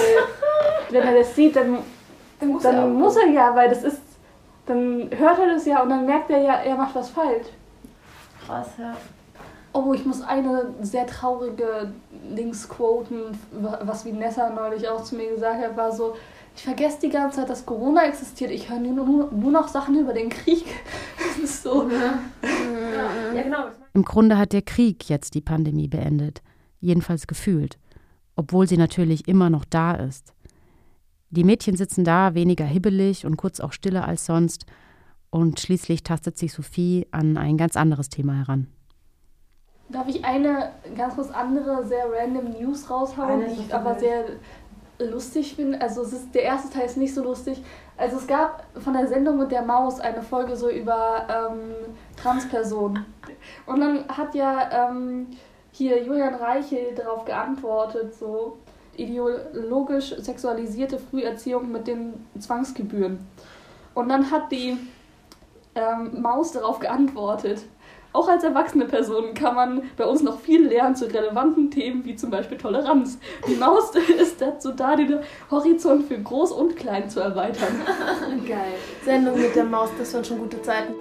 wenn 0.89 1.01
er 1.01 1.19
das 1.19 1.34
sieht, 1.34 1.55
dann, 1.55 1.77
dann, 2.41 2.49
muss, 2.49 2.63
dann 2.63 2.75
er 2.75 2.88
muss 2.88 3.15
er 3.15 3.27
ja, 3.27 3.55
weil 3.55 3.69
das 3.69 3.84
ist, 3.84 4.01
dann 4.65 5.10
hört 5.17 5.39
er 5.39 5.53
das 5.53 5.65
ja 5.65 5.81
und 5.81 5.89
dann 5.89 6.05
merkt 6.05 6.29
er 6.29 6.41
ja, 6.41 6.55
er 6.55 6.75
macht 6.75 6.93
was 6.93 7.10
falsch. 7.10 7.47
Krass, 8.45 8.71
ja. 8.77 8.93
Oh, 9.73 9.93
ich 9.93 10.05
muss 10.05 10.21
eine 10.21 10.73
sehr 10.81 11.07
traurige 11.07 11.93
Links 12.29 12.67
quoten, 12.67 13.39
was 13.51 14.05
Vanessa 14.05 14.49
neulich 14.49 14.89
auch 14.89 15.01
zu 15.01 15.15
mir 15.15 15.29
gesagt 15.29 15.63
hat, 15.63 15.77
war 15.77 15.93
so, 15.93 16.15
ich 16.55 16.63
vergesse 16.63 16.99
die 17.01 17.09
ganze 17.09 17.37
Zeit, 17.37 17.49
dass 17.49 17.65
Corona 17.65 18.05
existiert. 18.05 18.51
Ich 18.51 18.69
höre 18.69 18.79
nur, 18.79 19.05
nur, 19.05 19.31
nur 19.31 19.51
noch 19.51 19.67
Sachen 19.67 19.99
über 19.99 20.13
den 20.13 20.29
Krieg. 20.29 20.65
so. 21.45 21.89
Ja. 21.89 22.19
ja, 23.33 23.43
genau. 23.43 23.65
Im 23.93 24.03
Grunde 24.03 24.37
hat 24.37 24.53
der 24.53 24.61
Krieg 24.61 25.09
jetzt 25.09 25.33
die 25.33 25.41
Pandemie 25.41 25.87
beendet. 25.87 26.41
Jedenfalls 26.79 27.27
gefühlt. 27.27 27.77
Obwohl 28.35 28.67
sie 28.67 28.77
natürlich 28.77 29.27
immer 29.27 29.49
noch 29.49 29.65
da 29.65 29.93
ist. 29.93 30.33
Die 31.29 31.45
Mädchen 31.45 31.77
sitzen 31.77 32.03
da, 32.03 32.35
weniger 32.35 32.65
hibbelig 32.65 33.25
und 33.25 33.37
kurz 33.37 33.59
auch 33.61 33.71
stiller 33.71 34.07
als 34.07 34.25
sonst. 34.25 34.65
Und 35.29 35.61
schließlich 35.61 36.03
tastet 36.03 36.37
sich 36.37 36.51
Sophie 36.51 37.07
an 37.11 37.37
ein 37.37 37.57
ganz 37.57 37.77
anderes 37.77 38.09
Thema 38.09 38.33
heran. 38.33 38.67
Darf 39.89 40.07
ich 40.07 40.23
eine 40.23 40.71
ganz 40.95 41.15
kurz 41.15 41.31
andere, 41.31 41.85
sehr 41.85 42.05
random 42.11 42.51
News 42.51 42.89
raushauen, 42.89 43.45
die 43.45 43.61
ich 43.61 43.73
aber 43.73 43.97
sehr 43.99 44.25
lustig 45.05 45.55
finde. 45.55 45.81
Also 45.81 46.01
es 46.01 46.13
ist, 46.13 46.35
der 46.35 46.43
erste 46.43 46.71
Teil 46.71 46.85
ist 46.85 46.97
nicht 46.97 47.13
so 47.13 47.23
lustig. 47.23 47.63
Also 47.97 48.17
es 48.17 48.27
gab 48.27 48.65
von 48.79 48.93
der 48.93 49.07
Sendung 49.07 49.37
mit 49.37 49.51
der 49.51 49.61
Maus 49.61 49.99
eine 49.99 50.21
Folge 50.21 50.55
so 50.55 50.69
über 50.69 51.27
ähm, 51.29 51.95
Transpersonen. 52.15 53.05
Und 53.65 53.79
dann 53.79 54.07
hat 54.07 54.35
ja 54.35 54.89
ähm, 54.89 55.27
hier 55.71 56.03
Julian 56.03 56.35
Reichel 56.35 56.95
darauf 56.95 57.25
geantwortet, 57.25 58.13
so 58.15 58.57
ideologisch 58.97 60.15
sexualisierte 60.17 60.99
Früherziehung 60.99 61.71
mit 61.71 61.87
den 61.87 62.25
Zwangsgebühren. 62.39 63.25
Und 63.93 64.09
dann 64.09 64.29
hat 64.31 64.51
die 64.51 64.77
ähm, 65.75 66.21
Maus 66.21 66.51
darauf 66.51 66.79
geantwortet. 66.79 67.63
Auch 68.13 68.28
als 68.28 68.43
erwachsene 68.43 68.86
Person 68.86 69.34
kann 69.34 69.56
man 69.56 69.84
bei 69.95 70.06
uns 70.06 70.21
noch 70.21 70.39
viel 70.39 70.67
lernen 70.67 70.95
zu 70.95 71.06
relevanten 71.06 71.71
Themen 71.71 72.04
wie 72.04 72.15
zum 72.15 72.30
Beispiel 72.30 72.58
Toleranz. 72.58 73.17
Die 73.47 73.56
Maus 73.56 73.91
ist 74.19 74.41
dazu 74.41 74.71
da, 74.74 74.95
den 74.97 75.19
Horizont 75.49 76.07
für 76.07 76.20
Groß 76.20 76.51
und 76.51 76.76
Klein 76.76 77.09
zu 77.09 77.22
erweitern. 77.22 77.82
Geil. 78.47 78.74
Sendung 79.05 79.39
mit 79.39 79.55
der 79.55 79.64
Maus, 79.64 79.89
das 79.97 80.14
waren 80.14 80.26
schon 80.26 80.39
gute 80.39 80.62
Zeiten. 80.62 80.93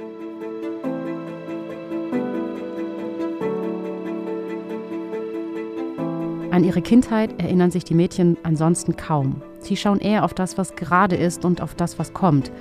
An 6.53 6.65
ihre 6.65 6.83
Kindheit 6.83 7.41
erinnern 7.41 7.71
sich 7.71 7.85
die 7.85 7.95
Mädchen 7.95 8.37
ansonsten 8.45 8.97
kaum. 8.97 9.43
Sie 9.59 9.77
schauen 9.77 9.99
eher 9.99 10.25
auf 10.25 10.35
das, 10.35 10.59
was 10.59 10.77
gerade 10.77 11.17
ist 11.17 11.45
und 11.45 11.61
auf 11.61 11.75
das, 11.75 11.99
was 11.99 12.13
kommt, 12.13 12.53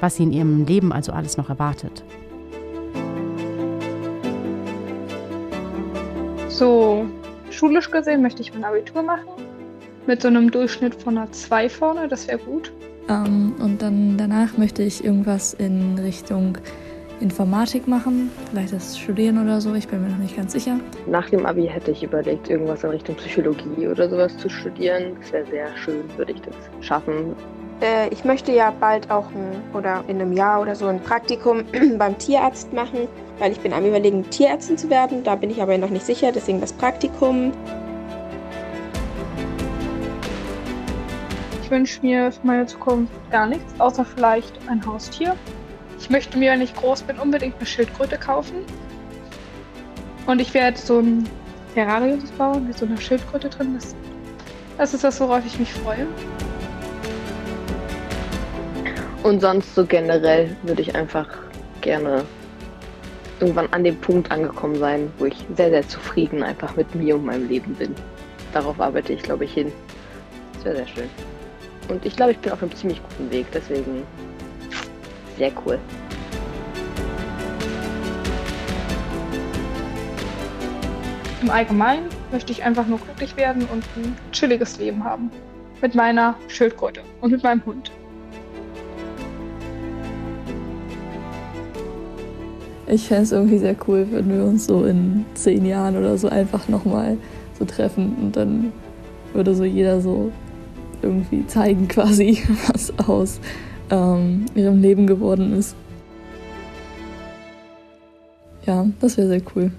was 0.00 0.16
sie 0.16 0.24
in 0.24 0.32
ihrem 0.32 0.66
Leben 0.66 0.92
also 0.92 1.12
alles 1.12 1.36
noch 1.36 1.48
erwartet. 1.48 2.04
So, 6.58 7.06
schulisch 7.50 7.88
gesehen 7.88 8.20
möchte 8.20 8.42
ich 8.42 8.52
mein 8.52 8.64
Abitur 8.64 9.00
machen. 9.00 9.28
Mit 10.08 10.22
so 10.22 10.26
einem 10.26 10.50
Durchschnitt 10.50 10.92
von 10.92 11.16
einer 11.16 11.30
2 11.30 11.68
vorne, 11.68 12.08
das 12.08 12.26
wäre 12.26 12.38
gut. 12.38 12.72
Ähm, 13.08 13.54
und 13.60 13.80
dann 13.80 14.18
danach 14.18 14.58
möchte 14.58 14.82
ich 14.82 15.04
irgendwas 15.04 15.54
in 15.54 15.96
Richtung 16.00 16.58
Informatik 17.20 17.86
machen, 17.86 18.32
vielleicht 18.50 18.72
das 18.72 18.98
Studieren 18.98 19.40
oder 19.40 19.60
so, 19.60 19.72
ich 19.74 19.86
bin 19.86 20.02
mir 20.02 20.08
noch 20.08 20.18
nicht 20.18 20.36
ganz 20.36 20.52
sicher. 20.52 20.80
Nach 21.06 21.30
dem 21.30 21.46
Abi 21.46 21.68
hätte 21.68 21.92
ich 21.92 22.02
überlegt, 22.02 22.50
irgendwas 22.50 22.82
in 22.82 22.90
Richtung 22.90 23.14
Psychologie 23.14 23.86
oder 23.86 24.10
sowas 24.10 24.36
zu 24.38 24.48
studieren. 24.48 25.16
Das 25.20 25.32
wäre 25.32 25.46
sehr 25.46 25.76
schön, 25.76 26.02
würde 26.16 26.32
ich 26.32 26.40
das 26.40 26.56
schaffen. 26.80 27.36
Äh, 27.80 28.08
ich 28.08 28.24
möchte 28.24 28.52
ja 28.52 28.70
bald 28.70 29.10
auch 29.10 29.26
ein, 29.30 29.62
oder 29.74 30.02
in 30.08 30.20
einem 30.20 30.32
Jahr 30.32 30.60
oder 30.60 30.74
so 30.74 30.86
ein 30.86 31.00
Praktikum 31.00 31.64
beim 31.98 32.18
Tierarzt 32.18 32.72
machen, 32.72 33.08
weil 33.38 33.52
ich 33.52 33.60
bin 33.60 33.72
am 33.72 33.84
überlegen, 33.84 34.28
Tierärztin 34.30 34.76
zu 34.76 34.90
werden. 34.90 35.22
Da 35.22 35.36
bin 35.36 35.50
ich 35.50 35.62
aber 35.62 35.78
noch 35.78 35.90
nicht 35.90 36.04
sicher, 36.04 36.32
deswegen 36.32 36.60
das 36.60 36.72
Praktikum. 36.72 37.52
Ich 41.62 41.70
wünsche 41.70 42.00
mir 42.00 42.32
für 42.32 42.46
meine 42.46 42.66
Zukunft 42.66 43.12
gar 43.30 43.46
nichts, 43.46 43.78
außer 43.78 44.04
vielleicht 44.04 44.58
ein 44.68 44.84
Haustier. 44.84 45.36
Ich 46.00 46.08
möchte 46.10 46.38
mir, 46.38 46.52
wenn 46.52 46.62
ich 46.62 46.74
groß 46.74 47.02
bin, 47.02 47.18
unbedingt 47.18 47.56
eine 47.56 47.66
Schildkröte 47.66 48.16
kaufen. 48.16 48.64
Und 50.26 50.40
ich 50.40 50.54
werde 50.54 50.78
so 50.78 51.00
ein 51.00 51.28
Terrarium 51.74 52.22
bauen, 52.38 52.66
mit 52.66 52.78
so 52.78 52.86
einer 52.86 52.96
Schildkröte 52.96 53.48
drin 53.50 53.76
ist. 53.76 53.94
Das 54.78 54.94
ist 54.94 55.04
das, 55.04 55.20
worauf 55.20 55.44
ich 55.44 55.58
mich 55.58 55.72
freue. 55.72 56.06
Und 59.22 59.40
sonst 59.40 59.74
so 59.74 59.84
generell 59.84 60.56
würde 60.62 60.82
ich 60.82 60.94
einfach 60.94 61.28
gerne 61.80 62.24
irgendwann 63.40 63.68
an 63.72 63.84
dem 63.84 63.96
Punkt 64.00 64.30
angekommen 64.30 64.76
sein, 64.76 65.12
wo 65.18 65.26
ich 65.26 65.36
sehr, 65.56 65.70
sehr 65.70 65.86
zufrieden 65.86 66.42
einfach 66.42 66.76
mit 66.76 66.94
mir 66.94 67.16
und 67.16 67.24
meinem 67.24 67.48
Leben 67.48 67.74
bin. 67.74 67.94
Darauf 68.52 68.80
arbeite 68.80 69.12
ich, 69.12 69.22
glaube 69.22 69.44
ich, 69.44 69.52
hin. 69.52 69.72
Das 70.54 70.64
wäre 70.64 70.76
sehr 70.76 70.86
schön. 70.88 71.10
Und 71.88 72.04
ich 72.04 72.16
glaube, 72.16 72.32
ich 72.32 72.38
bin 72.38 72.52
auf 72.52 72.62
einem 72.62 72.74
ziemlich 72.74 73.00
guten 73.02 73.30
Weg, 73.30 73.46
deswegen 73.52 74.04
sehr 75.36 75.52
cool. 75.64 75.78
Im 81.40 81.50
Allgemeinen 81.50 82.08
möchte 82.32 82.52
ich 82.52 82.64
einfach 82.64 82.86
nur 82.86 82.98
glücklich 82.98 83.36
werden 83.36 83.66
und 83.72 83.84
ein 83.96 84.16
chilliges 84.32 84.78
Leben 84.78 85.04
haben. 85.04 85.30
Mit 85.80 85.94
meiner 85.94 86.34
Schildkröte 86.48 87.02
und 87.20 87.30
mit 87.30 87.42
meinem 87.42 87.64
Hund. 87.64 87.92
Ich 92.90 93.06
fände 93.06 93.24
es 93.24 93.32
irgendwie 93.32 93.58
sehr 93.58 93.76
cool, 93.86 94.06
wenn 94.10 94.28
wir 94.30 94.44
uns 94.44 94.66
so 94.66 94.84
in 94.84 95.26
zehn 95.34 95.66
Jahren 95.66 95.96
oder 95.96 96.16
so 96.16 96.28
einfach 96.28 96.68
nochmal 96.68 97.18
so 97.58 97.66
treffen 97.66 98.16
und 98.20 98.36
dann 98.36 98.72
würde 99.34 99.54
so 99.54 99.64
jeder 99.64 100.00
so 100.00 100.32
irgendwie 101.02 101.46
zeigen 101.46 101.86
quasi, 101.88 102.42
was 102.68 102.92
aus 103.06 103.40
ähm, 103.90 104.46
ihrem 104.54 104.80
Leben 104.80 105.06
geworden 105.06 105.52
ist. 105.58 105.76
Ja, 108.64 108.86
das 109.00 109.16
wäre 109.16 109.28
sehr 109.28 109.42
cool. 109.54 109.70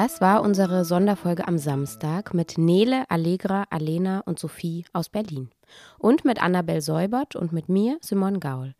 Das 0.00 0.20
war 0.20 0.42
unsere 0.42 0.84
Sonderfolge 0.84 1.48
am 1.48 1.58
Samstag 1.58 2.32
mit 2.32 2.56
Nele, 2.56 3.10
Allegra, 3.10 3.64
Alena 3.68 4.20
und 4.20 4.38
Sophie 4.38 4.84
aus 4.92 5.08
Berlin. 5.08 5.50
Und 5.98 6.24
mit 6.24 6.40
Annabel 6.40 6.82
Säubert 6.82 7.34
und 7.34 7.52
mit 7.52 7.68
mir, 7.68 7.98
Simon 8.00 8.38
Gaul. 8.38 8.76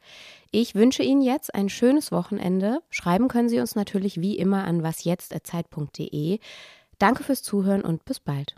Ich 0.52 0.76
wünsche 0.76 1.02
Ihnen 1.02 1.20
jetzt 1.20 1.56
ein 1.56 1.70
schönes 1.70 2.12
Wochenende. 2.12 2.82
Schreiben 2.88 3.26
können 3.26 3.48
Sie 3.48 3.58
uns 3.58 3.74
natürlich 3.74 4.20
wie 4.20 4.38
immer 4.38 4.62
an 4.62 4.84
wasjetzt.zeit.de. 4.84 6.38
Danke 7.00 7.24
fürs 7.24 7.42
Zuhören 7.42 7.82
und 7.82 8.04
bis 8.04 8.20
bald. 8.20 8.54